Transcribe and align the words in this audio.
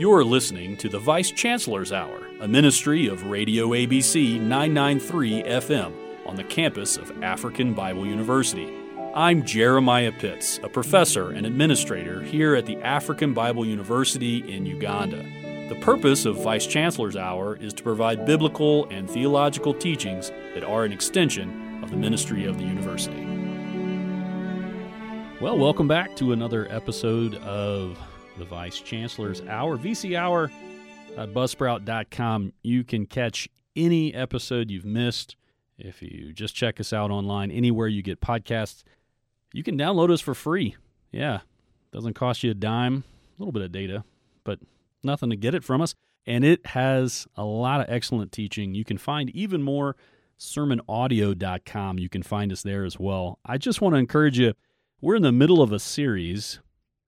You're 0.00 0.24
listening 0.24 0.78
to 0.78 0.88
the 0.88 0.98
Vice 0.98 1.30
Chancellor's 1.30 1.92
Hour, 1.92 2.26
a 2.40 2.48
ministry 2.48 3.06
of 3.06 3.26
Radio 3.26 3.68
ABC 3.68 4.40
993 4.40 5.42
FM 5.42 5.92
on 6.26 6.36
the 6.36 6.44
campus 6.44 6.96
of 6.96 7.22
African 7.22 7.74
Bible 7.74 8.06
University. 8.06 8.74
I'm 9.14 9.44
Jeremiah 9.44 10.10
Pitts, 10.10 10.58
a 10.62 10.70
professor 10.70 11.32
and 11.32 11.44
administrator 11.44 12.22
here 12.22 12.54
at 12.54 12.64
the 12.64 12.78
African 12.78 13.34
Bible 13.34 13.66
University 13.66 14.38
in 14.50 14.64
Uganda. 14.64 15.22
The 15.68 15.78
purpose 15.82 16.24
of 16.24 16.42
Vice 16.42 16.66
Chancellor's 16.66 17.16
Hour 17.16 17.56
is 17.56 17.74
to 17.74 17.82
provide 17.82 18.24
biblical 18.24 18.88
and 18.88 19.06
theological 19.06 19.74
teachings 19.74 20.30
that 20.54 20.64
are 20.64 20.86
an 20.86 20.92
extension 20.92 21.84
of 21.84 21.90
the 21.90 21.98
ministry 21.98 22.46
of 22.46 22.56
the 22.56 22.64
university. 22.64 23.22
Well, 25.42 25.58
welcome 25.58 25.88
back 25.88 26.16
to 26.16 26.32
another 26.32 26.66
episode 26.70 27.34
of 27.34 27.98
the 28.40 28.46
Vice 28.46 28.80
Chancellor's 28.80 29.42
Hour, 29.42 29.76
VC 29.76 30.16
Hour 30.16 30.50
uh, 31.16 31.22
at 31.22 31.34
buzzsprout.com. 31.34 32.54
You 32.62 32.84
can 32.84 33.04
catch 33.04 33.50
any 33.76 34.14
episode 34.14 34.70
you've 34.70 34.86
missed 34.86 35.36
if 35.78 36.00
you 36.00 36.32
just 36.32 36.54
check 36.54 36.80
us 36.80 36.94
out 36.94 37.10
online 37.10 37.50
anywhere 37.50 37.86
you 37.86 38.02
get 38.02 38.20
podcasts. 38.20 38.82
You 39.52 39.62
can 39.62 39.76
download 39.76 40.10
us 40.10 40.22
for 40.22 40.34
free. 40.34 40.74
Yeah, 41.12 41.40
doesn't 41.92 42.14
cost 42.14 42.42
you 42.42 42.50
a 42.50 42.54
dime, 42.54 43.04
a 43.38 43.42
little 43.42 43.52
bit 43.52 43.62
of 43.62 43.72
data, 43.72 44.04
but 44.42 44.58
nothing 45.02 45.28
to 45.28 45.36
get 45.36 45.54
it 45.54 45.62
from 45.62 45.82
us. 45.82 45.94
And 46.26 46.42
it 46.42 46.64
has 46.68 47.26
a 47.36 47.44
lot 47.44 47.82
of 47.82 47.86
excellent 47.90 48.32
teaching. 48.32 48.74
You 48.74 48.86
can 48.86 48.96
find 48.96 49.28
even 49.30 49.62
more 49.62 49.96
sermonaudio.com. 50.38 51.98
You 51.98 52.08
can 52.08 52.22
find 52.22 52.52
us 52.52 52.62
there 52.62 52.86
as 52.86 52.98
well. 52.98 53.38
I 53.44 53.58
just 53.58 53.82
want 53.82 53.94
to 53.94 53.98
encourage 53.98 54.38
you. 54.38 54.54
We're 55.02 55.16
in 55.16 55.22
the 55.22 55.32
middle 55.32 55.60
of 55.60 55.72
a 55.72 55.78
series 55.78 56.60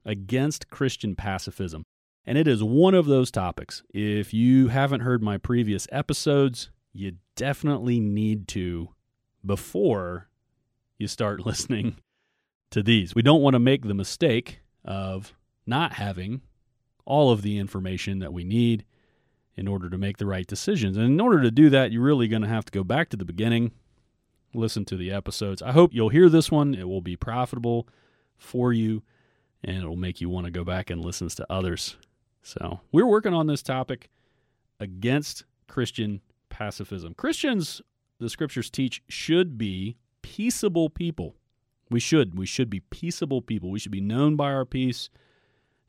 against 0.05 0.71
Christian 0.71 1.15
pacifism. 1.15 1.85
And 2.25 2.39
it 2.39 2.47
is 2.47 2.63
one 2.63 2.95
of 2.95 3.07
those 3.07 3.31
topics. 3.31 3.83
If 3.93 4.33
you 4.33 4.69
haven't 4.69 5.01
heard 5.01 5.23
my 5.23 5.39
previous 5.39 5.89
episodes, 5.91 6.71
you 6.93 7.17
definitely 7.37 7.99
need 7.99 8.47
to 8.49 8.91
before 9.45 10.29
you 10.99 11.09
start 11.09 11.41
listening 11.47 11.97
to 12.71 12.83
these. 12.83 13.15
We 13.15 13.23
don't 13.23 13.43
want 13.43 13.55
to 13.55 13.61
make 13.61 13.87
the 13.87 13.95
mistake 13.95 14.61
of 14.85 15.35
not 15.67 15.95
having 15.95 16.43
all 17.05 17.31
of 17.31 17.43
the 17.43 17.59
information 17.59 18.21
that 18.21 18.33
we 18.33 18.45
need 18.45 18.85
in 19.57 19.69
order 19.69 19.91
to 19.91 19.99
make 19.99 20.17
the 20.17 20.27
right 20.27 20.47
decisions. 20.47 20.97
And 20.97 21.07
in 21.07 21.21
order 21.21 21.43
to 21.43 21.51
do 21.51 21.69
that, 21.71 21.93
you're 21.93 22.03
really 22.03 22.29
going 22.29 22.43
to 22.43 22.49
have 22.49 22.65
to 22.65 22.73
go 22.73 22.85
back 22.85 23.11
to 23.11 23.17
the 23.17 23.25
beginning, 23.25 23.73
listen 24.55 24.85
to 24.87 24.97
the 24.97 25.11
episodes. 25.11 25.61
I 25.61 25.73
hope 25.73 25.93
you'll 25.93 26.09
hear 26.09 26.29
this 26.29 26.51
one. 26.51 26.75
It 26.75 26.89
will 26.89 27.01
be 27.01 27.17
profitable 27.17 27.89
for 28.39 28.73
you 28.73 29.03
and 29.65 29.77
it'll 29.77 29.97
make 29.97 30.21
you 30.21 30.29
want 30.29 30.47
to 30.47 30.51
go 30.51 30.65
back 30.65 30.91
and 30.91 31.05
listen 31.05 31.29
to 31.29 31.47
others. 31.51 31.97
So, 32.43 32.81
we're 32.91 33.07
working 33.07 33.35
on 33.35 33.47
this 33.47 33.63
topic 33.63 34.11
against 34.81 35.45
Christian 35.69 36.21
pacifism. 36.49 37.15
Christians, 37.15 37.81
the 38.19 38.29
scriptures 38.29 38.69
teach, 38.69 39.03
should 39.09 39.57
be 39.57 39.97
peaceable 40.23 40.91
people. 40.91 41.37
We 41.91 42.01
should. 42.01 42.39
We 42.39 42.47
should 42.47 42.71
be 42.71 42.81
peaceable 42.81 43.43
people. 43.43 43.71
We 43.71 43.79
should 43.79 43.93
be 43.93 44.01
known 44.01 44.35
by 44.35 44.53
our 44.53 44.65
peace 44.65 45.11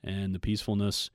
and 0.03 0.35
the 0.35 0.39
peacefulness 0.39 1.09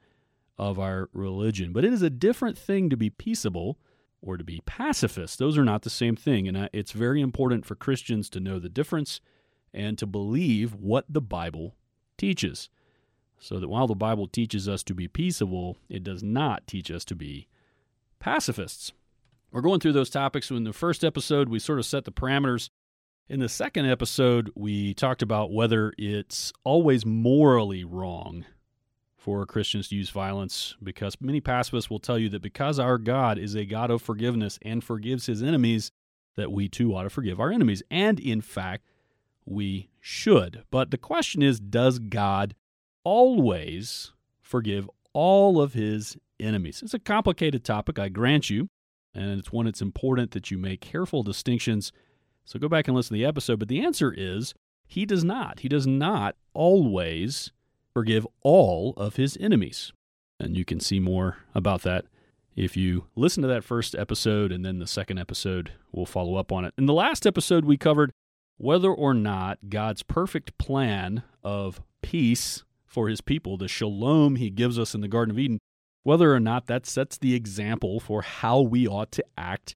of 0.56 0.78
our 0.78 1.08
religion. 1.12 1.72
But 1.72 1.84
it 1.84 1.92
is 1.92 2.02
a 2.02 2.10
different 2.10 2.58
thing 2.58 2.90
to 2.90 2.96
be 2.96 3.10
peaceable 3.10 3.78
or 4.20 4.36
to 4.36 4.44
be 4.44 4.62
pacifist. 4.66 5.38
Those 5.38 5.56
are 5.56 5.64
not 5.64 5.82
the 5.82 5.90
same 5.90 6.16
thing. 6.16 6.48
And 6.48 6.68
it's 6.72 6.92
very 6.92 7.20
important 7.20 7.64
for 7.64 7.74
Christians 7.74 8.28
to 8.30 8.40
know 8.40 8.58
the 8.58 8.68
difference 8.68 9.20
and 9.72 9.96
to 9.98 10.06
believe 10.06 10.74
what 10.74 11.04
the 11.08 11.20
Bible 11.20 11.76
teaches. 12.18 12.68
So 13.38 13.60
that 13.60 13.68
while 13.68 13.86
the 13.86 13.94
Bible 13.94 14.26
teaches 14.26 14.68
us 14.68 14.82
to 14.82 14.94
be 14.94 15.08
peaceable, 15.08 15.78
it 15.88 16.02
does 16.02 16.22
not 16.22 16.66
teach 16.66 16.90
us 16.90 17.04
to 17.06 17.14
be 17.14 17.46
pacifists. 18.18 18.92
We're 19.52 19.62
going 19.62 19.80
through 19.80 19.92
those 19.92 20.10
topics. 20.10 20.50
In 20.50 20.64
the 20.64 20.72
first 20.72 21.04
episode, 21.04 21.48
we 21.48 21.58
sort 21.58 21.78
of 21.78 21.86
set 21.86 22.04
the 22.04 22.12
parameters. 22.12 22.68
In 23.28 23.40
the 23.40 23.48
second 23.48 23.86
episode, 23.86 24.50
we 24.54 24.92
talked 24.92 25.22
about 25.22 25.52
whether 25.52 25.92
it's 25.96 26.52
always 26.64 27.06
morally 27.06 27.84
wrong 27.84 28.44
for 29.16 29.44
Christians 29.46 29.88
to 29.88 29.96
use 29.96 30.10
violence 30.10 30.76
because 30.82 31.20
many 31.20 31.40
pacifists 31.40 31.90
will 31.90 31.98
tell 31.98 32.18
you 32.18 32.28
that 32.30 32.42
because 32.42 32.78
our 32.78 32.98
God 32.98 33.38
is 33.38 33.54
a 33.54 33.64
God 33.64 33.90
of 33.90 34.02
forgiveness 34.02 34.58
and 34.62 34.82
forgives 34.82 35.26
his 35.26 35.42
enemies, 35.42 35.90
that 36.36 36.52
we 36.52 36.68
too 36.68 36.94
ought 36.94 37.02
to 37.02 37.10
forgive 37.10 37.40
our 37.40 37.50
enemies. 37.50 37.82
And 37.90 38.18
in 38.18 38.40
fact, 38.40 38.84
we 39.48 39.88
should. 40.00 40.64
But 40.70 40.90
the 40.90 40.98
question 40.98 41.42
is 41.42 41.60
does 41.60 41.98
God 41.98 42.54
always 43.04 44.12
forgive 44.40 44.88
all 45.12 45.60
of 45.60 45.72
his 45.72 46.16
enemies? 46.38 46.82
It's 46.82 46.94
a 46.94 46.98
complicated 46.98 47.64
topic, 47.64 47.98
I 47.98 48.08
grant 48.08 48.50
you, 48.50 48.68
and 49.14 49.38
it's 49.38 49.52
one 49.52 49.66
it's 49.66 49.82
important 49.82 50.32
that 50.32 50.50
you 50.50 50.58
make 50.58 50.80
careful 50.80 51.22
distinctions. 51.22 51.92
So 52.44 52.58
go 52.58 52.68
back 52.68 52.88
and 52.88 52.96
listen 52.96 53.14
to 53.16 53.20
the 53.20 53.26
episode. 53.26 53.58
But 53.58 53.68
the 53.68 53.84
answer 53.84 54.12
is 54.16 54.54
he 54.86 55.04
does 55.04 55.24
not. 55.24 55.60
He 55.60 55.68
does 55.68 55.86
not 55.86 56.36
always 56.54 57.52
forgive 57.92 58.26
all 58.42 58.94
of 58.96 59.16
his 59.16 59.36
enemies. 59.40 59.92
And 60.40 60.56
you 60.56 60.64
can 60.64 60.80
see 60.80 61.00
more 61.00 61.38
about 61.54 61.82
that 61.82 62.04
if 62.54 62.76
you 62.76 63.06
listen 63.14 63.42
to 63.42 63.48
that 63.48 63.62
first 63.62 63.94
episode, 63.94 64.50
and 64.50 64.64
then 64.64 64.78
the 64.78 64.86
second 64.86 65.18
episode 65.18 65.72
will 65.92 66.06
follow 66.06 66.34
up 66.34 66.50
on 66.50 66.64
it. 66.64 66.74
In 66.76 66.86
the 66.86 66.94
last 66.94 67.26
episode, 67.26 67.64
we 67.64 67.76
covered 67.76 68.10
whether 68.58 68.90
or 68.90 69.14
not 69.14 69.70
God's 69.70 70.02
perfect 70.02 70.58
plan 70.58 71.22
of 71.42 71.80
peace 72.02 72.64
for 72.86 73.08
his 73.08 73.20
people, 73.20 73.56
the 73.56 73.68
shalom 73.68 74.36
he 74.36 74.50
gives 74.50 74.78
us 74.78 74.94
in 74.94 75.00
the 75.00 75.08
Garden 75.08 75.34
of 75.34 75.38
Eden, 75.38 75.58
whether 76.02 76.34
or 76.34 76.40
not 76.40 76.66
that 76.66 76.86
sets 76.86 77.16
the 77.16 77.34
example 77.34 78.00
for 78.00 78.22
how 78.22 78.60
we 78.60 78.86
ought 78.86 79.12
to 79.12 79.24
act 79.36 79.74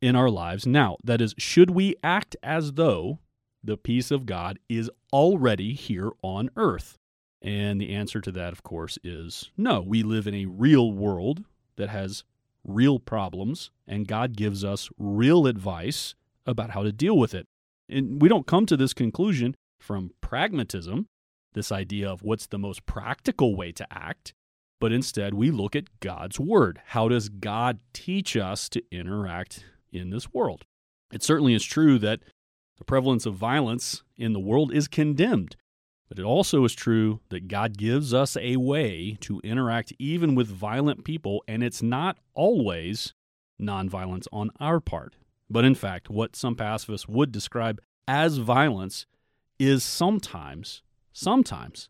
in 0.00 0.16
our 0.16 0.30
lives 0.30 0.66
now. 0.66 0.96
That 1.04 1.20
is, 1.20 1.34
should 1.38 1.70
we 1.70 1.96
act 2.02 2.36
as 2.42 2.72
though 2.74 3.18
the 3.62 3.76
peace 3.76 4.10
of 4.10 4.26
God 4.26 4.58
is 4.68 4.90
already 5.12 5.74
here 5.74 6.10
on 6.22 6.50
earth? 6.56 6.96
And 7.42 7.80
the 7.80 7.94
answer 7.94 8.20
to 8.20 8.32
that, 8.32 8.52
of 8.52 8.62
course, 8.62 8.98
is 9.02 9.50
no. 9.56 9.80
We 9.80 10.02
live 10.02 10.26
in 10.26 10.34
a 10.34 10.46
real 10.46 10.92
world 10.92 11.44
that 11.76 11.88
has 11.88 12.24
real 12.64 12.98
problems, 12.98 13.70
and 13.86 14.06
God 14.06 14.36
gives 14.36 14.62
us 14.62 14.90
real 14.98 15.46
advice 15.46 16.14
about 16.46 16.70
how 16.70 16.82
to 16.82 16.92
deal 16.92 17.16
with 17.16 17.34
it. 17.34 17.46
And 17.90 18.22
we 18.22 18.28
don't 18.28 18.46
come 18.46 18.66
to 18.66 18.76
this 18.76 18.94
conclusion 18.94 19.56
from 19.80 20.12
pragmatism, 20.20 21.06
this 21.54 21.72
idea 21.72 22.08
of 22.08 22.22
what's 22.22 22.46
the 22.46 22.58
most 22.58 22.86
practical 22.86 23.56
way 23.56 23.72
to 23.72 23.86
act, 23.92 24.32
but 24.80 24.92
instead 24.92 25.34
we 25.34 25.50
look 25.50 25.74
at 25.74 26.00
God's 26.00 26.38
Word. 26.38 26.80
How 26.86 27.08
does 27.08 27.28
God 27.28 27.80
teach 27.92 28.36
us 28.36 28.68
to 28.70 28.82
interact 28.92 29.64
in 29.92 30.10
this 30.10 30.32
world? 30.32 30.64
It 31.12 31.22
certainly 31.22 31.54
is 31.54 31.64
true 31.64 31.98
that 31.98 32.20
the 32.78 32.84
prevalence 32.84 33.26
of 33.26 33.34
violence 33.34 34.02
in 34.16 34.32
the 34.32 34.40
world 34.40 34.72
is 34.72 34.86
condemned, 34.86 35.56
but 36.08 36.18
it 36.18 36.24
also 36.24 36.64
is 36.64 36.72
true 36.72 37.20
that 37.30 37.48
God 37.48 37.76
gives 37.76 38.14
us 38.14 38.36
a 38.36 38.56
way 38.56 39.16
to 39.20 39.40
interact 39.40 39.92
even 39.98 40.34
with 40.34 40.48
violent 40.48 41.04
people, 41.04 41.42
and 41.48 41.62
it's 41.62 41.82
not 41.82 42.18
always 42.34 43.12
nonviolence 43.60 44.26
on 44.32 44.50
our 44.60 44.80
part. 44.80 45.16
But 45.50 45.64
in 45.64 45.74
fact, 45.74 46.08
what 46.08 46.36
some 46.36 46.54
pacifists 46.54 47.08
would 47.08 47.32
describe 47.32 47.80
as 48.06 48.38
violence 48.38 49.06
is 49.58 49.82
sometimes, 49.82 50.82
sometimes, 51.12 51.88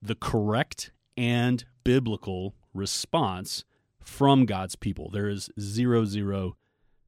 the 0.00 0.14
correct 0.14 0.92
and 1.16 1.64
biblical 1.84 2.54
response 2.72 3.64
from 4.02 4.46
God's 4.46 4.76
people. 4.76 5.10
There 5.10 5.28
is 5.28 5.50
zero, 5.58 6.04
zero 6.04 6.56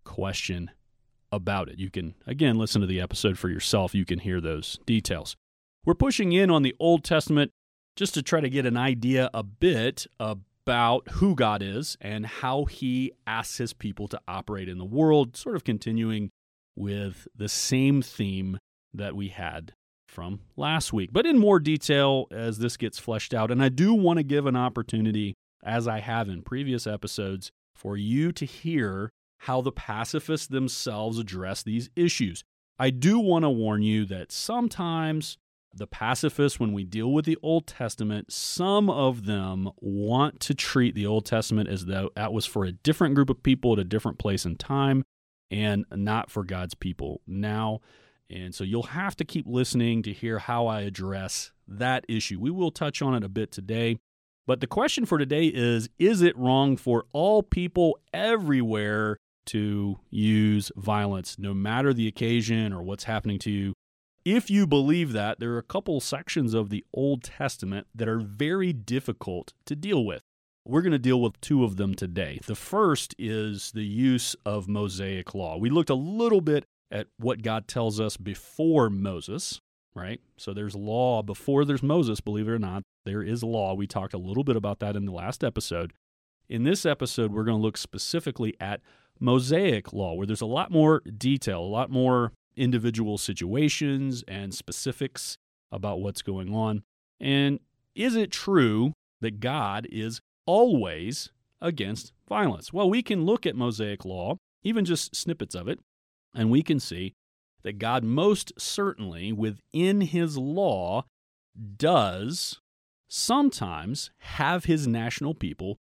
question 0.04 0.70
about 1.30 1.68
it. 1.68 1.78
You 1.78 1.90
can, 1.90 2.14
again, 2.26 2.56
listen 2.56 2.80
to 2.80 2.86
the 2.86 3.00
episode 3.00 3.38
for 3.38 3.48
yourself. 3.48 3.94
You 3.94 4.04
can 4.04 4.18
hear 4.18 4.40
those 4.40 4.78
details. 4.84 5.36
We're 5.84 5.94
pushing 5.94 6.32
in 6.32 6.50
on 6.50 6.62
the 6.62 6.74
Old 6.78 7.04
Testament 7.04 7.52
just 7.96 8.14
to 8.14 8.22
try 8.22 8.40
to 8.40 8.50
get 8.50 8.66
an 8.66 8.76
idea 8.76 9.30
a 9.32 9.42
bit 9.42 10.06
about 10.20 10.40
about 10.66 11.08
who 11.12 11.34
God 11.34 11.62
is 11.62 11.96
and 12.00 12.24
how 12.24 12.64
he 12.64 13.12
asks 13.26 13.58
his 13.58 13.72
people 13.72 14.08
to 14.08 14.20
operate 14.28 14.68
in 14.68 14.78
the 14.78 14.84
world, 14.84 15.36
sort 15.36 15.56
of 15.56 15.64
continuing 15.64 16.30
with 16.76 17.26
the 17.34 17.48
same 17.48 18.02
theme 18.02 18.58
that 18.94 19.16
we 19.16 19.28
had 19.28 19.72
from 20.08 20.40
last 20.56 20.92
week, 20.92 21.10
but 21.12 21.26
in 21.26 21.38
more 21.38 21.58
detail 21.58 22.26
as 22.30 22.58
this 22.58 22.76
gets 22.76 22.98
fleshed 22.98 23.32
out. 23.32 23.50
And 23.50 23.62
I 23.62 23.70
do 23.70 23.94
want 23.94 24.18
to 24.18 24.22
give 24.22 24.46
an 24.46 24.56
opportunity, 24.56 25.34
as 25.64 25.88
I 25.88 26.00
have 26.00 26.28
in 26.28 26.42
previous 26.42 26.86
episodes, 26.86 27.50
for 27.74 27.96
you 27.96 28.30
to 28.32 28.44
hear 28.44 29.10
how 29.40 29.62
the 29.62 29.72
pacifists 29.72 30.46
themselves 30.46 31.18
address 31.18 31.62
these 31.62 31.90
issues. 31.96 32.44
I 32.78 32.90
do 32.90 33.18
want 33.18 33.44
to 33.44 33.50
warn 33.50 33.82
you 33.82 34.04
that 34.06 34.30
sometimes 34.30 35.38
the 35.74 35.86
pacifists, 35.86 36.60
when 36.60 36.72
we 36.72 36.84
deal 36.84 37.12
with 37.12 37.24
the 37.24 37.38
Old 37.42 37.66
Testament, 37.66 38.32
some 38.32 38.90
of 38.90 39.26
them 39.26 39.70
want 39.80 40.40
to 40.40 40.54
treat 40.54 40.94
the 40.94 41.06
Old 41.06 41.24
Testament 41.24 41.68
as 41.68 41.86
though 41.86 42.10
that 42.16 42.32
was 42.32 42.46
for 42.46 42.64
a 42.64 42.72
different 42.72 43.14
group 43.14 43.30
of 43.30 43.42
people 43.42 43.72
at 43.72 43.78
a 43.78 43.84
different 43.84 44.18
place 44.18 44.44
and 44.44 44.58
time 44.58 45.04
and 45.50 45.84
not 45.90 46.30
for 46.30 46.44
God's 46.44 46.74
people 46.74 47.20
now. 47.26 47.80
And 48.30 48.54
so 48.54 48.64
you'll 48.64 48.84
have 48.84 49.16
to 49.16 49.24
keep 49.24 49.46
listening 49.46 50.02
to 50.04 50.12
hear 50.12 50.38
how 50.38 50.66
I 50.66 50.82
address 50.82 51.52
that 51.68 52.04
issue. 52.08 52.40
We 52.40 52.50
will 52.50 52.70
touch 52.70 53.02
on 53.02 53.14
it 53.14 53.22
a 53.22 53.28
bit 53.28 53.52
today. 53.52 53.98
But 54.46 54.60
the 54.60 54.66
question 54.66 55.06
for 55.06 55.18
today 55.18 55.46
is 55.46 55.88
Is 55.98 56.22
it 56.22 56.36
wrong 56.36 56.76
for 56.76 57.04
all 57.12 57.42
people 57.42 57.98
everywhere 58.12 59.18
to 59.46 59.98
use 60.10 60.72
violence, 60.76 61.38
no 61.38 61.52
matter 61.52 61.92
the 61.92 62.08
occasion 62.08 62.72
or 62.72 62.82
what's 62.82 63.04
happening 63.04 63.38
to 63.40 63.50
you? 63.50 63.74
If 64.24 64.50
you 64.50 64.68
believe 64.68 65.12
that, 65.14 65.40
there 65.40 65.52
are 65.54 65.58
a 65.58 65.64
couple 65.64 66.00
sections 66.00 66.54
of 66.54 66.70
the 66.70 66.84
Old 66.94 67.24
Testament 67.24 67.88
that 67.92 68.08
are 68.08 68.20
very 68.20 68.72
difficult 68.72 69.52
to 69.66 69.74
deal 69.74 70.04
with. 70.04 70.22
We're 70.64 70.82
going 70.82 70.92
to 70.92 70.98
deal 70.98 71.20
with 71.20 71.40
two 71.40 71.64
of 71.64 71.76
them 71.76 71.96
today. 71.96 72.38
The 72.46 72.54
first 72.54 73.16
is 73.18 73.72
the 73.72 73.84
use 73.84 74.36
of 74.46 74.68
Mosaic 74.68 75.34
law. 75.34 75.56
We 75.56 75.70
looked 75.70 75.90
a 75.90 75.94
little 75.94 76.40
bit 76.40 76.64
at 76.88 77.08
what 77.18 77.42
God 77.42 77.66
tells 77.66 77.98
us 77.98 78.16
before 78.16 78.88
Moses, 78.88 79.60
right? 79.92 80.20
So 80.36 80.52
there's 80.52 80.76
law 80.76 81.22
before 81.22 81.64
there's 81.64 81.82
Moses, 81.82 82.20
believe 82.20 82.46
it 82.46 82.52
or 82.52 82.60
not. 82.60 82.84
There 83.04 83.24
is 83.24 83.42
law. 83.42 83.74
We 83.74 83.88
talked 83.88 84.14
a 84.14 84.18
little 84.18 84.44
bit 84.44 84.54
about 84.54 84.78
that 84.80 84.94
in 84.94 85.04
the 85.04 85.10
last 85.10 85.42
episode. 85.42 85.94
In 86.48 86.62
this 86.62 86.86
episode, 86.86 87.32
we're 87.32 87.44
going 87.44 87.58
to 87.58 87.62
look 87.62 87.76
specifically 87.76 88.54
at 88.60 88.82
Mosaic 89.18 89.92
law, 89.92 90.14
where 90.14 90.28
there's 90.28 90.40
a 90.40 90.46
lot 90.46 90.70
more 90.70 91.00
detail, 91.00 91.60
a 91.60 91.66
lot 91.66 91.90
more 91.90 92.30
individual 92.56 93.18
situations 93.18 94.24
and 94.28 94.54
specifics 94.54 95.36
about 95.70 96.00
what's 96.00 96.22
going 96.22 96.54
on. 96.54 96.82
And 97.20 97.60
is 97.94 98.16
it 98.16 98.30
true 98.30 98.92
that 99.20 99.40
God 99.40 99.86
is 99.90 100.20
always 100.46 101.30
against 101.60 102.12
violence? 102.28 102.72
Well, 102.72 102.90
we 102.90 103.02
can 103.02 103.24
look 103.24 103.46
at 103.46 103.56
Mosaic 103.56 104.04
law, 104.04 104.36
even 104.62 104.84
just 104.84 105.14
snippets 105.14 105.54
of 105.54 105.68
it, 105.68 105.78
and 106.34 106.50
we 106.50 106.62
can 106.62 106.80
see 106.80 107.14
that 107.62 107.78
God 107.78 108.04
most 108.04 108.52
certainly 108.58 109.32
within 109.32 110.00
his 110.00 110.36
law 110.36 111.04
does 111.76 112.60
sometimes 113.08 114.10
have 114.18 114.64
his 114.64 114.86
national 114.86 115.34
people 115.34 115.76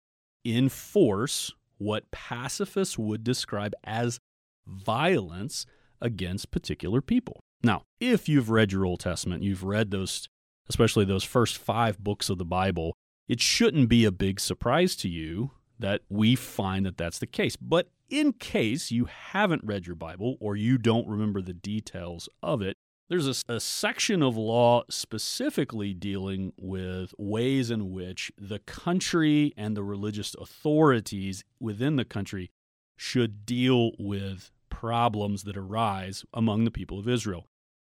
enforce 0.45 1.53
what 1.77 2.11
pacifists 2.11 2.97
would 2.97 3.23
describe 3.23 3.73
as 3.83 4.19
violence 4.67 5.65
against 6.01 6.51
particular 6.51 7.01
people. 7.01 7.41
Now, 7.63 7.83
if 7.99 8.27
you've 8.27 8.49
read 8.49 8.71
your 8.71 8.85
Old 8.85 8.99
Testament, 8.99 9.43
you've 9.43 9.63
read 9.63 9.91
those, 9.91 10.27
especially 10.69 11.05
those 11.05 11.23
first 11.23 11.57
five 11.57 11.99
books 11.99 12.29
of 12.29 12.37
the 12.37 12.45
Bible, 12.45 12.95
it 13.27 13.39
shouldn't 13.39 13.89
be 13.89 14.05
a 14.05 14.11
big 14.11 14.39
surprise 14.39 14.95
to 14.97 15.09
you 15.09 15.51
that 15.79 16.01
we 16.09 16.35
find 16.35 16.85
that 16.85 16.97
that's 16.97 17.19
the 17.19 17.27
case. 17.27 17.55
But 17.55 17.89
in 18.09 18.33
case 18.33 18.91
you 18.91 19.05
haven't 19.05 19.63
read 19.63 19.87
your 19.87 19.95
Bible 19.95 20.37
or 20.39 20.55
you 20.55 20.77
don't 20.77 21.07
remember 21.07 21.41
the 21.41 21.53
details 21.53 22.29
of 22.43 22.61
it, 22.61 22.77
there's 23.09 23.27
a, 23.27 23.53
a, 23.53 23.59
section 23.59 24.23
of 24.23 24.37
law 24.37 24.83
specifically 24.89 25.93
dealing 25.93 26.53
with 26.57 27.13
ways 27.17 27.69
in 27.69 27.91
which 27.91 28.31
the 28.37 28.59
country 28.59 29.53
and 29.57 29.75
the 29.75 29.83
religious 29.83 30.33
authorities 30.35 31.43
within 31.59 31.97
the 31.97 32.05
country 32.05 32.51
should 32.95 33.45
deal 33.45 33.91
with 33.99 34.49
problems 34.71 35.43
that 35.43 35.55
arise 35.55 36.25
among 36.33 36.63
the 36.63 36.71
people 36.71 36.97
of 36.97 37.07
Israel. 37.07 37.45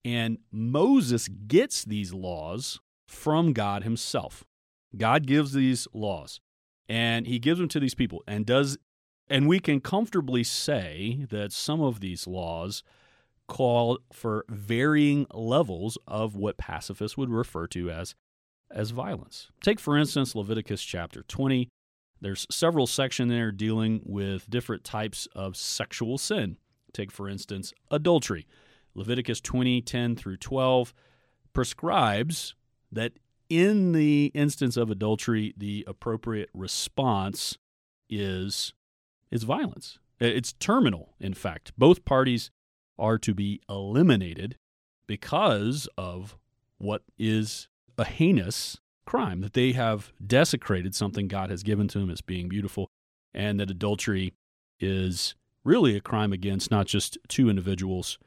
And 0.04 0.38
Moses 0.50 1.28
gets 1.28 1.84
these 1.84 2.12
laws 2.12 2.80
from 3.06 3.52
God 3.52 3.84
himself. 3.84 4.44
God 4.96 5.26
gives 5.26 5.52
these 5.52 5.86
laws 5.92 6.40
and 6.88 7.26
he 7.26 7.38
gives 7.38 7.60
them 7.60 7.68
to 7.68 7.78
these 7.78 7.94
people 7.94 8.24
and 8.26 8.44
does 8.44 8.76
and 9.28 9.46
we 9.46 9.60
can 9.60 9.80
comfortably 9.80 10.42
say 10.42 11.24
that 11.30 11.52
some 11.52 11.80
of 11.80 12.00
these 12.00 12.26
laws 12.26 12.82
call 13.46 14.00
for 14.12 14.44
varying 14.48 15.26
levels 15.32 15.96
of 16.08 16.34
what 16.34 16.58
pacifists 16.58 17.16
would 17.16 17.30
refer 17.30 17.68
to 17.68 17.90
as 17.90 18.16
as 18.72 18.90
violence. 18.90 19.48
Take 19.62 19.78
for 19.78 19.96
instance 19.96 20.34
Leviticus 20.34 20.82
chapter 20.82 21.22
20. 21.22 21.68
There's 22.20 22.46
several 22.50 22.86
sections 22.86 23.30
there 23.30 23.52
dealing 23.52 24.02
with 24.04 24.50
different 24.50 24.84
types 24.84 25.28
of 25.34 25.56
sexual 25.56 26.18
sin. 26.18 26.56
Take, 26.92 27.10
for 27.10 27.28
instance, 27.28 27.72
adultery. 27.90 28.46
Leviticus 28.94 29.40
20, 29.40 29.82
10 29.82 30.16
through 30.16 30.36
12 30.36 30.92
prescribes 31.52 32.54
that 32.90 33.12
in 33.48 33.92
the 33.92 34.30
instance 34.34 34.76
of 34.76 34.90
adultery, 34.90 35.54
the 35.56 35.84
appropriate 35.86 36.50
response 36.54 37.58
is, 38.08 38.72
is 39.30 39.42
violence. 39.42 39.98
It's 40.20 40.52
terminal, 40.54 41.14
in 41.18 41.34
fact. 41.34 41.72
Both 41.78 42.04
parties 42.04 42.50
are 42.98 43.18
to 43.18 43.34
be 43.34 43.60
eliminated 43.68 44.56
because 45.06 45.88
of 45.96 46.36
what 46.78 47.02
is 47.18 47.68
a 47.98 48.04
heinous 48.04 48.78
crime, 49.04 49.40
that 49.40 49.54
they 49.54 49.72
have 49.72 50.12
desecrated 50.24 50.94
something 50.94 51.26
God 51.26 51.50
has 51.50 51.62
given 51.62 51.88
to 51.88 51.98
them 51.98 52.10
as 52.10 52.20
being 52.20 52.48
beautiful, 52.48 52.88
and 53.34 53.58
that 53.58 53.70
adultery 53.70 54.34
is 54.78 55.34
really 55.64 55.96
a 55.96 56.00
crime 56.00 56.32
against 56.32 56.70
not 56.70 56.86
just 56.86 57.18
two 57.28 57.48
individuals, 57.48 58.18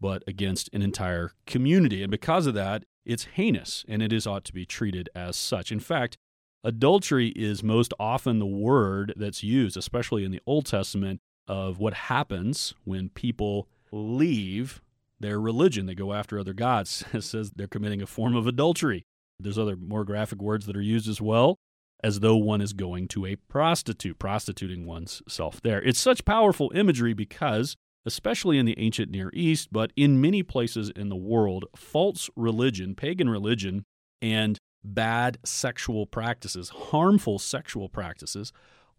but 0.00 0.22
against 0.26 0.70
an 0.72 0.82
entire 0.82 1.32
community. 1.46 2.02
And 2.02 2.10
because 2.10 2.46
of 2.46 2.54
that, 2.54 2.84
it's 3.04 3.24
heinous 3.24 3.84
and 3.88 4.02
it 4.02 4.12
is 4.12 4.26
ought 4.26 4.44
to 4.44 4.52
be 4.52 4.66
treated 4.66 5.08
as 5.14 5.36
such. 5.36 5.72
In 5.72 5.80
fact, 5.80 6.16
adultery 6.62 7.28
is 7.28 7.62
most 7.62 7.92
often 7.98 8.38
the 8.38 8.46
word 8.46 9.14
that's 9.16 9.42
used, 9.42 9.76
especially 9.76 10.24
in 10.24 10.30
the 10.30 10.40
Old 10.46 10.66
Testament, 10.66 11.20
of 11.46 11.78
what 11.78 11.94
happens 11.94 12.74
when 12.84 13.08
people 13.08 13.68
leave 13.90 14.82
their 15.18 15.40
religion. 15.40 15.86
They 15.86 15.94
go 15.94 16.12
after 16.12 16.38
other 16.38 16.52
gods. 16.52 17.04
It 17.12 17.22
says 17.22 17.50
they're 17.56 17.66
committing 17.66 18.02
a 18.02 18.06
form 18.06 18.36
of 18.36 18.46
adultery. 18.46 19.06
There's 19.40 19.58
other 19.58 19.76
more 19.76 20.04
graphic 20.04 20.42
words 20.42 20.66
that 20.66 20.76
are 20.76 20.82
used 20.82 21.08
as 21.08 21.20
well 21.20 21.58
as 22.02 22.20
though 22.20 22.36
one 22.36 22.60
is 22.60 22.72
going 22.72 23.08
to 23.08 23.26
a 23.26 23.36
prostitute, 23.36 24.18
prostituting 24.18 24.86
one's 24.86 25.22
self 25.28 25.60
there. 25.62 25.82
It's 25.82 26.00
such 26.00 26.24
powerful 26.24 26.70
imagery 26.74 27.12
because, 27.12 27.76
especially 28.06 28.58
in 28.58 28.66
the 28.66 28.78
ancient 28.78 29.10
Near 29.10 29.30
East, 29.32 29.68
but 29.72 29.92
in 29.96 30.20
many 30.20 30.42
places 30.42 30.90
in 30.94 31.08
the 31.08 31.16
world, 31.16 31.64
false 31.74 32.30
religion, 32.36 32.94
pagan 32.94 33.28
religion, 33.28 33.84
and 34.22 34.58
bad 34.84 35.38
sexual 35.44 36.06
practices, 36.06 36.68
harmful 36.68 37.38
sexual 37.38 37.88
practices, 37.88 38.52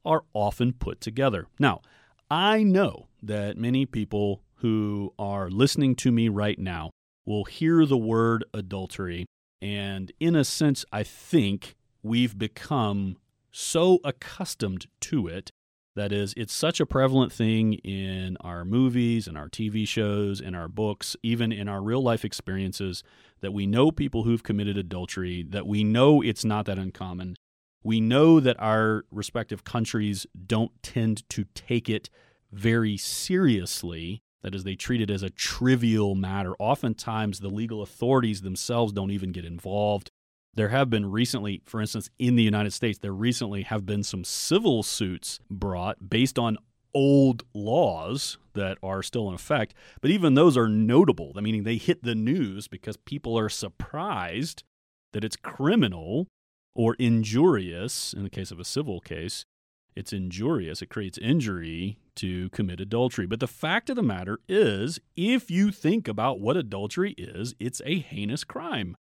are 0.05 0.23
often 0.33 0.73
put 0.73 1.01
together. 1.01 1.47
Now, 1.57 1.81
I 2.29 2.63
know 2.63 3.07
that 3.23 3.57
many 3.57 3.85
people 3.85 4.41
who 4.55 5.13
are 5.17 5.49
listening 5.49 5.95
to 5.95 6.11
me 6.11 6.29
right 6.29 6.59
now 6.59 6.91
will 7.25 7.45
hear 7.45 7.85
the 7.85 7.97
word 7.97 8.43
adultery, 8.53 9.25
and 9.61 10.11
in 10.19 10.35
a 10.35 10.43
sense, 10.43 10.85
I 10.91 11.03
think 11.03 11.75
we've 12.03 12.37
become 12.37 13.17
so 13.51 13.99
accustomed 14.03 14.87
to 15.01 15.27
it. 15.27 15.51
That 15.95 16.11
is, 16.13 16.33
it's 16.37 16.53
such 16.53 16.79
a 16.79 16.85
prevalent 16.85 17.33
thing 17.33 17.73
in 17.73 18.37
our 18.37 18.63
movies 18.63 19.27
and 19.27 19.37
our 19.37 19.49
TV 19.49 19.87
shows, 19.87 20.39
and 20.39 20.55
our 20.55 20.69
books, 20.69 21.17
even 21.23 21.51
in 21.51 21.67
our 21.67 21.81
real 21.81 22.01
life 22.01 22.23
experiences, 22.23 23.03
that 23.41 23.51
we 23.51 23.65
know 23.65 23.91
people 23.91 24.23
who've 24.23 24.43
committed 24.43 24.77
adultery, 24.77 25.43
that 25.49 25.67
we 25.67 25.83
know 25.83 26.21
it's 26.21 26.45
not 26.45 26.65
that 26.67 26.77
uncommon. 26.77 27.35
We 27.83 27.99
know 27.99 28.39
that 28.39 28.59
our 28.59 29.03
respective 29.11 29.63
countries 29.63 30.25
don't 30.47 30.71
tend 30.83 31.27
to 31.29 31.45
take 31.55 31.89
it 31.89 32.09
very 32.51 32.95
seriously. 32.95 34.21
That 34.41 34.55
is, 34.55 34.63
they 34.63 34.75
treat 34.75 35.01
it 35.01 35.09
as 35.09 35.23
a 35.23 35.29
trivial 35.29 36.15
matter. 36.15 36.53
Oftentimes, 36.59 37.39
the 37.39 37.49
legal 37.49 37.81
authorities 37.81 38.41
themselves 38.41 38.93
don't 38.93 39.11
even 39.11 39.31
get 39.31 39.43
involved. 39.43 40.11
There 40.59 40.67
have 40.67 40.89
been 40.89 41.09
recently, 41.09 41.61
for 41.63 41.79
instance, 41.79 42.09
in 42.19 42.35
the 42.35 42.43
United 42.43 42.73
States, 42.73 42.99
there 42.99 43.13
recently 43.13 43.61
have 43.61 43.85
been 43.85 44.03
some 44.03 44.25
civil 44.25 44.83
suits 44.83 45.39
brought 45.49 46.09
based 46.09 46.37
on 46.37 46.57
old 46.93 47.43
laws 47.53 48.37
that 48.55 48.77
are 48.83 49.01
still 49.01 49.29
in 49.29 49.35
effect. 49.35 49.73
But 50.01 50.11
even 50.11 50.33
those 50.33 50.57
are 50.57 50.67
notable, 50.67 51.31
meaning 51.35 51.63
they 51.63 51.77
hit 51.77 52.03
the 52.03 52.13
news 52.13 52.67
because 52.67 52.97
people 52.97 53.39
are 53.39 53.47
surprised 53.47 54.63
that 55.13 55.23
it's 55.23 55.37
criminal 55.37 56.27
or 56.75 56.93
injurious, 56.95 58.11
in 58.11 58.23
the 58.23 58.29
case 58.29 58.51
of 58.51 58.59
a 58.59 58.65
civil 58.65 58.99
case, 58.99 59.45
it's 59.95 60.11
injurious, 60.11 60.81
it 60.81 60.89
creates 60.89 61.17
injury 61.19 61.99
to 62.15 62.49
commit 62.49 62.81
adultery. 62.81 63.25
But 63.25 63.39
the 63.39 63.47
fact 63.47 63.89
of 63.89 63.95
the 63.95 64.03
matter 64.03 64.39
is, 64.49 64.99
if 65.15 65.49
you 65.49 65.71
think 65.71 66.09
about 66.09 66.41
what 66.41 66.57
adultery 66.57 67.15
is, 67.17 67.55
it's 67.61 67.81
a 67.85 67.99
heinous 67.99 68.43
crime. 68.43 68.97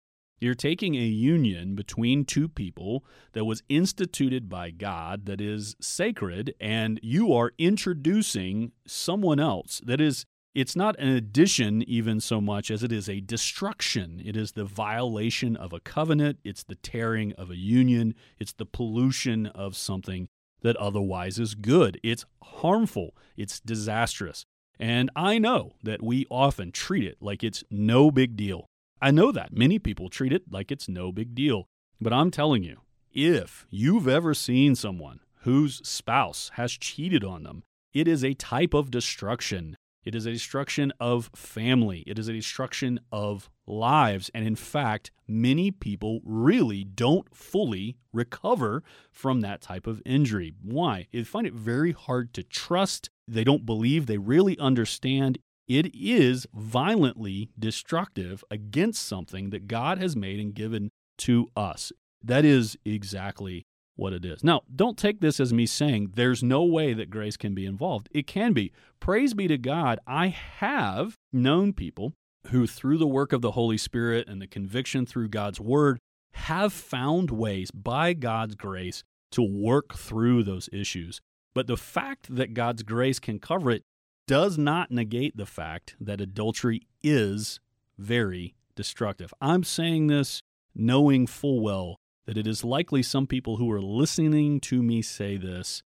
You're 0.44 0.54
taking 0.54 0.94
a 0.94 0.98
union 0.98 1.74
between 1.74 2.26
two 2.26 2.48
people 2.48 3.02
that 3.32 3.46
was 3.46 3.62
instituted 3.70 4.50
by 4.50 4.72
God, 4.72 5.24
that 5.24 5.40
is 5.40 5.74
sacred, 5.80 6.54
and 6.60 7.00
you 7.02 7.32
are 7.32 7.52
introducing 7.56 8.72
someone 8.86 9.40
else 9.40 9.80
that 9.86 10.02
is, 10.02 10.26
it's 10.54 10.76
not 10.76 10.98
an 10.98 11.08
addition 11.08 11.82
even 11.88 12.20
so 12.20 12.42
much 12.42 12.70
as 12.70 12.82
it 12.82 12.92
is 12.92 13.08
a 13.08 13.20
destruction. 13.20 14.20
It 14.22 14.36
is 14.36 14.52
the 14.52 14.66
violation 14.66 15.56
of 15.56 15.72
a 15.72 15.80
covenant, 15.80 16.40
it's 16.44 16.62
the 16.62 16.74
tearing 16.74 17.32
of 17.38 17.50
a 17.50 17.56
union, 17.56 18.14
it's 18.38 18.52
the 18.52 18.66
pollution 18.66 19.46
of 19.46 19.78
something 19.78 20.28
that 20.60 20.76
otherwise 20.76 21.38
is 21.38 21.54
good. 21.54 21.98
It's 22.02 22.26
harmful, 22.42 23.16
it's 23.34 23.60
disastrous. 23.60 24.44
And 24.78 25.08
I 25.16 25.38
know 25.38 25.72
that 25.82 26.02
we 26.02 26.26
often 26.28 26.70
treat 26.70 27.04
it 27.04 27.16
like 27.22 27.42
it's 27.42 27.64
no 27.70 28.10
big 28.10 28.36
deal. 28.36 28.68
I 29.04 29.10
know 29.10 29.32
that. 29.32 29.52
Many 29.52 29.78
people 29.78 30.08
treat 30.08 30.32
it 30.32 30.50
like 30.50 30.72
it's 30.72 30.88
no 30.88 31.12
big 31.12 31.34
deal. 31.34 31.68
But 32.00 32.14
I'm 32.14 32.30
telling 32.30 32.64
you, 32.64 32.78
If 33.12 33.66
you've 33.68 34.08
ever 34.08 34.32
seen 34.32 34.74
someone 34.74 35.20
whose 35.42 35.86
spouse 35.86 36.50
has 36.54 36.72
cheated 36.72 37.22
on 37.22 37.42
them, 37.42 37.64
it 37.92 38.08
is 38.08 38.24
a 38.24 38.32
type 38.32 38.72
of 38.72 38.90
destruction. 38.90 39.76
It 40.06 40.14
is 40.14 40.24
a 40.24 40.32
destruction 40.32 40.90
of 40.98 41.30
family. 41.36 42.02
It 42.06 42.18
is 42.18 42.28
a 42.28 42.32
destruction 42.32 42.98
of 43.12 43.50
lives. 43.66 44.30
And 44.34 44.46
in 44.46 44.56
fact, 44.56 45.10
many 45.28 45.70
people 45.70 46.22
really 46.24 46.82
don't 46.82 47.28
fully 47.36 47.98
recover 48.10 48.82
from 49.12 49.42
that 49.42 49.60
type 49.60 49.86
of 49.86 50.00
injury. 50.06 50.54
Why? 50.62 51.08
They 51.12 51.24
find 51.24 51.46
it 51.46 51.52
very 51.52 51.92
hard 51.92 52.32
to 52.34 52.42
trust. 52.42 53.10
They 53.28 53.44
don't 53.44 53.66
believe 53.66 54.06
they 54.06 54.16
really 54.16 54.58
understand. 54.58 55.38
It 55.66 55.94
is 55.94 56.46
violently 56.54 57.50
destructive 57.58 58.44
against 58.50 59.06
something 59.06 59.50
that 59.50 59.66
God 59.66 59.98
has 59.98 60.14
made 60.14 60.38
and 60.38 60.54
given 60.54 60.90
to 61.18 61.50
us. 61.56 61.92
That 62.22 62.44
is 62.44 62.76
exactly 62.84 63.64
what 63.96 64.12
it 64.12 64.24
is. 64.24 64.42
Now, 64.42 64.62
don't 64.74 64.98
take 64.98 65.20
this 65.20 65.40
as 65.40 65.52
me 65.52 65.66
saying 65.66 66.12
there's 66.14 66.42
no 66.42 66.64
way 66.64 66.92
that 66.94 67.10
grace 67.10 67.36
can 67.36 67.54
be 67.54 67.64
involved. 67.64 68.08
It 68.12 68.26
can 68.26 68.52
be. 68.52 68.72
Praise 69.00 69.34
be 69.34 69.48
to 69.48 69.58
God, 69.58 69.98
I 70.06 70.28
have 70.28 71.16
known 71.32 71.72
people 71.72 72.12
who, 72.48 72.66
through 72.66 72.98
the 72.98 73.06
work 73.06 73.32
of 73.32 73.40
the 73.40 73.52
Holy 73.52 73.78
Spirit 73.78 74.28
and 74.28 74.42
the 74.42 74.46
conviction 74.46 75.06
through 75.06 75.28
God's 75.28 75.60
Word, 75.60 75.98
have 76.34 76.72
found 76.72 77.30
ways 77.30 77.70
by 77.70 78.12
God's 78.12 78.54
grace 78.54 79.02
to 79.30 79.42
work 79.42 79.94
through 79.94 80.42
those 80.42 80.68
issues. 80.72 81.20
But 81.54 81.68
the 81.68 81.76
fact 81.76 82.34
that 82.34 82.54
God's 82.54 82.82
grace 82.82 83.20
can 83.20 83.38
cover 83.38 83.70
it 83.70 83.84
does 84.26 84.56
not 84.58 84.90
negate 84.90 85.36
the 85.36 85.46
fact 85.46 85.96
that 86.00 86.20
adultery 86.20 86.86
is 87.02 87.60
very 87.98 88.54
destructive. 88.74 89.32
I'm 89.40 89.64
saying 89.64 90.06
this 90.06 90.40
knowing 90.74 91.26
full 91.26 91.60
well 91.60 91.96
that 92.26 92.38
it 92.38 92.46
is 92.46 92.64
likely 92.64 93.02
some 93.02 93.26
people 93.26 93.56
who 93.56 93.70
are 93.70 93.82
listening 93.82 94.60
to 94.60 94.82
me 94.82 95.02
say 95.02 95.36
this 95.36 95.82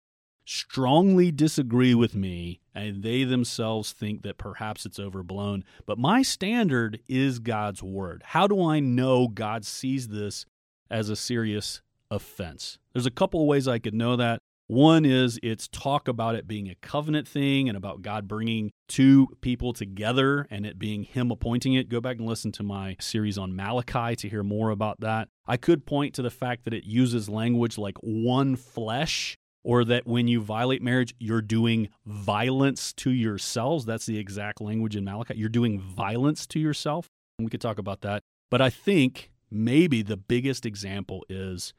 strongly 0.45 1.33
disagree 1.33 1.95
with 1.95 2.14
me 2.14 2.61
and 2.75 3.02
they 3.02 3.25
themselves 3.25 3.93
think 3.93 4.23
that 4.23 4.38
perhaps 4.38 4.87
it's 4.87 5.00
overblown. 5.00 5.64
But 5.87 5.99
my 5.99 6.23
standard 6.23 7.00
is 7.09 7.40
God's 7.40 7.83
word. 7.83 8.23
How 8.26 8.47
do 8.47 8.64
I 8.64 8.78
know 8.81 9.28
God 9.28 9.64
sees 9.64 10.09
this 10.09 10.47
as 10.90 11.09
a 11.09 11.16
serious 11.16 11.83
offense? 12.11 12.78
There's 12.93 13.07
a 13.07 13.11
couple 13.11 13.40
of 13.40 13.49
ways 13.49 13.66
I 13.66 13.78
could 13.78 13.95
know 13.95 14.16
that. 14.16 14.40
One 14.69 15.05
is 15.05 15.39
it's 15.45 15.69
talk 15.69 16.09
about 16.09 16.35
it 16.35 16.49
being 16.49 16.69
a 16.69 16.75
covenant 16.77 17.29
thing 17.29 17.69
and 17.69 17.79
about 17.79 18.03
God 18.03 18.27
bringing 18.27 18.73
two 18.89 19.29
people 19.41 19.73
together 19.73 20.45
and 20.51 20.67
it 20.67 20.77
being 20.77 21.05
Him 21.05 21.31
appointing 21.31 21.75
it. 21.75 21.89
Go 21.89 22.01
back 22.01 22.19
and 22.19 22.27
listen 22.27 22.51
to 22.53 22.65
my 22.65 22.97
series 22.99 23.39
on 23.39 23.55
Malachi 23.55 24.17
to 24.17 24.29
hear 24.29 24.43
more 24.43 24.71
about 24.71 24.99
that. 25.01 25.29
I 25.47 25.57
could 25.57 25.87
point 25.87 26.15
to 26.15 26.23
the 26.23 26.31
fact 26.31 26.65
that 26.65 26.75
it 26.75 26.85
uses 26.85 27.29
language 27.29 27.79
like 27.79 27.97
one 28.01 28.57
flesh 28.57 29.37
or 29.63 29.85
that 29.85 30.05
when 30.05 30.27
you 30.27 30.41
violate 30.41 30.83
marriage, 30.83 31.15
you're 31.21 31.43
doing 31.43 31.89
violence 32.05 32.93
to 32.95 33.11
yourselves. 33.11 33.85
That's 33.85 34.07
the 34.07 34.19
exact 34.19 34.61
language 34.61 34.97
in 34.97 35.05
Malachi. 35.05 35.35
You're 35.37 35.49
doing 35.49 35.79
violence 35.79 36.45
to 36.49 36.59
yourself. 36.59 37.09
And 37.39 37.47
we 37.47 37.51
could 37.51 37.61
talk 37.61 37.79
about 37.79 38.01
that. 38.01 38.25
But 38.51 38.61
I 38.61 38.71
think 38.71 39.31
maybe 39.49 40.03
the 40.03 40.17
biggest 40.17 40.67
example 40.67 41.25
is 41.29 41.73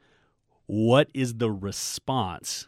what 0.66 1.10
is 1.12 1.34
the 1.34 1.50
response 1.50 2.66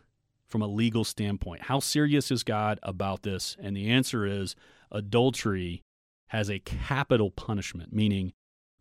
from 0.50 0.62
a 0.62 0.66
legal 0.66 1.04
standpoint? 1.04 1.62
How 1.62 1.80
serious 1.80 2.30
is 2.30 2.42
God 2.42 2.78
about 2.82 3.22
this? 3.22 3.56
And 3.62 3.76
the 3.76 3.88
answer 3.88 4.26
is 4.26 4.56
adultery 4.90 5.82
has 6.28 6.50
a 6.50 6.58
capital 6.58 7.30
punishment, 7.30 7.92
meaning 7.92 8.32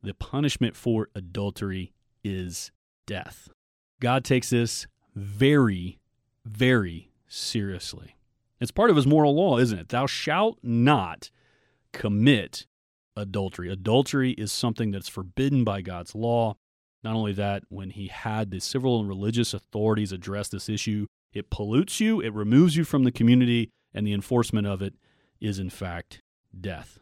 the 0.02 0.14
punishment 0.14 0.76
for 0.76 1.10
adultery 1.16 1.94
is 2.24 2.72
death. 3.06 3.50
God 4.00 4.24
takes 4.24 4.50
this 4.50 4.88
very, 5.16 6.00
very 6.46 7.12
seriously. 7.28 8.16
It's 8.60 8.72
part 8.72 8.90
of 8.90 8.96
his 8.96 9.08
moral 9.08 9.36
law, 9.36 9.58
isn't 9.58 9.78
it? 9.78 9.90
Thou 9.90 10.06
shalt 10.06 10.60
not 10.64 11.30
commit 11.94 12.66
adultery. 13.16 13.72
Adultery 13.72 14.32
is 14.32 14.52
something 14.52 14.92
that's 14.92 15.10
forbidden 15.10 15.64
by 15.64 15.82
God's 15.82 16.16
law. 16.16 16.56
Not 17.04 17.16
only 17.16 17.34
that, 17.34 17.64
when 17.70 17.92
he 17.92 18.08
had 18.08 18.52
the 18.52 18.60
civil 18.60 19.00
and 19.00 19.08
religious 19.08 19.54
authorities 19.54 20.12
address 20.12 20.50
this 20.50 20.68
issue, 20.68 21.08
it 21.34 21.50
pollutes 21.50 22.00
you, 22.00 22.20
it 22.22 22.34
removes 22.34 22.76
you 22.76 22.84
from 22.84 23.04
the 23.04 23.12
community, 23.12 23.70
and 23.94 24.06
the 24.06 24.14
enforcement 24.14 24.68
of 24.68 24.82
it 24.82 24.96
is, 25.40 25.60
in 25.60 25.70
fact, 25.70 26.22
death. 26.60 27.00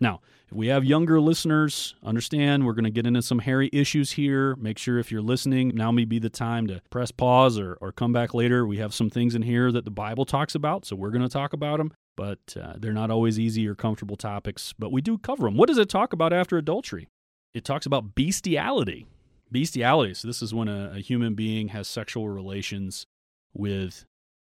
Now, 0.00 0.20
if 0.46 0.54
we 0.54 0.68
have 0.68 0.84
younger 0.84 1.20
listeners, 1.20 1.94
understand 2.02 2.64
we're 2.64 2.72
going 2.72 2.84
to 2.84 2.90
get 2.90 3.06
into 3.06 3.20
some 3.20 3.40
hairy 3.40 3.68
issues 3.72 4.12
here. 4.12 4.56
Make 4.56 4.78
sure 4.78 4.98
if 4.98 5.12
you're 5.12 5.20
listening, 5.20 5.72
now 5.74 5.92
may 5.92 6.06
be 6.06 6.18
the 6.18 6.30
time 6.30 6.66
to 6.68 6.80
press 6.90 7.10
pause 7.10 7.58
or, 7.58 7.76
or 7.80 7.92
come 7.92 8.12
back 8.12 8.32
later. 8.32 8.66
We 8.66 8.78
have 8.78 8.94
some 8.94 9.10
things 9.10 9.34
in 9.34 9.42
here 9.42 9.70
that 9.70 9.84
the 9.84 9.90
Bible 9.90 10.24
talks 10.24 10.54
about, 10.54 10.86
so 10.86 10.96
we're 10.96 11.10
going 11.10 11.22
to 11.22 11.28
talk 11.28 11.52
about 11.52 11.78
them, 11.78 11.92
but 12.16 12.56
uh, 12.60 12.74
they're 12.78 12.92
not 12.94 13.10
always 13.10 13.38
easy 13.38 13.68
or 13.68 13.74
comfortable 13.74 14.16
topics, 14.16 14.72
but 14.78 14.90
we 14.90 15.02
do 15.02 15.18
cover 15.18 15.44
them. 15.44 15.56
What 15.56 15.68
does 15.68 15.78
it 15.78 15.90
talk 15.90 16.12
about 16.14 16.32
after 16.32 16.56
adultery? 16.56 17.06
It 17.52 17.64
talks 17.64 17.84
about 17.84 18.14
bestiality. 18.14 19.06
Bestiality. 19.52 20.14
So, 20.14 20.28
this 20.28 20.40
is 20.40 20.54
when 20.54 20.68
a, 20.68 20.92
a 20.96 21.00
human 21.00 21.34
being 21.34 21.68
has 21.68 21.88
sexual 21.88 22.28
relations 22.28 23.06
with 23.52 24.04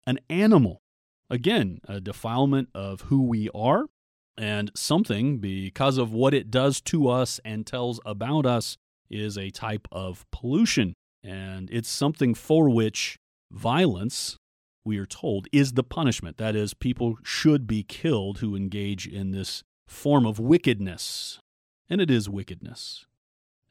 an 0.05 0.19
animal. 0.29 0.81
Again, 1.29 1.79
a 1.87 2.01
defilement 2.01 2.69
of 2.73 3.01
who 3.01 3.23
we 3.23 3.49
are 3.55 3.85
and 4.37 4.71
something 4.75 5.39
because 5.39 5.97
of 5.97 6.11
what 6.11 6.33
it 6.33 6.51
does 6.51 6.81
to 6.81 7.07
us 7.07 7.39
and 7.45 7.65
tells 7.65 7.99
about 8.05 8.45
us 8.45 8.77
is 9.09 9.37
a 9.37 9.49
type 9.49 9.87
of 9.91 10.25
pollution. 10.31 10.93
And 11.23 11.69
it's 11.71 11.89
something 11.89 12.33
for 12.33 12.69
which 12.69 13.17
violence, 13.51 14.37
we 14.83 14.97
are 14.97 15.05
told, 15.05 15.47
is 15.51 15.73
the 15.73 15.83
punishment. 15.83 16.37
That 16.37 16.55
is, 16.55 16.73
people 16.73 17.17
should 17.23 17.67
be 17.67 17.83
killed 17.83 18.39
who 18.39 18.55
engage 18.55 19.05
in 19.07 19.31
this 19.31 19.63
form 19.87 20.25
of 20.25 20.39
wickedness. 20.39 21.39
And 21.89 22.01
it 22.01 22.09
is 22.09 22.29
wickedness. 22.29 23.05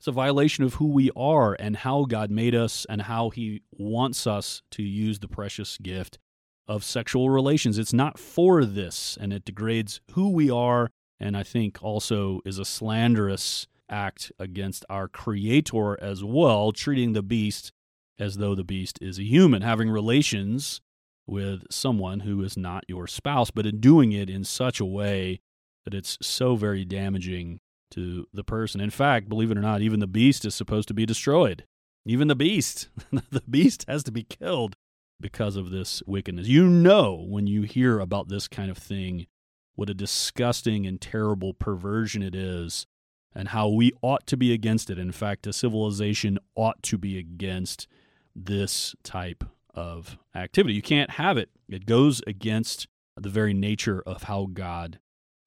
It's 0.01 0.09
a 0.09 0.13
violation 0.13 0.65
of 0.65 0.77
who 0.77 0.87
we 0.87 1.11
are 1.15 1.55
and 1.61 1.77
how 1.77 2.07
God 2.07 2.31
made 2.31 2.55
us 2.55 2.87
and 2.89 3.03
how 3.03 3.29
He 3.29 3.61
wants 3.71 4.27
us 4.27 4.63
to 4.71 4.83
use 4.83 5.19
the 5.19 5.29
precious 5.29 5.77
gift 5.77 6.19
of 6.67 6.85
sexual 6.85 7.29
relations. 7.29 7.77
It's 7.77 7.93
not 7.93 8.19
for 8.19 8.65
this, 8.65 9.19
and 9.21 9.31
it 9.31 9.45
degrades 9.45 10.01
who 10.13 10.31
we 10.31 10.49
are, 10.49 10.91
and 11.21 11.37
I 11.37 11.43
think 11.43 11.83
also 11.83 12.41
is 12.47 12.59
a 12.59 12.65
slanderous 12.65 13.67
act 13.91 14.33
against 14.39 14.87
our 14.89 15.07
Creator 15.07 16.03
as 16.03 16.25
well, 16.25 16.73
treating 16.73 17.13
the 17.13 17.23
beast 17.23 17.71
as 18.19 18.39
though 18.39 18.55
the 18.55 18.65
beast 18.65 18.99
is 19.03 19.19
a 19.19 19.23
human, 19.23 19.61
having 19.61 19.91
relations 19.91 20.81
with 21.27 21.65
someone 21.71 22.21
who 22.21 22.43
is 22.43 22.57
not 22.57 22.85
your 22.89 23.07
spouse, 23.07 23.51
but 23.51 23.67
in 23.67 23.81
doing 23.81 24.13
it 24.13 24.31
in 24.31 24.45
such 24.45 24.81
a 24.81 24.87
way 24.87 25.41
that 25.85 25.93
it's 25.93 26.17
so 26.23 26.57
very 26.57 26.87
damaging 26.87 27.61
to 27.91 28.27
the 28.33 28.45
person. 28.45 28.81
In 28.81 28.91
fact, 28.91 29.29
believe 29.29 29.51
it 29.51 29.59
or 29.59 29.63
not, 29.63 29.83
even 29.83 30.01
the 30.01 30.07
beast 30.07 30.45
is 30.45 30.55
supposed 30.55 30.89
to 30.89 30.95
be 30.95 31.07
destroyed. 31.07 31.65
Even 32.07 32.29
the 32.29 32.35
beast, 32.35 32.89
the 33.31 33.43
beast 33.49 33.85
has 33.89 34.03
to 34.05 34.13
be 34.13 34.23
killed 34.23 34.77
because 35.21 35.57
of 35.57 35.71
this 35.71 36.03
wickedness. 36.07 36.49
You 36.49 36.67
know, 36.67 37.27
when 37.29 37.47
you 37.47 37.63
hear 37.63 38.01
about 38.01 38.29
this 38.29 38.49
kind 38.49 38.71
of 38.71 38.79
thing, 38.79 39.27
what 39.75 39.91
a 39.91 39.95
disgusting 39.95 40.87
and 40.87 41.01
terrible 41.01 41.55
perversion 41.55 42.23
it 42.23 42.35
is, 42.35 42.87
and 43.35 43.49
how 43.49 43.69
we 43.69 43.93
ought 44.03 44.27
to 44.27 44.37
be 44.37 44.53
against 44.53 44.91
it. 44.91 44.99
In 44.99 45.13
fact, 45.13 45.47
a 45.47 45.53
civilization 45.53 46.39
ought 46.55 46.83
to 46.85 46.99
be 46.99 47.19
against 47.19 47.87
this 48.35 48.95
type 49.03 49.45
of 49.75 50.19
activity. 50.35 50.75
You 50.75 50.83
can't 50.83 51.11
have 51.11 51.37
it, 51.37 51.51
it 51.69 51.87
goes 51.87 52.23
against 52.27 52.89
the 53.17 53.29
very 53.29 53.55
nature 53.55 54.03
of 54.07 54.25
how 54.25 54.49
God 54.53 54.99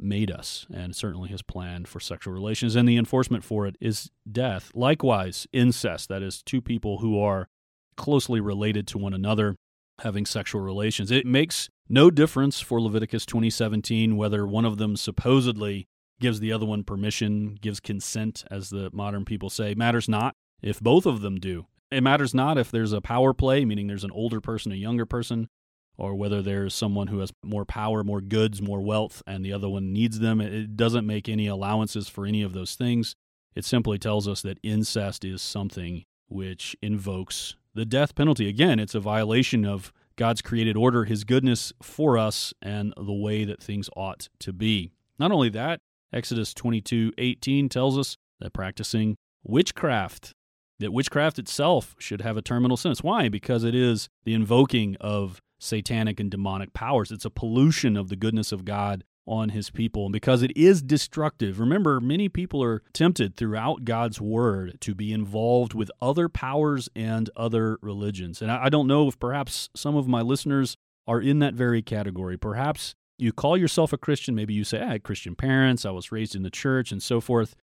made 0.04 0.32
us 0.32 0.66
and 0.74 0.96
certainly 0.96 1.30
his 1.30 1.42
plan 1.42 1.86
for 1.86 2.00
sexual 2.00 2.34
relations 2.34 2.76
and 2.76 2.88
the 2.88 2.98
enforcement 2.98 3.44
for 3.44 3.66
it 3.66 3.76
is 3.80 4.12
death. 4.30 4.72
Likewise 4.74 5.48
incest 5.54 6.10
that 6.10 6.22
is 6.22 6.42
two 6.42 6.62
people 6.62 7.00
who 7.00 7.20
are 7.20 7.48
closely 7.96 8.40
related 8.40 8.88
to 8.88 8.98
one 8.98 9.14
another 9.14 9.56
having 10.02 10.26
sexual 10.26 10.62
relations. 10.62 11.12
It 11.12 11.26
makes 11.26 11.70
no 11.88 12.10
difference 12.10 12.60
for 12.60 12.82
Leviticus 12.82 13.26
2017 13.26 14.18
whether 14.18 14.46
one 14.46 14.66
of 14.66 14.78
them 14.78 14.96
supposedly 14.96 15.88
gives 16.20 16.40
the 16.40 16.52
other 16.52 16.66
one 16.66 16.84
permission 16.84 17.58
gives 17.62 17.80
consent 17.80 18.44
as 18.50 18.70
the 18.70 18.90
modern 18.94 19.26
people 19.26 19.50
say. 19.50 19.74
Matters 19.76 20.10
not 20.10 20.36
if 20.62 20.80
both 20.80 21.06
of 21.06 21.22
them 21.22 21.40
do. 21.40 21.68
It 21.92 22.02
matters 22.02 22.34
not 22.34 22.58
if 22.58 22.72
there's 22.72 22.94
a 22.94 23.02
power 23.02 23.34
play 23.34 23.66
meaning 23.66 23.88
there's 23.88 24.04
an 24.04 24.12
older 24.12 24.42
person 24.42 24.72
a 24.72 24.76
younger 24.76 25.06
person 25.06 25.48
or 25.98 26.16
whether 26.16 26.42
there's 26.42 26.74
someone 26.74 27.08
who 27.08 27.20
has 27.20 27.32
more 27.44 27.66
power, 27.66 28.04
more 28.04 28.22
goods, 28.22 28.62
more 28.62 28.82
wealth, 28.82 29.22
and 29.28 29.46
the 29.46 29.54
other 29.54 29.70
one 29.70 29.94
needs 29.94 30.20
them. 30.20 30.42
It 30.42 30.76
doesn't 30.76 31.06
make 31.06 31.30
any 31.30 31.48
allowances 31.48 32.10
for 32.10 32.26
any 32.26 32.42
of 32.42 32.54
those 32.54 32.76
things. 32.76 33.16
It 33.56 33.66
simply 33.66 34.00
tells 34.00 34.28
us 34.28 34.42
that 34.42 34.60
incest 34.64 35.24
is 35.24 35.42
something 35.42 36.04
which 36.28 36.76
invokes 36.82 37.56
the 37.76 37.86
death 37.86 38.16
penalty. 38.16 38.48
Again, 38.48 38.80
it's 38.80 38.96
a 38.96 39.00
violation 39.00 39.66
of 39.66 39.94
God's 40.16 40.42
created 40.42 40.78
order, 40.78 41.06
His 41.06 41.24
goodness 41.24 41.74
for 41.82 42.18
us, 42.18 42.54
and 42.62 42.94
the 42.98 43.14
way 43.14 43.46
that 43.46 43.62
things 43.62 43.90
ought 43.96 44.30
to 44.40 44.54
be. 44.54 44.92
Not 45.20 45.32
only 45.32 45.50
that, 45.50 45.80
Exodus 46.12 46.54
22 46.54 47.14
18 47.18 47.70
tells 47.70 47.98
us 47.98 48.18
that 48.40 48.54
practicing 48.54 49.16
witchcraft 49.44 50.34
that 50.80 50.92
witchcraft 50.92 51.40
itself 51.40 51.96
should 51.98 52.22
have 52.22 52.36
a 52.36 52.42
terminal 52.42 52.76
sentence. 52.76 53.04
Why? 53.04 53.30
Because 53.30 53.64
it 53.64 53.76
is 53.76 54.10
the 54.26 54.34
invoking 54.34 54.98
of 55.00 55.42
satanic 55.64 56.20
and 56.20 56.30
demonic 56.30 56.74
powers. 56.74 57.12
It's 57.12 57.26
a 57.26 57.30
pollution 57.30 57.98
of 57.98 58.10
the 58.10 58.16
goodness 58.16 58.52
of 58.52 58.66
God 58.66 59.04
on 59.26 59.50
his 59.50 59.70
people. 59.70 60.06
And 60.06 60.14
because 60.14 60.44
it 60.44 60.56
is 60.56 60.82
destructive, 60.82 61.60
remember, 61.60 62.00
many 62.00 62.28
people 62.28 62.62
are 62.64 62.84
tempted 62.94 63.36
throughout 63.36 63.86
God's 63.86 64.20
word 64.20 64.78
to 64.82 64.94
be 64.94 65.14
involved 65.14 65.74
with 65.74 65.90
other 66.02 66.28
powers 66.28 66.90
and 66.96 67.30
other 67.36 67.78
religions. 67.82 68.42
And 68.42 68.52
I 68.52 68.70
don't 68.70 68.88
know 68.88 69.08
if 69.08 69.18
perhaps 69.18 69.70
some 69.76 69.96
of 69.96 70.08
my 70.08 70.22
listeners 70.22 70.76
are 71.08 71.22
in 71.22 71.40
that 71.40 71.54
very 71.54 71.82
category. 71.82 72.38
Perhaps 72.38 72.96
you 73.18 73.32
call 73.32 73.58
yourself 73.58 73.94
a 73.94 73.98
Christian. 73.98 74.36
Maybe 74.36 74.54
you 74.54 74.64
say, 74.64 74.82
I 74.82 74.94
had 74.94 75.04
Christian 75.04 75.36
parents, 75.36 75.86
I 75.86 75.92
was 75.92 76.12
raised 76.12 76.36
in 76.36 76.44
the 76.44 76.50
church, 76.50 76.92
and 76.92 77.02
so 77.02 77.22
forth, 77.22 77.56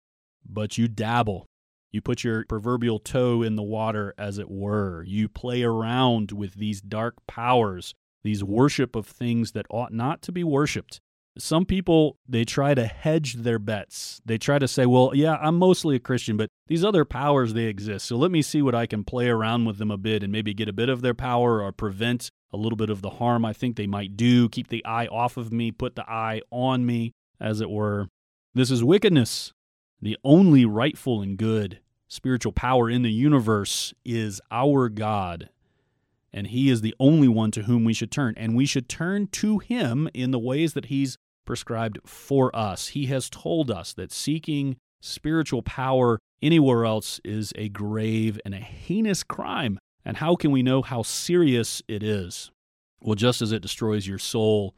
but 0.48 0.78
you 0.78 0.88
dabble. 0.88 1.46
You 1.92 2.02
put 2.02 2.24
your 2.24 2.46
proverbial 2.46 3.00
toe 3.00 3.42
in 3.42 3.56
the 3.56 3.64
water, 3.64 4.14
as 4.18 4.38
it 4.38 4.50
were. 4.50 5.04
You 5.04 5.28
play 5.28 5.64
around 5.64 6.32
with 6.32 6.56
these 6.56 6.82
dark 6.82 7.16
powers, 7.28 7.96
these 8.24 8.44
worship 8.44 8.96
of 8.96 9.08
things 9.08 9.54
that 9.54 9.66
ought 9.70 9.94
not 9.94 10.22
to 10.24 10.32
be 10.32 10.44
worshiped. 10.44 11.02
Some 11.38 11.66
people, 11.66 12.18
they 12.28 12.44
try 12.44 12.74
to 12.74 12.86
hedge 12.86 13.36
their 13.36 13.60
bets. 13.60 14.22
They 14.26 14.38
try 14.38 14.60
to 14.60 14.68
say, 14.68 14.86
well, 14.86 15.12
yeah, 15.14 15.36
I'm 15.36 15.56
mostly 15.56 15.96
a 15.96 16.00
Christian, 16.00 16.38
but 16.38 16.50
these 16.68 16.84
other 16.84 17.06
powers, 17.06 17.54
they 17.54 17.66
exist. 17.66 18.06
So 18.06 18.18
let 18.18 18.32
me 18.32 18.42
see 18.42 18.62
what 18.62 18.76
I 18.76 18.86
can 18.86 19.04
play 19.04 19.30
around 19.30 19.66
with 19.66 19.78
them 19.78 19.92
a 19.92 19.98
bit 19.98 20.22
and 20.22 20.32
maybe 20.32 20.54
get 20.54 20.68
a 20.68 20.74
bit 20.74 20.90
of 20.90 21.02
their 21.02 21.14
power 21.14 21.62
or 21.62 21.72
prevent 21.72 22.30
a 22.52 22.58
little 22.58 22.76
bit 22.76 22.90
of 22.90 23.02
the 23.02 23.12
harm 23.12 23.46
I 23.46 23.54
think 23.54 23.76
they 23.76 23.88
might 23.88 24.18
do, 24.18 24.50
keep 24.50 24.68
the 24.68 24.84
eye 24.86 25.08
off 25.08 25.38
of 25.38 25.54
me, 25.54 25.72
put 25.72 25.96
the 25.96 26.10
eye 26.10 26.42
on 26.52 26.86
me, 26.86 27.14
as 27.40 27.62
it 27.62 27.70
were. 27.70 28.10
This 28.54 28.72
is 28.72 28.84
wickedness. 28.84 29.54
The 30.02 30.18
only 30.24 30.66
rightful 30.66 31.22
and 31.22 31.38
good 31.38 31.80
spiritual 32.08 32.52
power 32.52 32.90
in 32.90 33.02
the 33.02 33.12
universe 33.12 33.94
is 34.06 34.42
our 34.50 34.90
God. 34.90 35.50
And 36.32 36.48
He 36.48 36.70
is 36.70 36.82
the 36.82 36.96
only 37.00 37.28
one 37.28 37.52
to 37.52 37.64
whom 37.64 37.84
we 37.84 37.94
should 37.94 38.12
turn. 38.12 38.34
And 38.38 38.56
we 38.56 38.66
should 38.66 38.88
turn 38.88 39.28
to 39.28 39.60
Him 39.60 40.10
in 40.14 40.32
the 40.32 40.40
ways 40.40 40.74
that 40.74 40.86
He's 40.86 41.18
prescribed 41.46 42.00
for 42.06 42.56
us. 42.56 42.90
He 42.90 43.08
has 43.08 43.30
told 43.30 43.72
us 43.72 43.94
that 43.94 44.12
seeking 44.12 44.78
spiritual 45.02 45.64
power 45.64 46.20
anywhere 46.42 46.86
else 46.86 47.20
is 47.24 47.52
a 47.56 47.70
grave 47.70 48.40
and 48.46 48.54
a 48.54 48.60
heinous 48.60 49.24
crime. 49.24 49.80
And 50.06 50.18
how 50.18 50.36
can 50.36 50.52
we 50.52 50.64
know 50.64 50.82
how 50.82 51.04
serious 51.04 51.82
it 51.88 52.04
is? 52.04 52.52
Well, 53.02 53.16
just 53.16 53.42
as 53.42 53.52
it 53.52 53.62
destroys 53.62 54.08
your 54.08 54.20
soul, 54.20 54.76